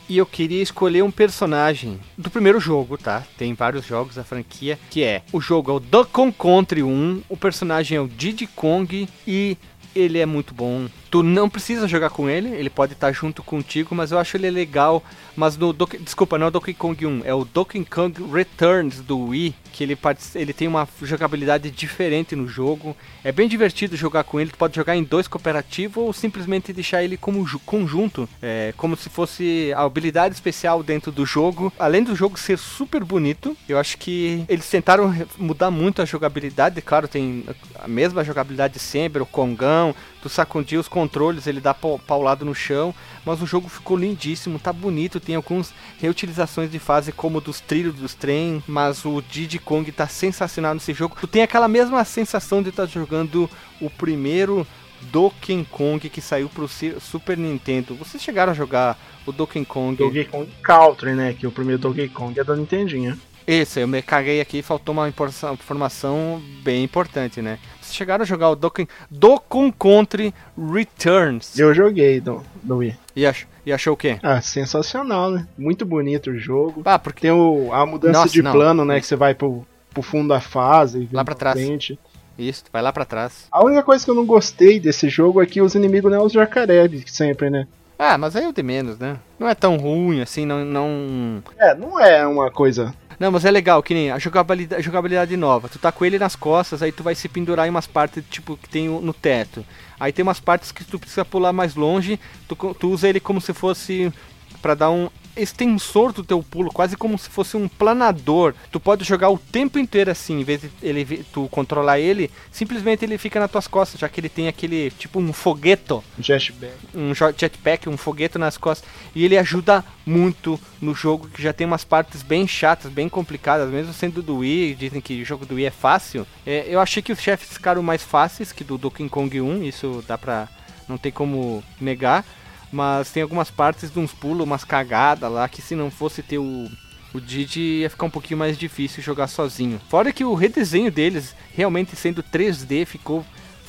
E 0.10 0.18
eu 0.18 0.26
queria 0.26 0.62
escolher 0.62 1.04
um 1.04 1.12
personagem 1.12 2.00
do 2.18 2.30
primeiro 2.30 2.60
jogo, 2.60 2.98
tá? 2.98 3.26
Tem 3.38 3.54
vários 3.54 3.86
jogos 3.86 4.16
da 4.16 4.24
franquia, 4.24 4.80
que 4.90 5.04
é 5.04 5.22
o 5.34 5.42
jogo 5.42 5.72
é 5.72 5.74
o 5.74 5.80
Donkey 5.80 6.12
Kong 6.12 6.36
Country 6.38 6.82
1, 6.82 7.24
o 7.28 7.36
personagem 7.36 7.98
é 7.98 8.02
o 8.02 8.08
Diddy 8.08 8.48
Kong 8.48 9.10
e 9.28 9.58
ele 9.94 10.20
é 10.20 10.26
muito 10.26 10.54
bom. 10.54 10.88
Tu 11.10 11.24
não 11.24 11.50
precisa 11.50 11.88
jogar 11.88 12.10
com 12.10 12.30
ele, 12.30 12.50
ele 12.50 12.70
pode 12.70 12.94
estar 12.94 13.12
junto 13.14 13.42
contigo, 13.42 13.96
mas 13.96 14.12
eu 14.12 14.20
acho 14.20 14.36
ele 14.36 14.50
legal. 14.52 15.02
Mas 15.36 15.56
no 15.56 15.72
Donkey, 15.72 15.98
desculpa, 16.00 16.38
não 16.38 16.46
é 16.46 16.50
o 16.50 16.52
Donkey 16.52 16.74
Kong 16.74 17.06
1, 17.06 17.22
é 17.24 17.34
o 17.34 17.46
Donkey 17.46 17.86
Kong 17.86 18.14
Returns 18.34 19.00
do 19.02 19.18
Wii, 19.28 19.56
que 19.72 19.84
ele, 19.84 19.98
ele 20.36 20.52
tem 20.52 20.68
uma 20.68 20.88
jogabilidade 21.04 21.70
diferente 21.72 22.36
no 22.36 22.48
jogo. 22.48 22.96
É 23.24 23.32
bem 23.32 23.48
divertido 23.48 23.96
jogar 23.96 24.24
com 24.26 24.40
ele, 24.40 24.50
tu 24.52 24.58
pode 24.58 24.76
jogar 24.76 24.96
em 24.98 25.04
dois 25.04 25.28
cooperativos 25.28 25.98
ou 26.04 26.12
simplesmente 26.12 26.74
deixar 26.74 27.04
ele 27.04 27.16
como 27.16 27.46
ju- 27.46 27.60
conjunto, 27.60 28.28
é, 28.42 28.74
como 28.76 28.98
se 28.98 29.10
fosse 29.10 29.72
a 29.76 29.84
habilidade 29.84 30.34
especial 30.36 30.84
dentro 30.84 31.12
do 31.12 31.26
jogo. 31.26 31.72
Além 31.80 32.04
do 32.04 32.16
jogo 32.16 32.38
ser 32.38 32.58
super 32.58 33.04
bonito, 33.04 33.56
eu 33.70 33.78
acho 33.80 33.98
que 33.98 34.44
eles 34.50 34.68
tentaram 34.70 35.16
mudar 35.38 35.72
muito 35.72 36.02
a 36.02 36.06
jogabilidade. 36.06 36.82
Claro, 36.82 37.08
tem 37.08 37.46
a 37.80 37.88
mesma 37.88 38.24
jogabilidade 38.24 38.74
de 38.74 38.80
sempre, 38.80 39.22
o 39.22 39.26
Kongão, 39.26 39.96
tu 40.22 40.28
sacudir 40.30 40.80
os 40.80 40.88
controles, 41.08 41.48
ele 41.48 41.60
dá 41.62 41.74
pau- 41.74 42.00
paulado 42.00 42.44
no 42.44 42.54
chão, 42.54 42.94
mas 43.26 43.42
o 43.42 43.46
jogo 43.46 43.70
ficou 43.70 43.96
lindíssimo, 43.98 44.60
tá 44.60 44.74
bonito, 44.74 45.20
tem 45.20 45.36
algumas 45.36 45.74
reutilizações 46.00 46.70
de 46.72 46.80
fase 46.80 47.12
como 47.12 47.40
dos 47.42 47.60
trilhos 47.60 47.96
dos 47.96 48.14
trem, 48.14 48.62
mas 48.68 49.06
o 49.06 49.22
Diddy 49.22 49.60
Kong 49.60 49.92
tá 49.92 50.08
sensacional 50.08 50.74
nesse 50.74 50.94
jogo. 50.94 51.16
Tu 51.20 51.28
tem 51.28 51.42
aquela 51.44 51.68
mesma 51.68 52.04
sensação 52.04 52.62
de 52.62 52.70
estar 52.70 52.86
jogando 52.86 53.50
o 53.82 53.90
primeiro 53.90 54.66
Donkey 55.12 55.66
Kong 55.70 56.10
que 56.10 56.20
saiu 56.22 56.50
pro 56.50 56.68
Super 56.68 57.38
Nintendo. 57.38 57.96
Vocês 57.96 58.22
chegaram 58.22 58.52
a 58.52 58.56
jogar 58.56 58.98
o 59.26 59.32
Donkey 59.32 59.64
Kong? 59.64 59.96
Donkey 59.96 60.26
Kong 60.26 60.50
Country, 60.62 61.14
né? 61.14 61.34
Que 61.34 61.46
o 61.46 61.52
primeiro 61.52 61.82
Donkey 61.82 62.10
Kong 62.10 62.38
é 62.40 62.44
da 62.44 62.56
Nintendinho. 62.56 63.18
Esse, 63.48 63.80
eu 63.80 63.88
me 63.88 64.02
caguei 64.02 64.42
aqui, 64.42 64.62
faltou 64.62 64.92
uma 64.94 65.08
informação 65.08 66.42
bem 66.64 66.84
importante, 66.84 67.42
né? 67.42 67.58
Vocês 67.80 67.96
chegaram 67.96 68.24
a 68.24 68.26
jogar 68.26 68.50
o 68.50 68.56
Donkey, 68.58 68.86
Donkey 69.10 69.74
Country 69.80 70.34
Returns. 70.74 71.58
Eu 71.58 71.74
joguei 71.74 72.20
do, 72.20 72.44
do 72.62 72.78
Wii. 72.80 72.96
E, 73.16 73.26
ach- 73.26 73.46
E 73.66 73.72
achou 73.72 73.94
o 73.94 73.98
quê? 73.98 74.20
Ah, 74.22 74.42
sensacional, 74.42 75.32
né? 75.32 75.48
Muito 75.58 75.86
bonito 75.86 76.32
o 76.32 76.38
jogo. 76.38 76.82
Ah, 76.84 77.00
porque 77.00 77.22
Tem 77.22 77.32
o, 77.32 77.70
a 77.72 77.86
mudança 77.86 78.20
Nossa, 78.20 78.34
de 78.34 78.42
não. 78.42 78.52
plano, 78.52 78.84
né? 78.84 79.00
Que 79.00 79.08
você 79.08 79.16
vai 79.16 79.34
pro, 79.34 79.66
pro 79.94 80.02
fundo 80.02 80.28
da 80.28 80.42
fase. 80.42 81.08
Lá 81.14 81.24
pra 81.24 81.34
trás. 81.34 81.56
frente. 81.58 81.98
isso, 82.38 82.66
vai 82.74 82.82
lá 82.82 82.92
pra 82.92 83.06
trás. 83.06 83.46
A 83.50 83.64
única 83.64 83.82
coisa 83.82 84.04
que 84.04 84.12
eu 84.12 84.16
não 84.16 84.26
gostei 84.26 84.78
desse 84.78 85.08
jogo 85.08 85.42
é 85.42 85.46
que 85.46 85.62
os 85.62 85.74
inimigos 85.74 86.12
não 86.12 86.20
é 86.20 86.22
os 86.22 86.34
jacaré, 86.34 86.90
sempre, 87.06 87.50
né? 87.50 87.66
Ah, 87.98 88.18
mas 88.18 88.36
aí 88.36 88.44
é 88.44 88.48
o 88.50 88.54
de 88.54 88.62
menos, 88.62 89.00
né? 89.00 89.18
Não 89.40 89.48
é 89.48 89.56
tão 89.56 89.78
ruim 89.78 90.22
assim, 90.22 90.46
não 90.46 90.64
não 90.66 91.42
É, 91.58 91.74
não 91.74 91.98
é 92.00 92.28
uma 92.28 92.52
coisa. 92.52 92.94
Não, 93.20 93.32
mas 93.32 93.46
é 93.46 93.52
legal, 93.52 93.82
que 93.82 93.94
nem 93.94 94.12
a 94.12 94.20
jogabilidade, 94.20 94.80
a 94.80 94.84
jogabilidade 94.84 95.36
nova. 95.36 95.68
Tu 95.68 95.80
tá 95.80 95.92
com 95.92 96.06
ele 96.06 96.20
nas 96.20 96.36
costas, 96.36 96.84
aí 96.84 96.92
tu 96.92 97.02
vai 97.02 97.16
se 97.16 97.28
pendurar 97.28 97.66
em 97.66 97.70
umas 97.70 97.88
partes, 97.88 98.24
tipo, 98.30 98.56
que 98.56 98.70
tem 98.70 98.88
no 98.88 99.14
teto. 99.14 99.66
Aí 100.00 100.14
tem 100.14 100.22
umas 100.22 100.40
partes 100.40 100.72
que 100.72 100.84
tu 100.84 101.00
precisa 101.00 101.26
pular 101.26 101.52
mais 101.52 101.74
longe, 101.74 102.20
tu, 102.48 102.56
tu 102.76 102.90
usa 102.92 103.10
ele 103.10 103.20
como 103.20 103.42
se 103.42 103.54
fosse 103.54 104.14
pra 104.62 104.76
dar 104.76 104.92
um 104.92 105.10
extensor 105.38 106.12
do 106.12 106.24
teu 106.24 106.42
pulo, 106.44 106.72
quase 106.72 106.96
como 106.96 107.18
se 107.18 107.30
fosse 107.30 107.56
um 107.56 107.68
planador. 107.68 108.54
Tu 108.72 108.80
pode 108.80 109.04
jogar 109.04 109.30
o 109.30 109.38
tempo 109.38 109.80
inteiro 109.80 110.12
assim, 110.12 110.40
em 110.40 110.44
vez 110.44 110.62
de 110.62 110.70
ele, 110.82 111.26
tu 111.32 111.48
controlar 111.50 112.00
ele, 112.00 112.32
simplesmente 112.52 113.06
ele 113.06 113.18
fica 113.18 113.40
nas 113.40 113.52
tuas 113.52 113.68
costas, 113.68 114.00
já 114.00 114.10
que 114.10 114.20
ele 114.20 114.30
tem 114.30 114.48
aquele, 114.48 114.92
tipo 114.92 115.20
um 115.20 115.34
fogueto 115.34 116.04
Jetpack. 116.20 116.74
um 116.96 117.14
jetpack, 117.14 117.90
um 117.90 117.98
foguete 117.98 118.38
nas 118.38 118.58
costas. 118.58 118.90
E 119.14 119.24
ele 119.24 119.38
ajuda 119.38 119.84
muito 120.06 120.60
no 120.82 120.94
jogo, 120.94 121.28
que 121.28 121.42
já 121.42 121.54
tem 121.54 121.68
umas 121.68 121.84
partes 121.84 122.22
bem 122.22 122.48
chatas, 122.48 122.92
bem 122.92 123.10
complicadas, 123.10 123.70
mesmo 123.70 123.94
sendo 123.94 124.22
do 124.22 124.38
Wii, 124.38 124.76
dizem 124.76 125.02
que 125.02 125.22
o 125.22 125.26
jogo 125.26 125.46
do 125.46 125.56
Wii 125.56 125.66
é 125.66 125.72
fácil. 125.72 126.26
É, 126.46 126.66
eu 126.68 126.80
achei 126.80 127.02
que 127.02 127.12
os 127.12 127.20
chefes 127.20 127.50
ficaram 127.50 127.82
mais 127.84 128.02
fáceis 128.04 128.52
que 128.52 128.64
do 128.64 128.78
Donkey 128.78 129.08
Kong 129.10 129.42
1, 129.42 129.64
isso 129.64 130.04
dá 130.08 130.18
pra. 130.18 130.48
não 130.88 130.98
tem 130.98 131.12
como 131.12 131.64
negar. 131.80 132.26
Mas 132.72 133.12
tem 133.12 133.24
algumas 133.24 133.50
partes 133.50 133.92
de 133.92 134.00
uns 134.00 134.14
pulos, 134.14 134.46
umas 134.46 134.64
cagadas 134.64 135.32
lá, 135.32 135.48
que 135.48 135.62
se 135.62 135.76
não 135.76 135.90
fosse 135.90 136.22
ter 136.22 136.38
o. 136.38 136.70
O 137.14 137.22
Didi 137.22 137.62
ia 137.62 137.90
ficar 137.90 138.06
um 138.06 138.10
pouquinho 138.10 138.38
mais 138.38 138.58
difícil 138.58 139.02
jogar 139.02 139.28
sozinho. 139.28 139.80
Fora 139.90 140.12
que 140.12 140.26
o 140.26 140.36
redesenho 140.36 140.92
deles, 140.92 141.34
realmente 141.56 141.96
sendo 141.96 142.22
3D, 142.22 142.86
ficou 142.86 143.26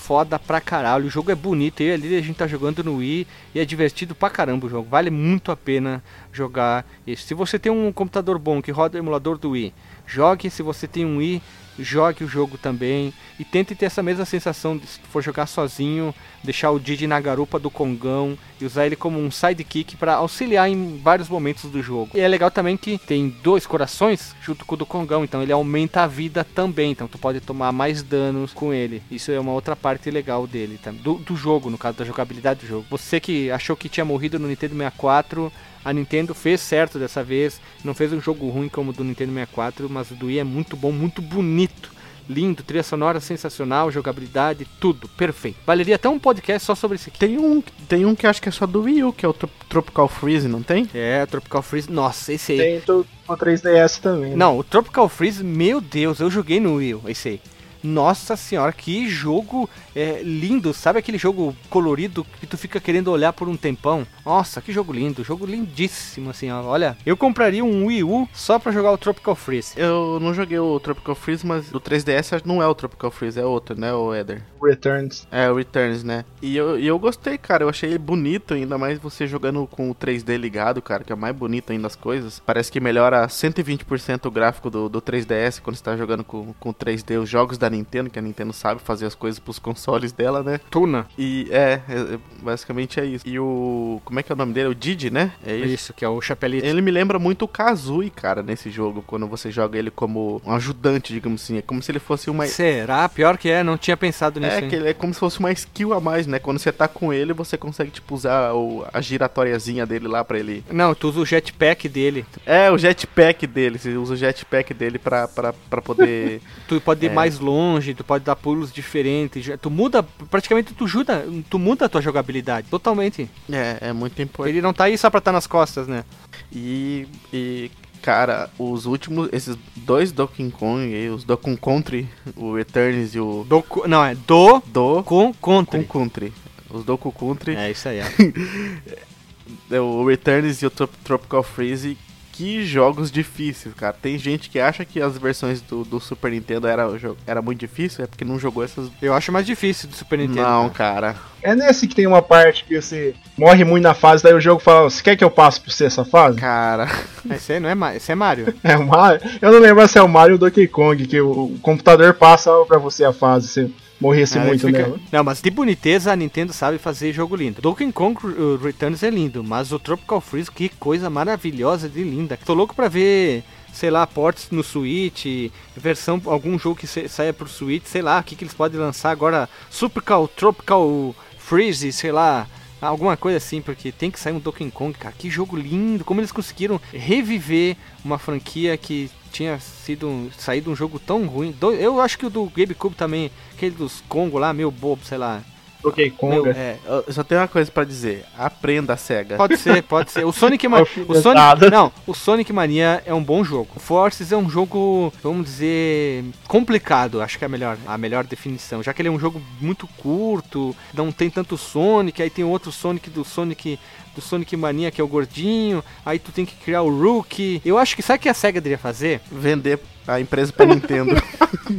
foda 0.09 0.39
pra 0.39 0.61
caralho. 0.61 1.07
O 1.07 1.11
jogo 1.11 1.31
é 1.31 1.35
bonito, 1.35 1.83
e 1.83 1.93
ali 1.93 2.17
a 2.17 2.21
gente 2.23 2.37
tá 2.37 2.47
jogando 2.47 2.83
no 2.83 2.97
Wii 2.97 3.27
e 3.55 3.61
é 3.61 3.65
divertido 3.65 4.15
pra 4.15 4.31
caramba 4.31 4.67
o 4.67 4.71
jogo. 4.71 4.89
Vale 4.89 5.11
muito 5.11 5.53
a 5.53 5.57
pena 5.57 6.03
jogar 6.33 6.87
isso. 7.07 7.27
Se 7.27 7.35
você 7.35 7.59
tem 7.59 7.71
um 7.71 7.93
computador 7.93 8.39
bom 8.39 8.63
que 8.63 8.71
roda 8.71 8.97
o 8.97 9.01
emulador 9.01 9.37
do 9.37 9.51
Wii, 9.51 9.75
jogue. 10.07 10.49
Se 10.49 10.63
você 10.63 10.89
tem 10.89 11.05
um 11.05 11.19
Wii, 11.19 11.43
jogue 11.79 12.25
o 12.25 12.29
jogo 12.29 12.57
também. 12.57 13.13
E 13.39 13.45
tente 13.45 13.75
ter 13.75 13.85
essa 13.85 14.03
mesma 14.03 14.25
sensação 14.25 14.79
de 14.79 14.87
se 14.87 14.99
for 15.11 15.23
jogar 15.23 15.47
sozinho, 15.47 16.15
deixar 16.43 16.71
o 16.71 16.79
Didi 16.79 17.07
na 17.07 17.21
garupa 17.21 17.59
do 17.59 17.71
Congão 17.71 18.37
e 18.61 18.65
usar 18.65 18.87
ele 18.87 18.97
como 18.97 19.19
um 19.19 19.31
sidekick 19.31 19.97
pra 19.97 20.15
auxiliar 20.15 20.69
em 20.69 20.99
vários 20.99 21.29
momentos 21.29 21.71
do 21.71 21.83
jogo. 21.83 22.11
E 22.15 22.21
é 22.21 22.29
legal 22.29 22.51
também 22.51 22.77
que 22.77 22.99
tem 22.99 23.29
dois 23.43 23.67
corações 23.67 24.35
junto 24.43 24.65
com 24.65 24.75
o 24.75 24.79
do 24.79 24.87
Congão, 24.87 25.25
então 25.25 25.43
ele 25.43 25.53
aumenta 25.53 26.03
a 26.03 26.07
vida 26.07 26.45
também, 26.45 26.93
então 26.93 27.09
tu 27.09 27.19
pode 27.19 27.41
tomar 27.41 27.73
mais 27.73 28.03
danos 28.03 28.53
com 28.53 28.73
ele. 28.73 29.03
Isso 29.11 29.31
é 29.31 29.39
uma 29.39 29.53
outra 29.53 29.77
parte 29.77 30.11
legal 30.11 30.47
dele, 30.47 30.79
do, 31.03 31.15
do 31.15 31.37
jogo, 31.37 31.71
no 31.71 31.79
caso 31.79 31.99
da 31.99 32.05
jogabilidade 32.05 32.61
do 32.61 32.67
jogo. 32.67 32.87
Você 32.91 33.21
que 33.21 33.51
achou 33.51 33.77
que 33.77 33.89
tinha 33.89 34.05
morrido 34.05 34.39
no 34.39 34.49
Nintendo 34.49 34.75
64, 34.75 35.53
a 35.85 35.93
Nintendo 35.93 36.35
fez 36.35 36.61
certo 36.61 36.99
dessa 36.99 37.23
vez, 37.23 37.61
não 37.85 37.95
fez 37.95 38.13
um 38.13 38.21
jogo 38.21 38.49
ruim 38.49 38.69
como 38.69 38.91
o 38.91 38.93
do 38.93 39.05
Nintendo 39.05 39.33
64, 39.33 39.89
mas 39.89 40.11
o 40.11 40.15
do 40.15 40.27
Wii 40.27 40.41
é 40.41 40.45
muito 40.45 40.77
bom, 40.77 40.93
muito 40.93 41.23
bonito. 41.23 41.98
Lindo, 42.29 42.63
trilha 42.63 42.83
sonora 42.83 43.21
sensacional, 43.21 43.91
jogabilidade, 43.91 44.67
tudo, 44.79 45.09
perfeito. 45.09 45.57
Valeria 45.67 45.95
até 45.97 46.09
um 46.09 46.19
podcast 46.19 46.67
só 46.67 46.75
sobre 46.75 46.97
isso 46.97 47.09
aqui. 47.09 47.19
Tem 47.19 47.39
um, 47.39 47.63
tem 47.89 48.05
um 48.05 48.15
que 48.15 48.27
acho 48.27 48.43
que 48.43 48.49
é 48.49 48.53
só 48.53 48.67
do 48.67 48.83
Wii 48.83 49.05
U, 49.05 49.13
que 49.13 49.25
é 49.25 49.29
o 49.29 49.33
Tro- 49.33 49.49
Tropical 49.69 50.09
Freeze, 50.09 50.47
não 50.47 50.63
tem? 50.63 50.89
É, 50.93 51.25
Tropical 51.27 51.63
Freeze, 51.63 51.91
nossa, 51.91 52.33
esse 52.33 52.53
aí. 52.53 52.59
Tem 52.59 52.83
no 52.87 53.05
3DS 53.37 54.01
também. 54.01 54.31
né? 54.31 54.37
Não, 54.37 54.59
o 54.59 54.65
Tropical 54.65 55.09
Freeze, 55.09 55.43
meu 55.43 55.81
Deus, 55.81 56.21
eu 56.21 56.31
joguei 56.31 56.61
no 56.61 56.75
Wii, 56.75 56.95
U, 56.97 57.03
esse 57.09 57.29
aí. 57.29 57.41
Nossa 57.83 58.37
senhora, 58.37 58.73
que 58.73 59.09
jogo 59.09 59.69
é, 59.95 60.21
lindo. 60.23 60.73
Sabe 60.73 60.99
aquele 60.99 61.19
jogo 61.19 61.57
colorido 61.71 62.25
que 62.41 62.47
tu 62.47 62.57
fica 62.57 62.81
querendo 62.81 63.11
olhar 63.11 63.33
por 63.33 63.49
um 63.49 63.57
tempão? 63.57 64.07
Nossa, 64.25 64.61
que 64.61 64.73
jogo 64.73 64.93
lindo. 64.93 65.25
Jogo 65.25 65.47
lindíssimo, 65.47 66.31
assim, 66.31 66.51
ó. 66.51 66.63
Olha, 66.63 66.97
eu 67.05 67.17
compraria 67.17 67.65
um 67.65 67.87
Wii 67.87 68.05
U 68.05 68.29
só 68.33 68.59
pra 68.59 68.73
jogar 68.73 68.93
o 68.93 68.99
Tropical 68.99 69.35
Freeze. 69.35 69.75
Eu 69.77 70.19
não 70.21 70.35
joguei 70.35 70.59
o 70.59 70.81
Tropical 70.81 71.15
Freeze, 71.15 71.47
mas 71.47 71.71
do 71.71 71.81
3DS 71.81 72.43
não 72.45 72.63
é 72.63 72.67
o 72.67 72.75
Tropical 72.75 73.11
Freeze, 73.11 73.41
é 73.41 73.45
outro, 73.45 73.79
né, 73.79 73.93
o 73.93 74.15
Eder? 74.15 74.43
Returns. 74.63 75.27
É, 75.31 75.51
o 75.51 75.55
Returns, 75.55 76.03
né? 76.03 76.25
E 76.43 76.57
eu, 76.57 76.79
e 76.79 76.87
eu 76.87 76.99
gostei, 76.99 77.39
cara. 77.39 77.65
Eu 77.65 77.69
achei 77.69 77.91
ele 77.91 77.99
bonito, 77.99 78.55
ainda 78.55 78.77
mais 78.77 78.99
você 78.99 79.27
jogando 79.27 79.67
com 79.67 79.91
o 79.91 79.95
3D 79.95 80.37
ligado, 80.37 80.83
cara, 80.83 81.05
que 81.05 81.13
é 81.13 81.17
mais 81.17 81.35
bonito 81.35 81.73
ainda 81.73 81.87
as 81.87 81.97
coisas. 81.97 82.41
Parece 82.45 82.71
que 82.71 82.81
melhora 82.81 83.27
120% 83.27 84.27
o 84.27 84.31
gráfico 84.31 84.71
do, 84.71 84.89
do 84.89 85.01
3DS 85.01 85.61
quando 85.61 85.77
você 85.77 85.85
tá 85.85 85.97
jogando 85.97 86.25
com, 86.25 86.53
com 86.55 86.73
3D 86.73 87.21
os 87.21 87.29
jogos 87.29 87.59
da 87.59 87.69
Nintendo, 87.71 87.78
que 87.85 88.19
a 88.19 88.23
Nintendo 88.23 88.53
sabe 88.53 88.81
fazer 88.83 89.07
as 89.07 89.15
coisas 89.15 89.39
pros 89.39 89.59
consoles 89.59 90.13
dela, 90.13 90.43
né? 90.43 90.61
Tuna. 90.71 91.07
E 91.19 91.49
é, 91.51 91.81
é, 91.89 92.15
é, 92.15 92.19
basicamente 92.43 93.01
é 93.01 93.05
isso. 93.05 93.27
E 93.27 93.39
o. 93.39 94.01
Como 94.05 94.19
é 94.19 94.23
que 94.23 94.31
é 94.33 94.35
o 94.35 94.39
nome 94.39 94.53
dele? 94.53 94.69
O 94.69 94.75
Didi, 94.75 95.11
né? 95.11 95.33
É 95.47 95.55
isso. 95.55 95.75
Isso, 95.75 95.93
que 95.93 96.05
é 96.05 96.09
o 96.09 96.21
chapelito. 96.21 96.67
Ele 96.67 96.81
me 96.81 96.91
lembra 96.91 97.19
muito 97.19 97.45
o 97.45 97.49
Kazooie, 97.49 98.11
cara, 98.11 98.43
nesse 98.43 98.71
jogo, 98.71 99.03
quando 99.07 99.27
você 99.27 99.51
joga 99.51 99.79
ele 99.79 99.91
como 99.91 100.41
um 100.45 100.53
ajudante, 100.53 101.13
digamos 101.13 101.43
assim. 101.43 101.59
É 101.59 101.63
como 101.63 101.83
se 101.83 101.91
ele 101.91 101.99
fosse 101.99 102.31
uma. 102.31 102.47
Será? 102.47 103.09
Pior 103.09 103.37
que 103.39 103.49
é, 103.51 103.63
não 103.63 103.77
tinha 103.77 103.97
pensado 103.97 104.41
nisso. 104.41 104.53
É, 104.57 104.61
hein? 104.61 104.69
que 104.69 104.77
ele 104.77 104.89
é 104.89 104.95
como 104.95 105.13
se 105.13 105.21
fosse 105.21 105.39
uma 105.39 105.53
skill 105.53 105.93
a 105.93 106.01
mais, 106.01 106.27
né? 106.27 106.39
Quando 106.39 106.59
você 106.59 106.73
tá 106.73 106.89
com 106.89 107.13
ele, 107.13 107.33
você 107.33 107.57
consegue, 107.57 107.91
tipo, 107.91 108.15
usar 108.15 108.53
o, 108.55 108.85
a 108.93 109.01
giratóriazinha 109.01 109.87
dele 109.87 110.09
lá 110.09 110.25
pra 110.25 110.39
ele. 110.39 110.65
Não, 110.71 110.95
tu 110.95 111.09
usa 111.09 111.21
o 111.21 111.27
jetpack 111.27 111.89
dele. 111.89 112.25
É, 112.47 112.71
o 112.71 112.79
jetpack 112.79 113.47
dele. 113.47 113.79
Você 113.79 113.97
usa 113.97 114.15
o 114.15 114.17
jetpack 114.17 114.73
dele 114.75 114.99
pra, 114.99 115.29
pra, 115.29 115.53
pra 115.53 115.83
poder. 115.83 116.41
Tu 116.69 116.81
pode 116.81 117.05
ir 117.07 117.09
É. 117.11 117.13
mais 117.13 117.39
longe, 117.39 117.58
tu 117.97 118.05
pode 118.05 118.25
dar 118.25 118.37
pulos 118.37 118.73
diferentes. 118.73 119.47
Tu 119.61 119.71
muda, 119.71 120.03
praticamente 120.03 120.73
tu 120.75 120.87
muda, 120.89 121.25
tu 121.51 121.59
muda 121.59 121.85
a 121.85 121.89
tua 121.89 122.01
jogabilidade, 122.03 122.69
totalmente. 122.69 123.29
é, 123.51 123.79
é 123.81 123.93
muito 123.93 124.21
importante. 124.23 124.55
Ele 124.55 124.63
não 124.63 124.73
tá 124.73 124.85
aí 124.85 124.97
só 124.99 125.09
pra 125.11 125.19
estar 125.19 125.33
nas 125.33 125.47
costas, 125.47 125.87
né? 125.87 126.05
E. 126.53 127.07
e 127.33 127.71
Cara, 128.01 128.49
os 128.57 128.87
últimos, 128.87 129.29
esses 129.33 129.57
dois 129.75 130.13
Donkey 130.13 130.49
Kong 130.53 131.09
os 131.11 131.25
Donkey 131.25 131.57
Country, 131.57 132.09
o 132.37 132.55
Returns 132.55 133.13
e 133.13 133.19
o 133.19 133.45
Do, 133.47 133.65
não, 133.89 134.05
é 134.05 134.15
do 134.15 134.63
Do 134.67 135.03
com 135.03 135.35
contra. 135.35 135.83
Country. 135.83 136.33
Os 136.71 136.85
Donkey 136.85 137.11
Country, 137.19 137.57
É 137.57 137.71
isso 137.73 137.89
aí. 137.89 137.99
É. 137.99 138.05
é, 139.77 139.81
o 139.81 140.07
Returns 140.07 140.63
e 140.63 140.67
o 140.67 140.71
Trop- 140.71 140.95
Tropical 141.03 141.43
Freeze, 141.43 141.99
que 142.39 142.65
jogos 142.65 143.11
difíceis, 143.11 143.75
cara. 143.75 143.93
Tem 144.01 144.17
gente 144.17 144.49
que 144.49 144.61
acha 144.61 144.85
que 144.85 145.03
as 145.03 145.19
versões 145.19 145.61
do, 145.61 145.83
do 145.83 145.99
Super 145.99 146.31
Nintendo 146.31 146.69
era, 146.69 146.89
era 147.27 147.43
muito 147.43 147.59
difícil, 147.59 148.05
é 148.05 148.07
porque 148.07 148.25
não 148.25 148.39
jogou 148.39 148.63
essas. 148.63 148.89
Eu 149.03 149.13
acho 149.13 149.33
mais 149.33 149.45
difícil 149.45 149.89
do 149.89 149.97
Super 149.97 150.21
Nintendo. 150.21 150.43
Não, 150.43 150.71
cara. 150.71 151.15
cara. 151.15 151.17
É 151.43 151.57
nesse 151.57 151.89
que 151.89 151.97
tem 151.97 152.07
uma 152.07 152.23
parte 152.23 152.65
que 152.65 152.81
você 152.81 153.13
morre 153.37 153.65
muito 153.65 153.83
na 153.83 153.93
fase, 153.93 154.23
daí 154.23 154.35
o 154.35 154.41
jogo 154.41 154.61
fala, 154.61 154.89
você 154.89 155.03
quer 155.03 155.17
que 155.17 155.25
eu 155.25 155.31
passe 155.31 155.61
pra 155.61 155.73
você 155.73 155.87
essa 155.87 156.05
fase? 156.05 156.39
Cara. 156.39 156.89
Esse 157.29 157.55
aí 157.55 157.61
não 157.61 157.69
é 157.69 157.75
Ma- 157.75 157.95
esse 157.95 158.11
é 158.11 158.15
Mario. 158.15 158.55
É 158.63 158.77
o 158.77 158.87
Mario. 158.87 159.21
Eu 159.43 159.53
não 159.53 159.59
lembro 159.59 159.87
se 159.89 159.99
é 159.99 160.03
o 160.03 160.09
Mario 160.09 160.35
ou 160.35 160.37
o 160.37 160.39
Donkey 160.39 160.67
Kong, 160.69 161.07
que 161.07 161.21
o, 161.21 161.59
computador 161.61 162.15
passa 162.15 162.51
pra 162.67 162.79
você 162.79 163.05
a 163.05 163.13
fase, 163.13 163.49
se 163.49 163.75
morresse 164.01 164.39
Ah, 164.39 164.45
muito 164.45 164.67
fica- 164.67 164.79
nela. 164.83 165.01
Não, 165.11 165.25
mas 165.25 165.41
de 165.43 165.51
boniteza 165.51 166.13
a 166.13 166.17
Nintendo 166.17 166.53
sabe 166.53 166.79
fazer 166.79 167.13
jogo 167.13 167.35
lindo. 167.37 167.61
Donkey 167.61 167.91
Kong 167.93 168.17
uh, 168.27 168.57
Returns 168.57 169.03
é 169.03 169.11
lindo, 169.11 169.43
mas 169.45 169.73
o 169.73 169.79
Tropical 169.79 170.21
Freeze, 170.21 170.51
que 170.51 170.69
coisa 170.69 171.09
maravilhosa 171.11 171.89
de 171.89 172.03
linda. 172.03 172.39
Tô 172.45 172.55
louco 172.55 172.75
pra 172.75 172.89
ver, 172.89 173.43
sei 173.73 173.91
lá, 173.91 174.07
ports 174.07 174.49
no 174.51 174.63
Switch, 174.63 175.51
versão, 175.77 176.21
algum 176.27 176.59
jogo 176.59 176.77
que 176.77 176.87
sa- 176.87 177.09
saia 177.09 177.33
pro 177.33 177.49
Switch, 177.49 177.85
sei 177.87 178.03
lá, 178.03 178.19
o 178.21 178.23
que, 178.23 178.37
que 178.37 178.45
eles 178.45 178.55
podem 178.55 178.79
lançar 178.81 179.11
agora. 179.11 179.49
Supercal, 179.71 180.29
Tropical 180.29 181.15
Freeze, 181.39 181.93
sei 181.93 182.13
lá. 182.13 182.47
Alguma 182.81 183.17
coisa 183.17 183.39
assim, 183.39 183.61
porque 183.61 183.91
tem 183.91 184.09
que 184.09 184.21
sair 184.21 184.33
um 184.33 184.39
Donkey 184.39 184.71
Kong, 184.71 184.97
cara. 184.97 185.13
Que 185.19 185.29
jogo 185.29 185.57
lindo! 185.57 186.05
Como 186.05 186.21
eles 186.21 186.31
conseguiram 186.31 186.81
reviver 186.93 187.77
uma 188.05 188.19
franquia 188.21 188.77
que 188.77 189.11
tinha 189.31 189.59
sido 189.59 190.31
saído 190.39 190.71
um 190.71 190.77
jogo 190.77 190.99
tão 190.99 191.27
ruim. 191.27 191.53
Do- 191.53 191.73
Eu 191.73 192.01
acho 192.01 192.19
que 192.19 192.27
o 192.27 192.31
do 192.31 192.45
GameCube 192.47 192.95
também, 192.95 193.31
aquele 193.55 193.75
dos 193.77 194.03
Congo 194.09 194.39
lá, 194.39 194.53
meio 194.53 194.71
bobo, 194.71 195.05
sei 195.05 195.19
lá. 195.19 195.41
Donkey 195.81 196.11
Kong. 196.11 196.35
Meu, 196.43 196.47
É, 196.51 196.77
eu 197.07 197.13
só 197.13 197.23
tenho 197.23 197.41
uma 197.41 197.47
coisa 197.47 197.71
pra 197.71 197.85
dizer. 197.85 198.25
Aprenda, 198.37 198.97
SEGA. 198.97 199.37
Pode 199.37 199.57
ser, 199.57 199.81
pode 199.85 200.11
ser. 200.11 200.25
O 200.27 200.33
Sonic 200.33 200.67
Mania. 200.67 200.85
O 201.07 201.13
Alfinetada. 201.15 201.61
Sonic, 201.61 201.71
não, 201.71 201.93
o 202.05 202.15
Sonic 202.15 202.53
Mania 202.53 203.01
é 203.07 203.15
um 203.15 203.23
bom 203.23 203.45
jogo. 203.45 203.69
O 203.77 203.79
Forces 203.79 204.33
é 204.33 204.37
um 204.37 204.51
jogo, 204.51 205.13
vamos 205.23 205.47
dizer, 205.47 206.25
complicado. 206.49 207.23
Acho 207.23 207.39
que 207.39 207.45
é 207.45 207.47
a 207.47 207.49
melhor, 207.49 207.79
a 207.87 207.97
melhor 207.97 208.25
definição. 208.25 208.83
Já 208.83 208.93
que 208.93 209.01
ele 209.01 209.09
é 209.09 209.13
um 209.13 209.21
jogo 209.21 209.41
muito 209.61 209.87
curto, 209.99 210.75
não 210.93 211.13
tem 211.13 211.31
tanto 211.31 211.57
Sonic, 211.57 212.21
aí 212.21 212.29
tem 212.29 212.45
outro 212.45 212.73
Sonic 212.73 213.09
do 213.09 213.25
Sonic 213.25 213.79
do 214.19 214.23
Sonic 214.23 214.57
Mania 214.57 214.91
que 214.91 215.01
é 215.01 215.05
o 215.05 215.09
gordinho. 215.09 215.83
Aí 216.05 216.19
tu 216.19 216.33
tem 216.33 216.45
que 216.45 216.55
criar 216.57 216.83
o 216.83 216.91
Rookie. 217.03 217.63
Eu 217.65 217.79
acho 217.79 217.95
que 217.97 218.03
sabe 218.03 218.19
o 218.19 218.23
que 218.23 218.29
a 218.29 218.35
Sega 218.35 218.61
deveria 218.61 218.79
fazer? 218.79 219.21
Vender 219.31 219.79
a 220.07 220.21
empresa 220.21 220.53
pra 220.53 220.67
Nintendo. 220.67 221.15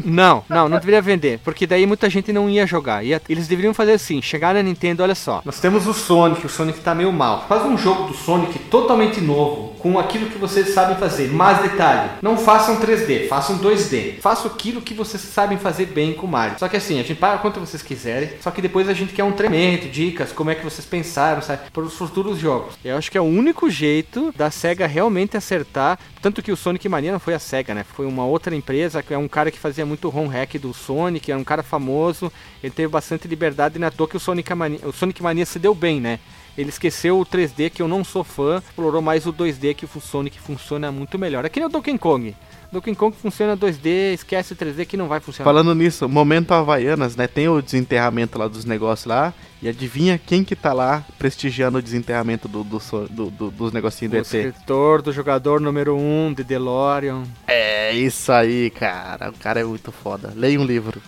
Não, 0.06 0.44
não, 0.48 0.70
não 0.70 0.78
deveria 0.80 1.02
vender, 1.02 1.40
porque 1.44 1.66
daí 1.66 1.86
muita 1.86 2.10
gente 2.10 2.32
não 2.32 2.50
ia 2.50 2.66
jogar. 2.66 3.04
Ia- 3.04 3.22
eles 3.28 3.48
deveriam 3.48 3.74
fazer 3.74 3.94
assim, 3.94 4.22
chegar 4.22 4.54
na 4.54 4.62
Nintendo, 4.62 5.02
olha 5.02 5.16
só. 5.16 5.42
Nós 5.44 5.60
temos 5.60 5.88
o 5.88 5.94
Sonic, 5.94 6.46
o 6.46 6.50
Sonic 6.50 6.80
tá 6.82 6.94
meio 6.94 7.12
mal. 7.12 7.46
Faz 7.48 7.64
um 7.66 7.76
jogo 7.78 8.04
do 8.06 8.14
Sonic 8.14 8.58
totalmente 8.60 9.20
novo, 9.20 9.74
com 9.80 9.98
aquilo 9.98 10.28
que 10.30 10.38
vocês 10.38 10.70
sabem 10.76 10.96
fazer. 10.98 11.30
Mais 11.32 11.62
detalhe, 11.62 12.12
não 12.22 12.38
façam 12.38 12.78
3D, 12.80 13.28
façam 13.28 13.58
2D. 13.60 14.20
Façam 14.22 14.52
aquilo 14.52 14.82
que 14.82 14.94
vocês 14.94 15.22
sabem 15.24 15.58
fazer 15.58 15.88
bem 15.88 16.14
com 16.14 16.28
o 16.28 16.30
Mario. 16.30 16.60
Só 16.60 16.68
que 16.68 16.78
assim, 16.78 17.00
a 17.00 17.04
gente 17.04 17.16
paga 17.16 17.40
quanto 17.40 17.60
vocês 17.60 17.82
quiserem, 17.82 18.30
só 18.42 18.52
que 18.52 18.62
depois 18.62 18.88
a 18.90 18.94
gente 18.94 19.14
quer 19.14 19.24
um 19.24 19.32
treinamento, 19.32 19.88
dicas, 19.90 20.32
como 20.32 20.52
é 20.52 20.56
que 20.56 20.64
vocês 20.64 20.86
pensaram, 20.86 21.42
sabe, 21.42 21.62
para 21.74 21.82
os 21.84 21.96
futuros 21.96 22.29
jogos. 22.38 22.76
Eu 22.84 22.98
acho 22.98 23.10
que 23.10 23.18
é 23.18 23.22
o 23.22 23.26
único 23.26 23.70
jeito 23.70 24.34
da 24.36 24.52
SEGA 24.52 24.86
realmente 24.86 25.38
acertar, 25.38 25.98
tanto 26.22 26.44
que 26.44 26.52
o 26.52 26.58
Sonic 26.58 26.88
Mania 26.90 27.12
não 27.12 27.20
foi 27.20 27.34
a 27.34 27.40
SEGA, 27.40 27.74
né? 27.74 27.84
Foi 27.84 28.06
uma 28.06 28.26
outra 28.26 28.56
empresa, 28.56 29.02
que 29.02 29.14
é 29.14 29.18
um 29.18 29.28
cara 29.28 29.50
que 29.50 29.58
fazia 29.58 29.86
muito 29.86 30.10
ROM 30.10 30.28
hack 30.28 30.56
do 30.60 30.74
Sonic, 30.74 31.32
era 31.32 31.40
um 31.40 31.44
cara 31.44 31.64
famoso, 31.64 32.32
ele 32.62 32.74
teve 32.74 32.90
bastante 32.90 33.28
liberdade 33.28 33.78
e 33.78 33.80
na 33.80 33.90
toa 33.90 34.08
que 34.08 34.18
o 34.18 34.20
Sonic 34.20 34.54
Mania, 34.54 34.80
o 34.84 34.92
Sonic 34.92 35.24
Mania 35.24 35.46
se 35.46 35.58
deu 35.58 35.74
bem, 35.74 36.02
né? 36.02 36.20
Ele 36.58 36.70
esqueceu 36.70 37.20
o 37.20 37.26
3D, 37.26 37.70
que 37.70 37.82
eu 37.82 37.88
não 37.88 38.04
sou 38.04 38.22
fã, 38.22 38.58
explorou 38.58 39.02
mais 39.02 39.26
o 39.26 39.32
2D, 39.32 39.74
que 39.74 39.86
o 39.86 40.02
Sonic 40.02 40.38
funciona 40.40 40.92
muito 40.92 41.18
melhor. 41.18 41.46
Aqui 41.46 41.60
no 41.60 41.70
Donkey 41.70 41.98
Kong. 41.98 42.36
Donkey 42.72 42.94
Kong 42.96 43.16
funciona 43.16 43.58
2D, 43.58 44.14
esquece 44.14 44.54
o 44.54 44.56
3D 44.56 44.86
que 44.86 44.98
não 44.98 45.08
vai 45.08 45.20
funcionar. 45.20 45.50
Falando 45.50 45.74
nisso, 45.74 46.08
momento 46.08 46.52
Havaianas, 46.52 47.16
né? 47.16 47.28
Tem 47.28 47.48
o 47.48 47.62
desenterramento 47.62 48.38
lá 48.38 48.48
dos 48.48 48.66
negócios 48.66 49.08
lá. 49.08 49.34
E 49.62 49.68
adivinha 49.68 50.18
quem 50.18 50.44
que 50.44 50.56
tá 50.56 50.72
lá 50.72 51.04
prestigiando 51.18 51.78
o 51.78 51.82
desenterramento 51.82 52.48
do, 52.48 52.64
do, 52.64 52.80
do- 53.10 53.30
do- 53.30 53.52
dos 53.52 53.74
negocinhos 53.74 54.12
do 54.12 54.18
o 54.18 54.20
ET? 54.22 54.26
escritor 54.26 55.02
do 55.02 55.12
jogador 55.12 55.60
número 55.60 55.96
1 55.98 56.28
um, 56.28 56.34
de 56.34 56.44
DeLorean. 56.46 57.24
É 57.48 57.92
isso 57.92 58.32
aí, 58.32 58.70
cara. 58.70 59.30
O 59.30 59.34
cara 59.34 59.60
é 59.60 59.64
muito 59.66 59.92
foda. 59.92 60.32
Leia 60.36 60.60
um 60.60 60.66
livro. 60.66 61.02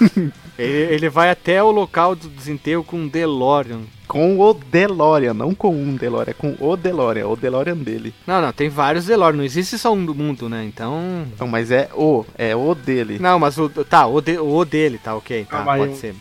Ele, 0.56 0.94
ele 0.94 1.08
vai 1.08 1.30
até 1.30 1.60
o 1.60 1.72
local 1.72 2.14
do 2.14 2.28
desenterro 2.28 2.84
com 2.84 2.96
um 2.96 3.08
DeLorean. 3.08 3.80
Com 4.06 4.38
o 4.38 4.54
DeLorean, 4.54 5.34
não 5.34 5.52
com 5.52 5.74
um 5.74 5.96
DeLorean, 5.96 6.30
é 6.30 6.32
com 6.34 6.54
o 6.60 6.76
DeLorean, 6.76 7.26
o 7.26 7.34
DeLorean 7.34 7.76
dele. 7.76 8.14
Não, 8.24 8.40
não, 8.40 8.52
tem 8.52 8.68
vários 8.68 9.06
DeLorean, 9.06 9.38
não 9.38 9.42
existe 9.44 9.76
só 9.76 9.92
um 9.92 10.04
do 10.06 10.14
mundo, 10.14 10.48
né? 10.48 10.64
Então. 10.64 11.26
Não, 11.40 11.48
mas 11.48 11.72
é 11.72 11.88
o, 11.92 12.24
é 12.38 12.54
o 12.54 12.72
dele. 12.72 13.18
Não, 13.18 13.36
mas 13.40 13.58
o. 13.58 13.68
Tá, 13.68 14.06
o, 14.06 14.20
de- 14.20 14.38
o 14.38 14.64
dele, 14.64 14.96
tá, 14.98 15.16
ok. 15.16 15.44
Tá, 15.50 15.62
Ah, 15.62 15.64
pode 15.64 15.90
eu- 15.90 15.96
ser. 15.96 16.14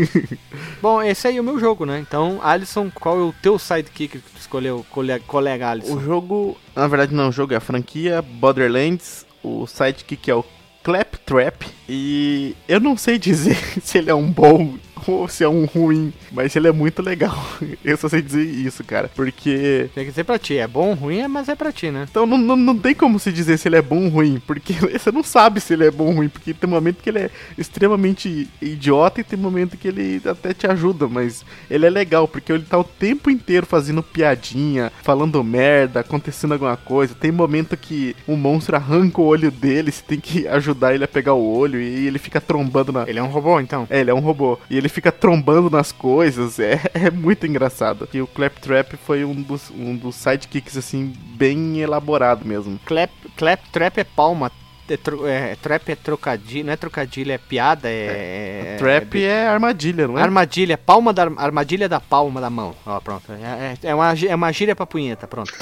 Bom, 0.80 1.02
esse 1.02 1.26
aí 1.28 1.36
é 1.36 1.40
o 1.40 1.44
meu 1.44 1.58
jogo, 1.58 1.84
né? 1.84 1.98
Então, 1.98 2.40
Alisson, 2.42 2.90
qual 2.90 3.18
é 3.18 3.22
o 3.22 3.34
teu 3.42 3.58
sidekick 3.58 4.18
que 4.18 4.30
tu 4.30 4.38
escolheu, 4.38 4.84
colega, 4.90 5.24
colega 5.26 5.70
Alisson? 5.70 5.94
O 5.94 6.00
jogo, 6.00 6.56
na 6.74 6.86
verdade 6.86 7.14
não, 7.14 7.28
o 7.28 7.32
jogo 7.32 7.54
é 7.54 7.56
a 7.56 7.60
franquia 7.60 8.22
Borderlands, 8.22 9.26
o 9.42 9.66
sidekick 9.66 10.30
é 10.30 10.34
o 10.34 10.44
Claptrap 10.82 11.62
e 11.88 12.54
eu 12.68 12.78
não 12.78 12.96
sei 12.96 13.18
dizer 13.18 13.56
se 13.82 13.98
ele 13.98 14.10
é 14.10 14.14
um 14.14 14.30
bom 14.30 14.78
ou 15.12 15.28
se 15.28 15.44
é 15.44 15.48
um 15.48 15.64
ruim, 15.64 16.12
mas 16.32 16.54
ele 16.56 16.68
é 16.68 16.72
muito 16.72 17.02
legal. 17.02 17.36
Eu 17.84 17.96
só 17.96 18.08
sei 18.08 18.22
dizer 18.22 18.44
isso, 18.44 18.82
cara, 18.84 19.10
porque 19.14 19.88
Tem 19.94 20.04
que 20.04 20.10
dizer 20.10 20.24
pra 20.24 20.38
ti, 20.38 20.56
é 20.58 20.66
bom, 20.66 20.94
ruim, 20.94 21.20
é- 21.20 21.28
mas 21.28 21.48
é 21.48 21.54
pra 21.54 21.72
ti, 21.72 21.90
né? 21.90 22.06
então 22.10 22.26
não, 22.26 22.38
não, 22.38 22.56
não 22.56 22.78
tem 22.78 22.94
como 22.94 23.18
se 23.18 23.30
dizer 23.32 23.58
se 23.58 23.68
ele 23.68 23.76
é 23.76 23.82
bom 23.82 24.04
ou 24.04 24.08
ruim, 24.10 24.40
porque 24.46 24.72
você 24.98 25.10
não 25.12 25.22
sabe 25.22 25.60
se 25.60 25.72
ele 25.74 25.86
é 25.86 25.90
bom 25.90 26.06
ou 26.06 26.12
ruim, 26.14 26.28
porque 26.28 26.52
tem 26.54 26.68
momento 26.68 27.02
que 27.02 27.10
ele 27.10 27.18
é 27.20 27.30
extremamente 27.56 28.48
idiota 28.60 29.20
e 29.20 29.24
tem 29.24 29.38
momento 29.38 29.76
que 29.76 29.88
ele 29.88 30.20
até 30.24 30.52
te 30.54 30.66
ajuda, 30.66 31.06
mas 31.08 31.44
ele 31.70 31.86
é 31.86 31.90
legal, 31.90 32.26
porque 32.26 32.52
ele 32.52 32.64
tá 32.64 32.78
o 32.78 32.84
tempo 32.84 33.30
inteiro 33.30 33.66
fazendo 33.66 34.02
piadinha, 34.02 34.90
falando 35.02 35.42
merda, 35.44 36.00
acontecendo 36.00 36.52
alguma 36.52 36.76
coisa. 36.76 37.14
Tem 37.14 37.30
momento 37.30 37.76
que 37.76 38.16
um 38.26 38.36
monstro 38.36 38.76
arranca 38.76 39.20
o 39.20 39.24
olho 39.24 39.50
dele, 39.50 39.92
você 39.92 40.02
tem 40.02 40.18
que 40.20 40.46
ajudar 40.48 40.94
ele 40.94 41.04
a 41.04 41.08
pegar 41.08 41.34
o 41.34 41.56
olho 41.56 41.80
e 41.80 42.06
ele 42.06 42.18
fica 42.18 42.40
trombando 42.40 42.92
na. 42.92 43.04
Ele 43.08 43.18
é 43.18 43.22
um 43.22 43.28
robô, 43.28 43.60
então. 43.60 43.86
É, 43.90 44.00
ele 44.00 44.10
é 44.10 44.14
um 44.14 44.20
robô. 44.20 44.58
E 44.70 44.76
ele 44.76 44.88
fica 44.96 45.12
trombando 45.12 45.68
nas 45.68 45.92
coisas. 45.92 46.58
É, 46.58 46.80
é 46.94 47.10
muito 47.10 47.46
engraçado. 47.46 48.08
E 48.14 48.22
o 48.22 48.26
Claptrap 48.26 48.94
foi 48.96 49.24
um 49.26 49.34
dos, 49.42 49.70
um 49.70 49.94
dos 49.94 50.16
sidekicks, 50.16 50.74
assim, 50.76 51.12
bem 51.36 51.80
elaborado 51.80 52.46
mesmo. 52.46 52.80
Clap, 52.86 53.10
clap 53.36 53.60
trap 53.70 53.98
é 53.98 54.04
palma. 54.04 54.50
É, 54.88 54.96
tro- 54.96 55.26
é, 55.26 55.56
trap 55.56 55.88
é 55.90 55.96
trocadilho, 55.96 56.64
não 56.66 56.72
é 56.72 56.76
trocadilho, 56.76 57.32
é 57.32 57.38
piada, 57.38 57.88
é. 57.90 58.74
é- 58.74 58.76
Trap 58.78 59.16
é- 59.16 59.22
é 59.24 59.46
armadilha, 59.48 60.06
não 60.06 60.16
é? 60.18 60.22
Armadilha, 60.22 60.78
palma 60.78 61.12
da 61.12 61.24
armadilha 61.36 61.88
da 61.88 61.98
palma 62.00 62.40
da 62.40 62.48
mão. 62.48 62.72
Ó, 62.86 63.00
pronto. 63.00 63.32
É, 63.32 63.74
é, 63.82 63.90
é 63.90 63.94
uma, 63.94 64.12
é 64.14 64.34
uma 64.34 64.52
gíria 64.52 64.76
pra 64.76 64.86
punheta, 64.86 65.26
pronto. 65.26 65.52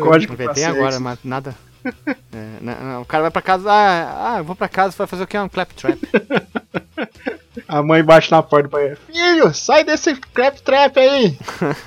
Código 0.00 0.34
Inventei 0.34 0.64
agora, 0.64 0.98
mas 1.00 1.18
nada. 1.24 1.54
É, 2.32 2.58
não, 2.60 2.80
não, 2.80 3.02
o 3.02 3.04
cara 3.04 3.22
vai 3.22 3.30
pra 3.30 3.42
casa, 3.42 3.70
ah, 3.70 4.34
ah, 4.34 4.38
eu 4.38 4.44
vou 4.44 4.56
pra 4.56 4.68
casa, 4.68 4.96
vai 4.96 5.06
fazer 5.06 5.22
o 5.24 5.26
que? 5.26 5.38
Um 5.38 5.48
claptrap. 5.48 5.98
A 7.66 7.82
mãe 7.82 8.02
bate 8.02 8.30
na 8.30 8.42
porta 8.42 8.68
pra 8.68 8.84
ele. 8.84 8.96
Filho, 9.10 9.54
sai 9.54 9.84
desse 9.84 10.14
claptrap 10.14 10.98
aí. 10.98 11.36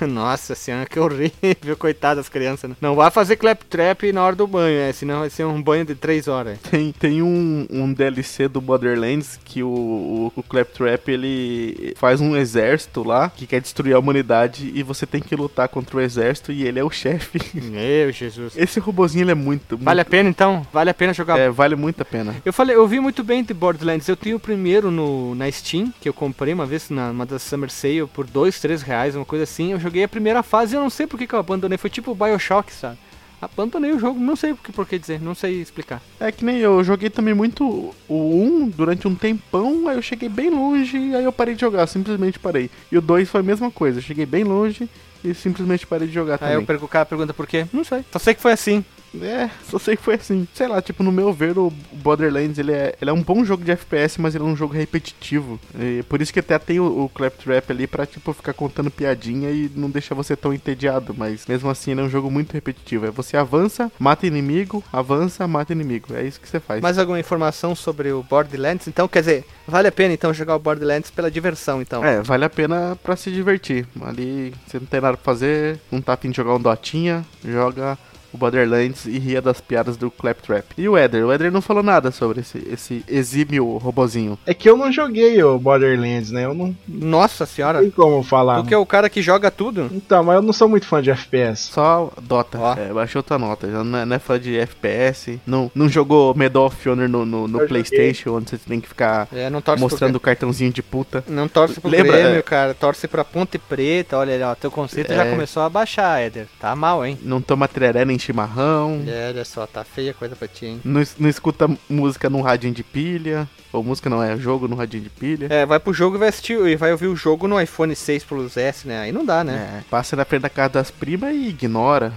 Nossa 0.06 0.54
senhora, 0.54 0.86
que 0.86 0.98
horrível, 0.98 1.76
coitado 1.78 2.16
das 2.20 2.28
crianças. 2.28 2.70
Né? 2.70 2.76
Não 2.80 2.94
vai 2.94 3.10
fazer 3.10 3.36
claptrap 3.36 4.12
na 4.12 4.24
hora 4.24 4.36
do 4.36 4.46
banho, 4.46 4.78
é, 4.78 4.92
senão 4.92 5.20
vai 5.20 5.30
ser 5.30 5.44
um 5.44 5.62
banho 5.62 5.84
de 5.84 5.94
3 5.94 6.28
horas. 6.28 6.58
Tem, 6.70 6.92
tem 6.92 7.22
um, 7.22 7.66
um 7.70 7.92
DLC 7.92 8.48
do 8.48 8.60
Borderlands 8.60 9.38
que 9.44 9.62
o, 9.62 9.68
o, 9.68 10.32
o 10.36 10.42
Claptrap 10.42 11.08
ele 11.08 11.94
faz 11.96 12.20
um 12.20 12.36
exército 12.36 13.02
lá 13.02 13.30
que 13.30 13.46
quer 13.46 13.60
destruir 13.60 13.94
a 13.94 13.98
humanidade 13.98 14.70
e 14.74 14.82
você 14.82 15.06
tem 15.06 15.20
que 15.20 15.34
lutar 15.36 15.68
contra 15.68 15.96
o 15.96 16.00
exército 16.00 16.52
e 16.52 16.66
ele 16.66 16.78
é 16.78 16.84
o 16.84 16.90
chefe. 16.90 17.40
Meu 17.60 18.10
Jesus. 18.12 18.56
Esse 18.56 18.80
robozinho 18.80 19.24
ele 19.24 19.30
é 19.32 19.34
muito. 19.34 19.76
Vale 19.76 20.00
a 20.00 20.04
pena 20.04 20.28
então? 20.28 20.66
Vale 20.72 20.90
a 20.90 20.94
pena 20.94 21.12
jogar 21.12 21.38
É, 21.38 21.50
vale 21.50 21.76
muito 21.76 22.00
a 22.00 22.04
pena. 22.04 22.34
Eu 22.44 22.52
falei, 22.52 22.76
eu 22.76 22.86
vi 22.86 23.00
muito 23.00 23.22
bem 23.22 23.42
de 23.42 23.54
Borderlands. 23.54 24.08
Eu 24.08 24.16
tenho 24.16 24.36
o 24.36 24.40
primeiro 24.40 24.90
no, 24.90 25.34
na 25.34 25.50
Steam, 25.50 25.67
que 26.00 26.08
eu 26.08 26.14
comprei 26.14 26.54
uma 26.54 26.64
vez 26.66 26.88
na 26.90 27.10
uma 27.10 27.26
das 27.26 27.42
Summer 27.42 27.70
Sale 27.70 28.06
por 28.06 28.26
2, 28.26 28.58
3 28.60 28.82
reais, 28.82 29.14
uma 29.16 29.24
coisa 29.24 29.44
assim. 29.44 29.72
Eu 29.72 29.80
joguei 29.80 30.04
a 30.04 30.08
primeira 30.08 30.42
fase 30.42 30.74
e 30.74 30.76
eu 30.76 30.80
não 30.80 30.90
sei 30.90 31.06
por 31.06 31.18
que, 31.18 31.26
que 31.26 31.34
eu 31.34 31.38
abandonei. 31.38 31.76
Foi 31.76 31.90
tipo 31.90 32.10
o 32.10 32.14
Bioshock, 32.14 32.72
sabe? 32.72 32.96
Abandonei 33.40 33.92
o 33.92 33.98
jogo, 34.00 34.18
não 34.18 34.34
sei 34.34 34.52
por 34.52 34.64
que, 34.64 34.72
por 34.72 34.84
que 34.86 34.98
dizer, 34.98 35.20
não 35.20 35.32
sei 35.32 35.60
explicar. 35.62 36.02
É 36.18 36.32
que 36.32 36.44
nem 36.44 36.56
eu, 36.56 36.78
eu 36.78 36.84
joguei 36.84 37.08
também 37.08 37.34
muito 37.34 37.94
o 38.08 38.42
1 38.64 38.68
durante 38.70 39.06
um 39.06 39.14
tempão, 39.14 39.86
aí 39.86 39.96
eu 39.96 40.02
cheguei 40.02 40.28
bem 40.28 40.50
longe 40.50 40.96
e 40.98 41.14
aí 41.14 41.22
eu 41.22 41.30
parei 41.32 41.54
de 41.54 41.60
jogar, 41.60 41.86
simplesmente 41.86 42.36
parei. 42.38 42.68
E 42.90 42.98
o 42.98 43.00
2 43.00 43.28
foi 43.28 43.40
a 43.40 43.44
mesma 43.44 43.70
coisa, 43.70 43.98
eu 43.98 44.02
cheguei 44.02 44.26
bem 44.26 44.42
longe 44.42 44.90
e 45.22 45.32
simplesmente 45.34 45.86
parei 45.86 46.08
de 46.08 46.14
jogar 46.14 46.34
Aí 46.34 46.38
também. 46.38 46.54
eu 46.54 46.62
pergunto, 46.64 46.86
o 46.86 46.88
cara 46.88 47.06
pergunta 47.06 47.32
por 47.32 47.46
quê? 47.46 47.64
Não 47.72 47.84
sei. 47.84 48.04
Só 48.12 48.18
sei 48.18 48.34
que 48.34 48.42
foi 48.42 48.52
assim. 48.52 48.84
É, 49.20 49.50
só 49.68 49.78
sei 49.78 49.96
que 49.96 50.02
foi 50.02 50.14
assim. 50.14 50.46
Sei 50.54 50.66
lá, 50.66 50.80
tipo, 50.82 51.02
no 51.02 51.12
meu 51.12 51.32
ver, 51.32 51.58
o 51.58 51.72
Borderlands, 51.92 52.58
ele 52.58 52.72
é, 52.72 52.94
ele 53.00 53.10
é 53.10 53.12
um 53.12 53.22
bom 53.22 53.44
jogo 53.44 53.64
de 53.64 53.70
FPS, 53.70 54.20
mas 54.20 54.34
ele 54.34 54.44
é 54.44 54.46
um 54.46 54.56
jogo 54.56 54.74
repetitivo. 54.74 55.58
E 55.78 56.02
por 56.04 56.20
isso 56.20 56.32
que 56.32 56.40
até 56.40 56.58
tem 56.58 56.80
o, 56.80 57.04
o 57.04 57.08
Claptrap 57.08 57.70
ali 57.70 57.86
pra, 57.86 58.06
tipo, 58.06 58.32
ficar 58.32 58.52
contando 58.52 58.90
piadinha 58.90 59.50
e 59.50 59.70
não 59.74 59.90
deixar 59.90 60.14
você 60.14 60.36
tão 60.36 60.52
entediado. 60.52 61.14
Mas 61.16 61.46
mesmo 61.46 61.70
assim, 61.70 61.92
ele 61.92 62.00
é 62.00 62.04
um 62.04 62.10
jogo 62.10 62.30
muito 62.30 62.52
repetitivo. 62.52 63.06
É 63.06 63.10
você 63.10 63.36
avança, 63.36 63.90
mata 63.98 64.26
inimigo, 64.26 64.82
avança, 64.92 65.46
mata 65.46 65.72
inimigo. 65.72 66.14
É 66.14 66.22
isso 66.22 66.40
que 66.40 66.48
você 66.48 66.60
faz. 66.60 66.80
Mais 66.80 66.98
alguma 66.98 67.18
informação 67.18 67.74
sobre 67.74 68.12
o 68.12 68.22
Borderlands? 68.22 68.88
Então, 68.88 69.08
quer 69.08 69.20
dizer, 69.20 69.44
vale 69.66 69.88
a 69.88 69.92
pena 69.92 70.14
então 70.14 70.32
jogar 70.34 70.56
o 70.56 70.58
Borderlands 70.58 71.10
pela 71.10 71.30
diversão, 71.30 71.80
então. 71.80 72.04
É, 72.04 72.20
vale 72.22 72.44
a 72.44 72.50
pena 72.50 72.96
pra 73.02 73.16
se 73.16 73.30
divertir. 73.30 73.86
Ali, 74.00 74.54
você 74.66 74.78
não 74.78 74.86
tem 74.86 75.00
nada 75.00 75.16
pra 75.16 75.24
fazer, 75.24 75.80
não 75.90 76.00
tá 76.00 76.14
afim 76.14 76.30
de 76.30 76.36
jogar 76.36 76.54
um 76.54 76.60
Dotinha, 76.60 77.24
joga 77.44 77.98
o 78.32 78.38
Borderlands 78.38 79.06
e 79.06 79.18
ria 79.18 79.40
das 79.40 79.60
piadas 79.60 79.96
do 79.96 80.10
Claptrap. 80.10 80.64
E 80.76 80.88
o 80.88 80.96
Eder? 80.98 81.24
O 81.24 81.32
Eder 81.32 81.50
não 81.52 81.60
falou 81.62 81.82
nada 81.82 82.10
sobre 82.10 82.40
esse, 82.40 82.66
esse 82.70 83.04
exímio 83.08 83.76
robozinho. 83.78 84.38
É 84.46 84.54
que 84.54 84.68
eu 84.68 84.76
não 84.76 84.90
joguei 84.92 85.42
o 85.42 85.58
Borderlands, 85.58 86.30
né? 86.30 86.44
Eu 86.44 86.54
não 86.54 86.74
Nossa 86.86 87.46
senhora, 87.46 87.80
tem 87.80 87.90
como 87.90 88.22
falar. 88.22 88.62
tu 88.62 88.68
que 88.68 88.74
é 88.74 88.78
o 88.78 88.86
cara 88.86 89.08
que 89.08 89.22
joga 89.22 89.50
tudo? 89.50 89.88
Então, 89.92 90.22
mas 90.24 90.36
eu 90.36 90.42
não 90.42 90.52
sou 90.52 90.68
muito 90.68 90.86
fã 90.86 91.00
de 91.02 91.10
FPS. 91.10 91.70
Só 91.72 92.10
Dota. 92.22 92.58
Ó. 92.58 92.74
É, 92.74 92.92
baixou 92.92 93.22
tua 93.22 93.38
nota. 93.38 93.70
Já 93.70 93.82
não 93.84 93.98
é, 93.98 94.04
não 94.04 94.16
é 94.16 94.18
fã 94.18 94.38
de 94.38 94.56
FPS. 94.58 95.40
Não, 95.46 95.70
não 95.74 95.88
jogou 95.88 96.34
Medal 96.34 96.66
of 96.66 96.88
Honor 96.88 97.08
no, 97.08 97.24
no, 97.24 97.48
no 97.48 97.66
PlayStation, 97.66 98.36
onde 98.36 98.50
você 98.50 98.58
tem 98.58 98.80
que 98.80 98.88
ficar 98.88 99.28
É, 99.32 99.48
não 99.50 99.60
torce 99.60 99.80
mostrando 99.82 100.12
pro 100.12 100.18
o 100.18 100.20
cartãozinho 100.20 100.72
de 100.72 100.82
puta. 100.82 101.24
Não 101.28 101.48
torce 101.48 101.80
pro 101.80 101.90
Lembra, 101.90 102.12
Grêmio, 102.12 102.42
cara. 102.42 102.74
Torce 102.74 103.06
pra 103.08 103.24
Ponte 103.24 103.58
Preta. 103.58 104.16
Olha, 104.18 104.48
ó, 104.48 104.54
teu 104.54 104.70
conceito 104.70 105.14
já 105.14 105.24
É. 105.24 105.30
começou 105.30 105.62
a 105.62 105.68
baixar, 105.68 106.20
Éder. 106.20 106.46
Tá 106.60 106.74
mal, 106.76 107.04
hein? 107.04 107.18
Não 107.22 107.40
toma 107.40 107.66
treré 107.68 108.04
nem 108.04 108.17
chimarrão. 108.18 109.02
É, 109.06 109.28
olha 109.28 109.44
só, 109.44 109.66
tá 109.66 109.84
feia 109.84 110.10
a 110.10 110.14
coisa 110.14 110.36
pra 110.36 110.48
ti, 110.48 110.66
hein? 110.66 110.80
Não, 110.84 111.02
não 111.18 111.28
escuta 111.28 111.68
música 111.88 112.28
num 112.28 112.40
radinho 112.40 112.74
de 112.74 112.82
pilha. 112.82 113.48
Ou 113.70 113.84
música 113.84 114.08
não 114.08 114.22
é 114.22 114.36
jogo 114.38 114.66
no 114.66 114.76
radinho 114.76 115.02
de 115.04 115.10
pilha. 115.10 115.46
É, 115.50 115.66
vai 115.66 115.78
pro 115.78 115.92
jogo 115.92 116.16
e 116.16 116.18
vai 116.18 116.28
assistir 116.28 116.58
e 116.66 116.74
vai 116.74 116.90
ouvir 116.90 117.06
o 117.06 117.16
jogo 117.16 117.46
no 117.46 117.60
iPhone 117.60 117.94
6 117.94 118.24
Plus 118.24 118.56
S, 118.56 118.88
né? 118.88 119.00
Aí 119.00 119.12
não 119.12 119.24
dá, 119.24 119.44
né? 119.44 119.80
É, 119.80 119.84
passa 119.90 120.16
na 120.16 120.24
frente 120.24 120.42
da 120.42 120.48
casa 120.48 120.74
das 120.74 120.90
primas 120.90 121.34
e 121.34 121.48
ignora. 121.48 122.12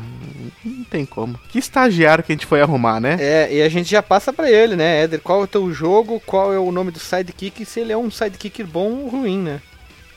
Não 0.64 0.84
tem 0.86 1.06
como. 1.06 1.38
Que 1.49 1.60
estagiário 1.60 2.24
que 2.24 2.32
a 2.32 2.36
gente 2.36 2.45
foi 2.45 2.62
arrumar, 2.62 3.02
né? 3.02 3.18
É, 3.20 3.54
e 3.54 3.62
a 3.62 3.68
gente 3.68 3.89
já 3.89 4.02
passa 4.02 4.32
pra 4.32 4.49
ele, 4.49 4.78
né, 4.78 5.04
Éder? 5.04 5.20
Qual 5.20 5.41
é 5.41 5.43
o 5.43 5.47
teu 5.47 5.74
jogo, 5.74 6.22
qual 6.26 6.54
é 6.54 6.60
o 6.60 6.72
nome 6.72 6.91
do 6.91 6.99
sidekick 6.99 7.64
e 7.64 7.66
se 7.66 7.82
ele 7.82 7.91
é 7.91 7.97
um 7.97 8.10
sidekick 8.10 8.64
bom 8.64 8.91
ou 9.04 9.10
ruim, 9.10 9.39
né? 9.39 9.62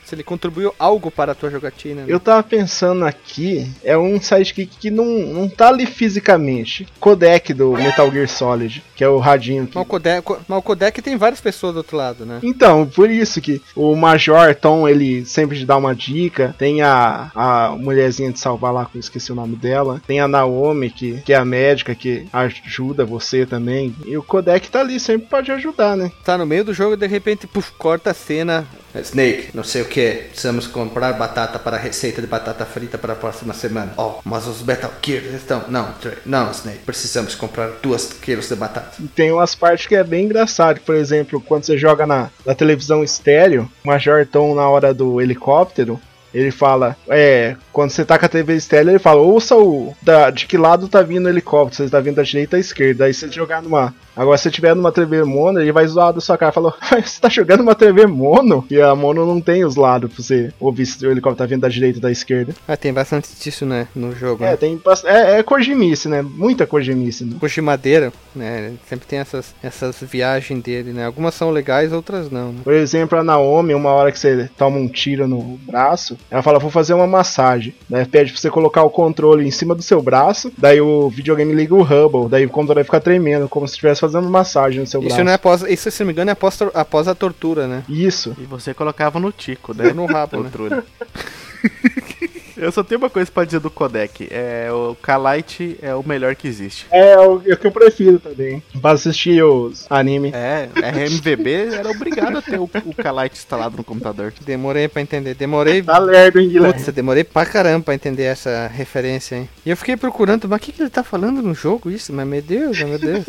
Se 0.05 0.15
ele 0.15 0.23
contribuiu 0.23 0.75
algo 0.79 1.11
para 1.11 1.33
a 1.33 1.35
tua 1.35 1.51
jogatina. 1.51 2.03
né? 2.03 2.07
Eu 2.09 2.21
tava 2.21 2.43
pensando 2.43 3.05
aqui, 3.05 3.71
é 3.83 3.97
um 3.97 4.21
sidekick 4.21 4.77
que 4.79 4.91
não, 4.91 5.05
não 5.05 5.49
tá 5.49 5.69
ali 5.69 5.87
fisicamente. 5.87 6.87
Codec 7.01 7.53
do 7.55 7.73
Metal 7.73 8.11
Gear 8.11 8.29
Solid, 8.29 8.83
que 8.95 9.03
é 9.03 9.09
o 9.09 9.19
radinho 9.19 9.67
que 9.67 9.77
Mas 9.77 9.85
o 9.85 9.89
codec, 9.89 10.37
mas 10.47 10.59
o 10.59 10.63
codec 10.63 11.01
tem 11.01 11.17
várias 11.17 11.41
pessoas 11.41 11.75
do 11.75 11.79
outro 11.79 11.97
lado, 11.97 12.27
né? 12.27 12.39
Então, 12.43 12.87
por 12.87 13.11
isso 13.11 13.41
que 13.41 13.63
o 13.75 13.95
Major 13.97 14.55
Tom, 14.55 14.89
ele 14.89 15.25
sempre 15.25 15.59
te 15.59 15.65
dá 15.65 15.77
uma 15.77 15.95
dica. 15.95 16.55
Tem 16.59 16.83
a, 16.83 17.31
a 17.35 17.71
mulherzinha 17.71 18.33
de 18.33 18.39
salvar 18.39 18.73
lá, 18.73 18.85
que 18.85 18.97
eu 18.97 19.01
esqueci 19.01 19.33
o 19.33 19.35
nome 19.35 19.57
dela. 19.57 20.01
Tem 20.07 20.21
a 20.21 20.29
Naomi, 20.29 20.91
que, 20.91 21.21
que 21.23 21.33
é 21.33 21.37
a 21.37 21.45
médica, 21.45 21.95
que 21.95 22.27
ajuda 22.33 23.05
você 23.05 23.47
também. 23.47 23.95
E 24.07 24.17
o 24.17 24.23
Codec 24.23 24.69
tá 24.71 24.81
ali, 24.81 25.01
sempre 25.01 25.29
pode 25.29 25.51
ajudar, 25.51 25.97
né? 25.97 26.11
Tá 26.25 26.37
no 26.37 26.47
meio 26.47 26.65
do 26.65 26.75
jogo 26.75 26.95
e 26.95 26.97
de 26.97 27.07
repente, 27.07 27.47
puf, 27.47 27.73
corta 27.73 28.11
a 28.11 28.15
cena. 28.15 28.67
Snake, 29.01 29.49
não 29.55 29.64
sei 29.64 29.82
o 29.82 29.86
que, 29.86 30.24
precisamos 30.28 30.66
comprar 30.66 31.12
batata 31.14 31.59
para 31.59 31.76
a 31.76 31.80
receita 31.80 32.20
de 32.20 32.26
batata 32.26 32.64
frita 32.64 32.97
para 32.97 33.12
a 33.12 33.16
próxima 33.16 33.55
semana. 33.55 33.92
Oh, 33.97 34.14
mas 34.24 34.47
os 34.47 34.62
Metal 34.62 34.90
Gears 35.05 35.34
estão. 35.34 35.64
Não, 35.68 35.95
não, 36.24 36.51
Snake, 36.51 36.78
precisamos 36.78 37.34
comprar 37.34 37.70
duas 37.82 38.12
quilos 38.12 38.49
de 38.49 38.57
batata. 38.57 39.03
Tem 39.14 39.32
umas 39.32 39.55
partes 39.55 39.86
que 39.86 39.95
é 39.95 40.05
bem 40.05 40.24
engraçado. 40.24 40.80
Por 40.80 40.95
exemplo, 40.95 41.40
quando 41.40 41.64
você 41.64 41.76
joga 41.76 42.07
na, 42.07 42.30
na 42.45 42.55
televisão 42.55 43.03
estéreo, 43.03 43.70
o 43.84 43.88
Major 43.88 44.26
Tom, 44.26 44.55
na 44.55 44.68
hora 44.68 44.92
do 44.95 45.20
helicóptero, 45.20 46.01
ele 46.35 46.51
fala, 46.51 46.97
é, 47.09 47.57
quando 47.72 47.91
você 47.91 48.05
tá 48.05 48.18
com 48.18 48.26
a 48.26 48.28
TV 48.28 48.57
estéreo, 48.57 48.91
ele 48.91 48.99
fala, 48.99 49.20
ouça 49.20 49.57
o, 49.57 49.95
da, 50.03 50.30
de 50.30 50.47
que 50.47 50.59
lado 50.59 50.89
tá 50.89 51.01
vindo 51.01 51.26
o 51.26 51.28
helicóptero, 51.28 51.76
se 51.76 51.82
ele 51.82 51.91
tá 51.91 52.01
vindo 52.01 52.16
da 52.16 52.22
direita 52.22 52.57
ou 52.57 52.61
da 52.61 52.66
esquerda. 52.66 53.05
Aí 53.05 53.14
se 53.14 53.20
você 53.20 53.32
jogar 53.32 53.62
numa, 53.62 53.95
agora 54.16 54.37
se 54.37 54.45
você 54.45 54.51
tiver 54.51 54.74
numa 54.74 54.91
TV 54.91 55.22
mono, 55.22 55.61
ele 55.61 55.72
vai 55.72 55.87
zoar 55.87 56.12
da 56.12 56.20
sua 56.20 56.37
cara, 56.37 56.53
falou, 56.53 56.74
você 57.03 57.20
tá 57.20 57.28
jogando 57.28 57.61
uma 57.61 57.74
TV 57.74 58.07
mono? 58.07 58.66
E 58.68 58.80
a 58.80 58.95
mono 58.95 59.24
não 59.24 59.41
tem 59.41 59.64
os 59.64 59.76
lados 59.76 60.12
pra 60.12 60.22
você 60.22 60.53
ouvir 60.59 60.87
se 60.87 61.07
o 61.07 61.11
helicóptero 61.11 61.47
tá 61.47 61.47
vindo 61.47 61.62
da 61.62 61.68
direita 61.68 61.99
ou 61.99 62.03
da 62.03 62.11
esquerda. 62.11 62.55
Ah, 62.66 62.76
tem 62.76 62.93
bastante 62.93 63.28
disso, 63.41 63.64
né, 63.64 63.87
no 63.95 64.14
jogo. 64.14 64.45
É, 64.45 64.51
né? 64.51 64.57
tem 64.57 64.80
é, 65.05 65.39
é 65.39 65.43
Kojimice, 65.43 66.09
né? 66.09 66.22
Muita 66.22 66.66
Kojimice. 66.66 67.24
Né? 67.24 67.37
Puxa 67.39 67.55
de 67.55 67.61
madeira, 67.61 68.12
né? 68.35 68.72
Sempre 68.89 69.07
tem 69.07 69.20
essas, 69.20 69.55
essas 69.62 70.01
viagens 70.03 70.62
dele, 70.62 70.93
né? 70.93 71.07
Algumas 71.07 71.35
são 71.35 71.51
legais, 71.51 71.93
outras 71.93 72.30
não. 72.30 72.53
Né? 72.53 72.61
Por 72.64 72.72
exemplo, 72.72 73.18
a 73.18 73.22
Naomi, 73.22 73.74
uma 73.74 73.91
hora 73.91 74.11
que 74.11 74.18
você 74.18 74.51
toma 74.57 74.78
um 74.78 74.89
tiro 74.89 75.28
no 75.28 75.59
braço, 75.59 76.16
ela 76.31 76.43
fala, 76.43 76.59
vou 76.59 76.70
fazer 76.70 76.95
uma 76.95 77.07
massagem. 77.07 77.75
Daí 77.89 78.05
pede 78.07 78.33
pra 78.33 78.41
você 78.41 78.51
colocar 78.51 78.83
o 78.83 78.91
controle 78.91 79.47
em 79.47 79.51
cima 79.51 79.75
do 79.75 79.83
seu 79.83 80.03
braço, 80.03 80.53
daí 80.59 80.81
o 80.81 81.09
videogame 81.09 81.55
liga 81.55 81.75
o 81.75 81.83
Hubble, 81.83 82.29
daí 82.29 82.45
o 82.47 82.51
controle 82.51 82.77
vai 82.77 82.85
ficar 82.85 83.01
tremendo, 83.01 83.49
como 83.49 83.66
se 83.68 83.72
estivesse 83.75 84.01
fazendo 84.01 84.29
massagem 84.29 84.81
no 84.81 84.87
seu 84.87 85.01
Isso 85.01 85.09
braço. 85.09 85.25
não 85.25 85.33
é 85.33 85.35
após, 85.35 85.62
isso 85.62 85.91
se 85.91 86.01
não 86.01 86.07
me 86.07 86.12
engano 86.12 86.31
é 86.31 86.33
após, 86.33 86.61
após 86.75 87.09
a 87.09 87.14
tortura, 87.14 87.66
né? 87.66 87.85
Isso. 87.89 88.37
E 88.41 88.45
você 88.45 88.75
colocava 88.75 89.20
no 89.20 89.31
tico, 89.31 89.75
né? 89.75 89.93
No 89.93 90.07
rabo, 90.07 90.43
né? 90.43 90.51
Eu 92.65 92.73
só 92.73 92.83
tenho 92.83 92.99
uma 92.99 93.11
coisa 93.11 93.31
pra 93.31 93.45
dizer 93.45 93.61
do 93.61 93.71
codec. 93.71 94.27
É, 94.31 94.69
o 94.73 94.97
Kalite 95.03 95.77
é 95.83 95.95
o 95.95 96.03
melhor 96.03 96.35
que 96.35 96.49
existe. 96.49 96.87
É 96.91 97.19
o, 97.19 97.43
é 97.47 97.53
o 97.53 97.57
que 97.59 97.67
eu 97.67 97.71
prefiro 97.71 98.19
também. 98.19 98.62
Pra 98.81 98.93
assistir 98.93 99.43
os 99.45 99.87
anime. 99.91 100.33
É, 100.35 100.71
RMVB 100.75 101.75
era 101.75 101.91
obrigado 101.91 102.39
a 102.39 102.43
ter 102.43 102.59
o, 102.59 102.65
o 102.65 102.95
Kalite 102.95 103.37
instalado 103.37 103.77
no 103.77 103.85
computador. 103.85 104.33
Demorei 104.41 104.89
pra 104.89 105.03
entender, 105.03 105.35
demorei. 105.35 105.83
Tá 105.83 105.99
lerdo, 105.99 106.41
hein, 106.41 106.49
Guilherme? 106.49 106.73
Putz, 106.73 106.87
eu 106.87 106.95
demorei 106.95 107.23
pra 107.23 107.45
caramba 107.45 107.85
pra 107.85 107.95
entender 107.95 108.23
essa 108.23 108.67
referência, 108.69 109.37
hein? 109.37 109.49
E 109.67 109.69
eu 109.69 109.77
fiquei 109.77 109.97
procurando, 109.97 110.49
mas 110.49 110.59
o 110.59 110.62
que, 110.62 110.73
que 110.73 110.81
ele 110.81 110.91
tá 110.91 111.05
falando 111.05 111.43
no 111.43 111.55
jogo 111.55 111.91
isso? 111.91 112.15
Mas 112.15 112.27
meu 112.27 112.41
Deus, 112.41 112.79
meu 112.81 112.99
Deus. 112.99 113.27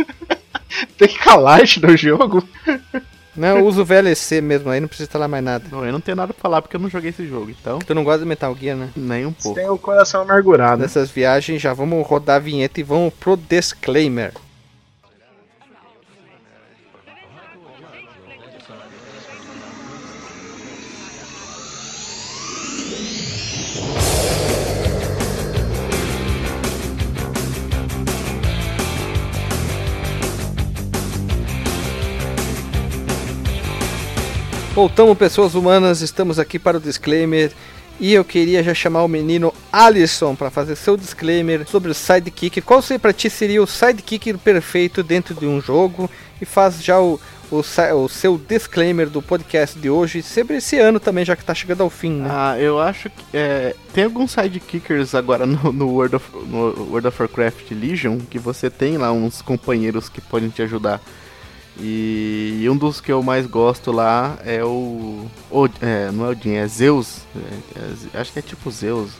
Tem 0.97 1.09
calite 1.09 1.81
no 1.81 1.95
jogo. 1.97 2.41
Não, 3.35 3.57
eu 3.59 3.65
uso 3.65 3.81
o 3.81 3.85
VLC 3.85 4.41
mesmo, 4.41 4.69
aí 4.69 4.79
não 4.79 4.87
precisa 4.87 5.07
instalar 5.07 5.27
mais 5.27 5.43
nada. 5.43 5.65
Bom, 5.69 5.85
eu 5.85 5.91
não 5.91 5.99
tenho 6.01 6.15
nada 6.15 6.33
pra 6.33 6.41
falar 6.41 6.61
porque 6.61 6.75
eu 6.75 6.79
não 6.79 6.89
joguei 6.89 7.09
esse 7.09 7.27
jogo, 7.27 7.49
então. 7.49 7.79
Tu 7.79 7.93
não 7.93 8.03
gosta 8.03 8.19
de 8.19 8.25
Metal 8.25 8.55
Gear, 8.59 8.77
né? 8.77 8.89
Nem 8.95 9.25
um 9.25 9.31
Você 9.37 9.43
pouco. 9.43 9.59
tem 9.59 9.69
o 9.69 9.77
coração 9.77 10.21
amargurado. 10.21 10.81
Nessas 10.81 11.09
viagens 11.09 11.61
já 11.61 11.73
vamos 11.73 12.05
rodar 12.07 12.37
a 12.37 12.39
vinheta 12.39 12.79
e 12.79 12.83
vamos 12.83 13.13
pro 13.13 13.35
disclaimer. 13.37 14.31
Voltamos, 34.75 35.17
pessoas 35.17 35.55
humanas, 35.55 36.01
estamos 36.01 36.37
aqui 36.37 36.59
para 36.59 36.77
o 36.77 36.81
disclaimer. 36.81 37.51
E 37.97 38.13
eu 38.13 38.25
queria 38.25 38.61
já 38.61 38.73
chamar 38.73 39.03
o 39.05 39.07
menino 39.07 39.53
Alisson 39.71 40.35
para 40.35 40.49
fazer 40.51 40.75
seu 40.75 40.97
disclaimer 40.97 41.65
sobre 41.65 41.89
o 41.91 41.93
sidekick. 41.93 42.59
Qual 42.61 42.81
se- 42.81 42.99
pra 42.99 43.13
ti 43.13 43.29
seria 43.29 43.63
o 43.63 43.67
sidekick 43.67 44.33
perfeito 44.39 45.01
dentro 45.01 45.33
de 45.33 45.45
um 45.45 45.61
jogo? 45.61 46.09
E 46.41 46.45
faz 46.45 46.83
já 46.83 46.99
o, 46.99 47.17
o, 47.49 47.61
o 48.03 48.09
seu 48.09 48.37
disclaimer 48.37 49.09
do 49.09 49.21
podcast 49.21 49.79
de 49.79 49.89
hoje, 49.89 50.21
sempre 50.21 50.57
esse 50.57 50.77
ano 50.77 50.99
também, 50.99 51.23
já 51.23 51.37
que 51.37 51.45
tá 51.45 51.55
chegando 51.55 51.83
ao 51.83 51.89
fim, 51.89 52.11
né? 52.11 52.29
Ah, 52.29 52.57
eu 52.59 52.77
acho 52.81 53.09
que. 53.09 53.23
é, 53.33 53.73
tem 53.93 54.03
alguns 54.03 54.31
sidekickers 54.31 55.15
agora 55.15 55.45
no, 55.45 55.71
no 55.71 55.87
World 55.87 56.17
of, 56.17 56.25
no 56.47 56.89
World 56.89 57.07
of 57.07 57.21
Warcraft 57.21 57.71
Legion 57.71 58.17
que 58.29 58.37
você 58.37 58.69
tem 58.69 58.97
lá 58.97 59.09
uns 59.13 59.41
companheiros 59.41 60.09
que 60.09 60.19
podem 60.19 60.49
te 60.49 60.61
ajudar. 60.63 60.99
E 61.77 62.65
um 62.69 62.77
dos 62.77 63.01
que 63.01 63.11
eu 63.11 63.21
mais 63.21 63.45
gosto 63.45 63.91
lá 63.91 64.37
é 64.45 64.63
o. 64.63 65.29
o 65.51 65.65
é, 65.81 66.09
não 66.11 66.25
é 66.25 66.29
Odin, 66.29 66.53
é 66.53 66.67
Zeus. 66.67 67.19
É, 67.35 68.17
é- 68.17 68.19
acho 68.19 68.31
que 68.31 68.39
é 68.39 68.41
tipo 68.41 68.71
Zeus. 68.71 69.11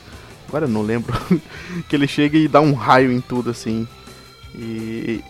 Agora 0.48 0.64
eu 0.64 0.68
não 0.68 0.82
lembro. 0.82 1.14
que 1.88 1.94
ele 1.94 2.06
chega 2.08 2.38
e 2.38 2.48
dá 2.48 2.60
um 2.60 2.72
raio 2.72 3.12
em 3.12 3.20
tudo 3.20 3.50
assim. 3.50 3.86
E, 4.54 5.22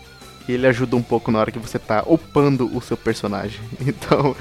e 0.47 0.51
ele 0.53 0.65
ajuda 0.67 0.95
um 0.95 1.03
pouco 1.03 1.29
na 1.29 1.39
hora 1.39 1.51
que 1.51 1.59
você 1.59 1.77
tá 1.77 2.03
upando 2.05 2.65
o 2.75 2.81
seu 2.81 2.95
personagem. 2.95 3.59
Então, 3.85 4.35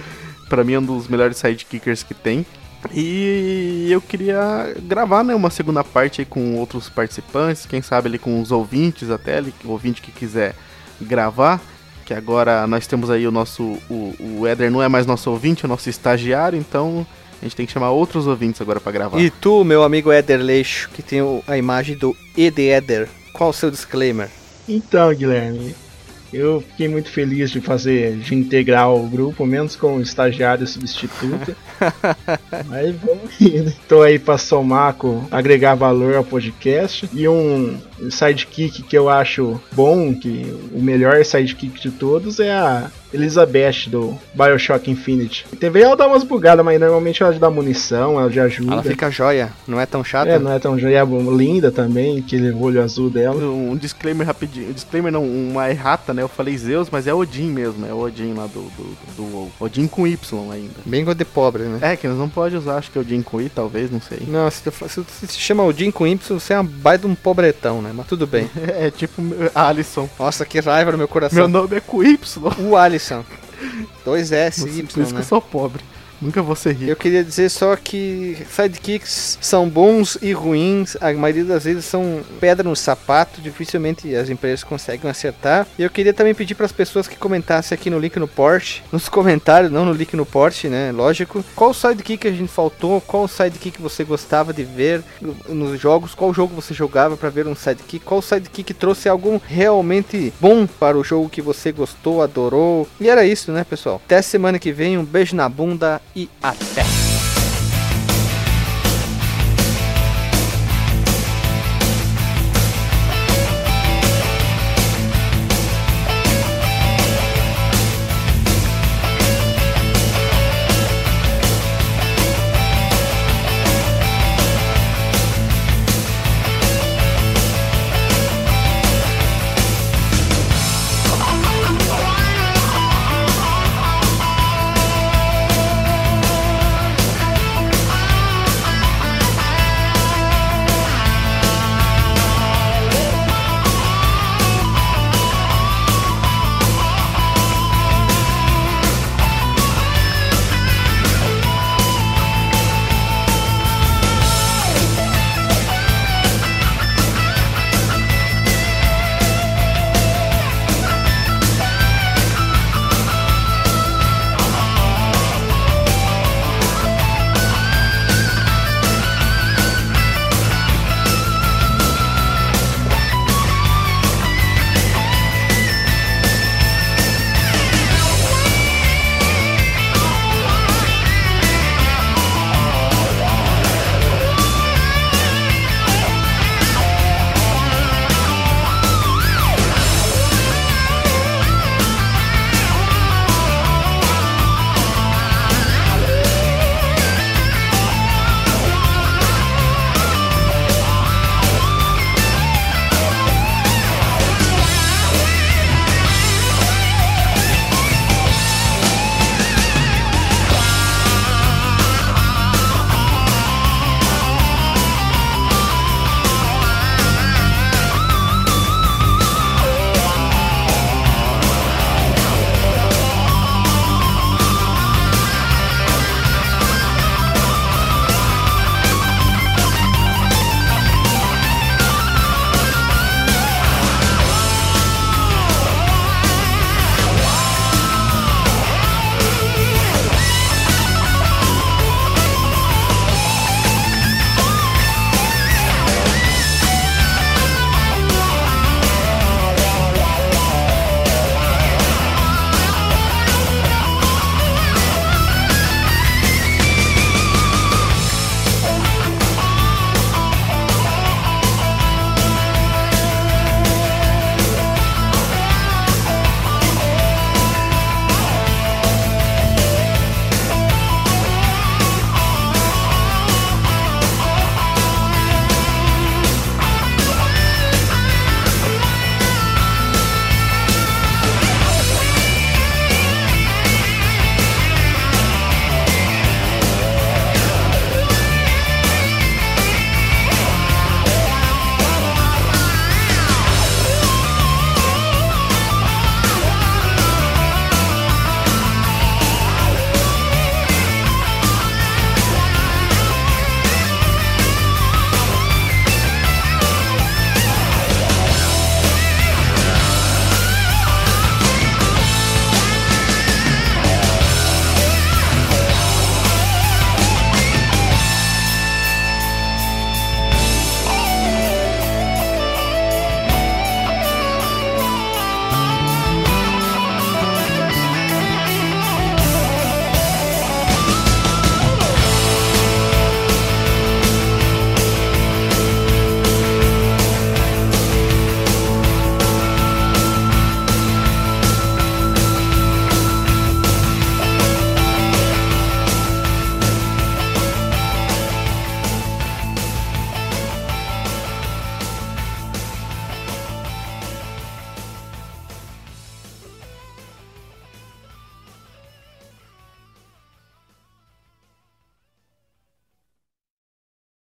pra 0.49 0.63
mim 0.63 0.75
é 0.75 0.79
um 0.79 0.85
dos 0.85 1.09
melhores 1.09 1.39
sidekickers 1.39 2.05
que 2.05 2.15
tem. 2.15 2.47
E 2.95 3.89
eu 3.91 4.01
queria 4.01 4.75
gravar 4.83 5.25
né, 5.25 5.35
uma 5.35 5.51
segunda 5.51 5.83
parte 5.83 6.25
com 6.25 6.55
outros 6.57 6.89
participantes, 6.89 7.67
quem 7.67 7.83
sabe 7.83 8.07
ali 8.09 8.19
com 8.19 8.41
os 8.41 8.53
ouvintes 8.53 9.11
até, 9.11 9.39
ali, 9.39 9.53
o 9.65 9.71
ouvinte 9.71 10.01
que 10.01 10.13
quiser 10.13 10.55
gravar. 11.01 11.61
Que 12.07 12.15
agora 12.15 12.67
nós 12.69 12.87
temos 12.87 13.11
aí 13.11 13.27
o 13.27 13.33
nosso. 13.33 13.65
O, 13.91 14.15
o 14.39 14.47
Éder 14.47 14.71
não 14.71 14.83
é 14.83 14.89
mais 14.89 15.05
nosso 15.05 15.29
ouvinte, 15.31 15.65
é 15.65 15.67
o 15.67 15.69
nosso 15.69 15.91
estagiário, 15.91 16.59
então 16.59 17.05
a 17.43 17.45
gente 17.45 17.57
tem 17.57 17.67
que 17.67 17.73
chamar 17.73 17.91
outros 17.91 18.27
ouvintes 18.27 18.61
agora 18.61 18.81
pra 18.81 18.93
gravar. 18.93 19.21
E 19.21 19.29
tu, 19.29 19.65
meu 19.65 19.83
amigo 19.83 20.13
Eder 20.13 20.41
Leixo, 20.41 20.89
que 20.95 21.03
tem 21.03 21.21
a 21.47 21.59
imagem 21.59 21.97
do 21.97 22.17
Ed 22.37 22.63
Eder, 22.63 23.09
qual 23.33 23.51
o 23.51 23.53
seu 23.53 23.71
disclaimer? 23.71 24.31
Então, 24.69 25.13
Guilherme, 25.13 25.75
eu 26.33 26.61
fiquei 26.61 26.89
muito 26.89 27.11
feliz 27.11 27.51
de 27.51 27.61
fazer, 27.61 28.17
de 28.17 28.35
integrar 28.35 28.93
o 28.93 29.09
grupo, 29.09 29.47
menos 29.47 29.77
com 29.77 29.97
o 29.97 30.03
estagiário 30.03 30.67
substituto. 30.67 31.55
Mas 32.67 32.95
vamos 32.97 33.41
indo. 33.41 33.73
Tô 33.89 34.03
aí 34.03 34.19
pra 34.19 34.37
somar, 34.37 34.95
com, 34.95 35.25
agregar 35.31 35.75
valor 35.75 36.17
ao 36.17 36.25
podcast. 36.25 37.09
E 37.13 37.29
um 37.29 37.79
sidekick 38.11 38.83
que 38.83 38.97
eu 38.97 39.09
acho 39.09 39.61
bom, 39.73 40.15
que 40.15 40.55
o 40.73 40.81
melhor 40.81 41.25
sidekick 41.25 41.81
de 41.81 41.91
todos 41.91 42.41
é 42.41 42.53
a 42.53 42.91
Elizabeth 43.13 43.89
do 43.89 44.19
Bioshock 44.35 44.91
Infinite. 44.91 45.47
TV 45.59 45.83
ela 45.83 45.97
dá 45.97 46.07
umas 46.07 46.23
bugadas, 46.23 46.65
mas 46.65 46.79
normalmente 46.79 47.23
ela 47.23 47.33
dá 47.33 47.51
munição, 47.51 48.21
ela 48.21 48.31
já 48.31 48.45
ajuda. 48.45 48.73
Ela 48.73 48.83
fica 48.83 49.11
joia, 49.11 49.53
não 49.67 49.81
é 49.81 49.87
tão 49.87 50.05
chata? 50.05 50.31
É, 50.31 50.39
não 50.39 50.53
é 50.53 50.59
tão 50.59 50.79
joia, 50.79 51.03
linda 51.35 51.71
também, 51.71 52.19
aquele 52.19 52.53
olho 52.53 52.83
azul 52.83 53.09
dela. 53.09 53.37
Um 53.37 53.77
disclaimer 53.77 54.27
rapidinho. 54.27 54.71
Um 54.71 54.73
disclaimer 54.73 55.13
não, 55.13 55.25
uma 55.25 55.71
errata, 55.71 56.13
né? 56.13 56.23
Eu 56.23 56.29
falei 56.29 56.57
Zeus, 56.57 56.89
mas 56.91 57.07
é 57.07 57.15
Odin 57.15 57.51
mesmo, 57.51 57.87
é 57.87 57.93
o 57.93 58.01
Odin 58.01 58.35
lá 58.35 58.47
do, 58.47 58.63
do, 58.63 58.97
do 59.17 59.23
WoW. 59.37 59.51
Odin 59.61 59.87
com 59.87 60.07
Y 60.07 60.53
ainda. 60.53 60.75
Bingo 60.85 61.15
de 61.15 61.25
pobre, 61.25 61.63
né? 61.65 61.79
É, 61.81 61.97
que 61.97 62.07
nós 62.09 62.19
não 62.19 62.29
pode 62.29 62.57
usar, 62.57 62.77
acho 62.77 62.91
que 62.91 62.99
é 62.99 63.01
Odin 63.01 63.23
com 63.23 63.41
I, 63.41 63.49
talvez, 63.49 63.91
não 63.91 64.01
sei. 64.01 64.19
Não, 64.27 64.51
se, 64.51 64.63
tu, 64.63 64.73
se 64.89 65.27
se 65.27 65.39
chama 65.39 65.65
Odin 65.65 65.91
com 65.91 66.07
Y, 66.07 66.19
você 66.39 66.53
é 66.53 66.57
uma 66.57 66.65
baita 66.65 67.07
de 67.07 67.13
um 67.13 67.15
pobretão, 67.15 67.81
né? 67.81 67.86
Mas 67.93 68.07
tudo 68.07 68.27
bem. 68.27 68.51
É, 68.57 68.91
tipo 68.91 69.23
Alisson. 69.55 70.09
Nossa, 70.19 70.45
que 70.45 70.61
raiva 70.61 70.93
no 70.93 70.99
meu 70.99 71.09
coração. 71.09 71.37
Meu 71.39 71.49
nome 71.49 71.77
é 71.77 71.81
com 71.81 72.03
Y. 72.03 72.19
O 72.61 72.77
Alisson. 72.77 73.25
Dois 74.05 74.33
S, 74.33 74.61
Por 74.61 74.69
Y, 74.69 74.81
isso 74.85 75.09
que 75.09 75.15
né? 75.15 75.21
eu 75.21 75.25
sou 75.25 75.41
pobre. 75.41 75.83
Nunca 76.21 76.43
vou 76.43 76.57
ser 76.57 76.73
rico. 76.73 76.91
Eu 76.91 76.97
queria 76.97 77.23
dizer 77.23 77.49
só 77.49 77.77
que 77.77 78.37
sidekicks 78.51 79.39
são 79.41 79.69
bons 79.69 80.17
e 80.23 80.33
ruins, 80.33 80.97
a 81.01 81.13
maioria 81.13 81.45
das 81.45 81.65
vezes 81.65 81.85
são 81.85 82.21
pedra 82.41 82.69
no 82.69 82.75
sapato, 82.75 83.41
dificilmente 83.41 84.15
as 84.15 84.31
empresas 84.31 84.65
conseguem 84.65 85.11
acertar. 85.11 85.67
E 85.79 85.83
eu 85.83 85.91
queria 85.91 86.15
também 86.15 86.35
pedir 86.35 86.55
para 86.55 86.67
as 86.67 86.73
pessoas 86.73 87.07
que 87.07 87.17
comentassem 87.17 87.77
aqui 87.77 87.91
no 87.91 87.99
link 87.99 88.19
no 88.19 88.29
Porsche, 88.29 88.83
nos 88.91 89.09
comentários, 89.09 89.71
não 89.71 89.85
no 89.85 89.93
link 89.93 90.15
no 90.17 90.27
Porsche, 90.27 90.69
né? 90.69 90.93
Lógico. 90.93 91.45
Qual 91.55 91.75
sidekick 91.75 92.27
a 92.27 92.33
gente 92.33 92.49
faltou? 92.49 93.01
Qual 93.01 93.29
sidekick 93.29 93.81
você 93.81 94.05
gostava 94.05 94.53
de 94.53 94.65
ver 94.65 95.03
nos 95.49 95.81
jogos? 95.81 96.15
Qual 96.15 96.33
jogo 96.33 96.55
você 96.55 96.73
jogava 96.73 97.17
para 97.17 97.31
ver 97.31 97.47
um 97.47 97.55
sidekick? 97.55 98.05
Qual 98.05 98.23
sidekick 98.23 98.73
trouxe 98.75 99.09
algo 99.09 99.41
realmente 99.47 100.33
bom 100.41 100.67
para 100.67 100.97
o 100.97 101.05
jogo 101.05 101.29
que 101.29 101.43
você 101.43 101.73
gostou, 101.73 102.23
adorou? 102.23 102.89
E 103.01 103.09
era 103.09 103.25
isso, 103.25 103.53
né, 103.53 103.65
pessoal? 103.65 104.01
Até 104.05 104.23
semana 104.23 104.59
que 104.59 104.73
vem, 104.73 104.99
um 104.99 105.05
beijo 105.05 105.37
na 105.37 105.49
bunda 105.49 106.01
e 106.17 106.31
até! 106.43 107.26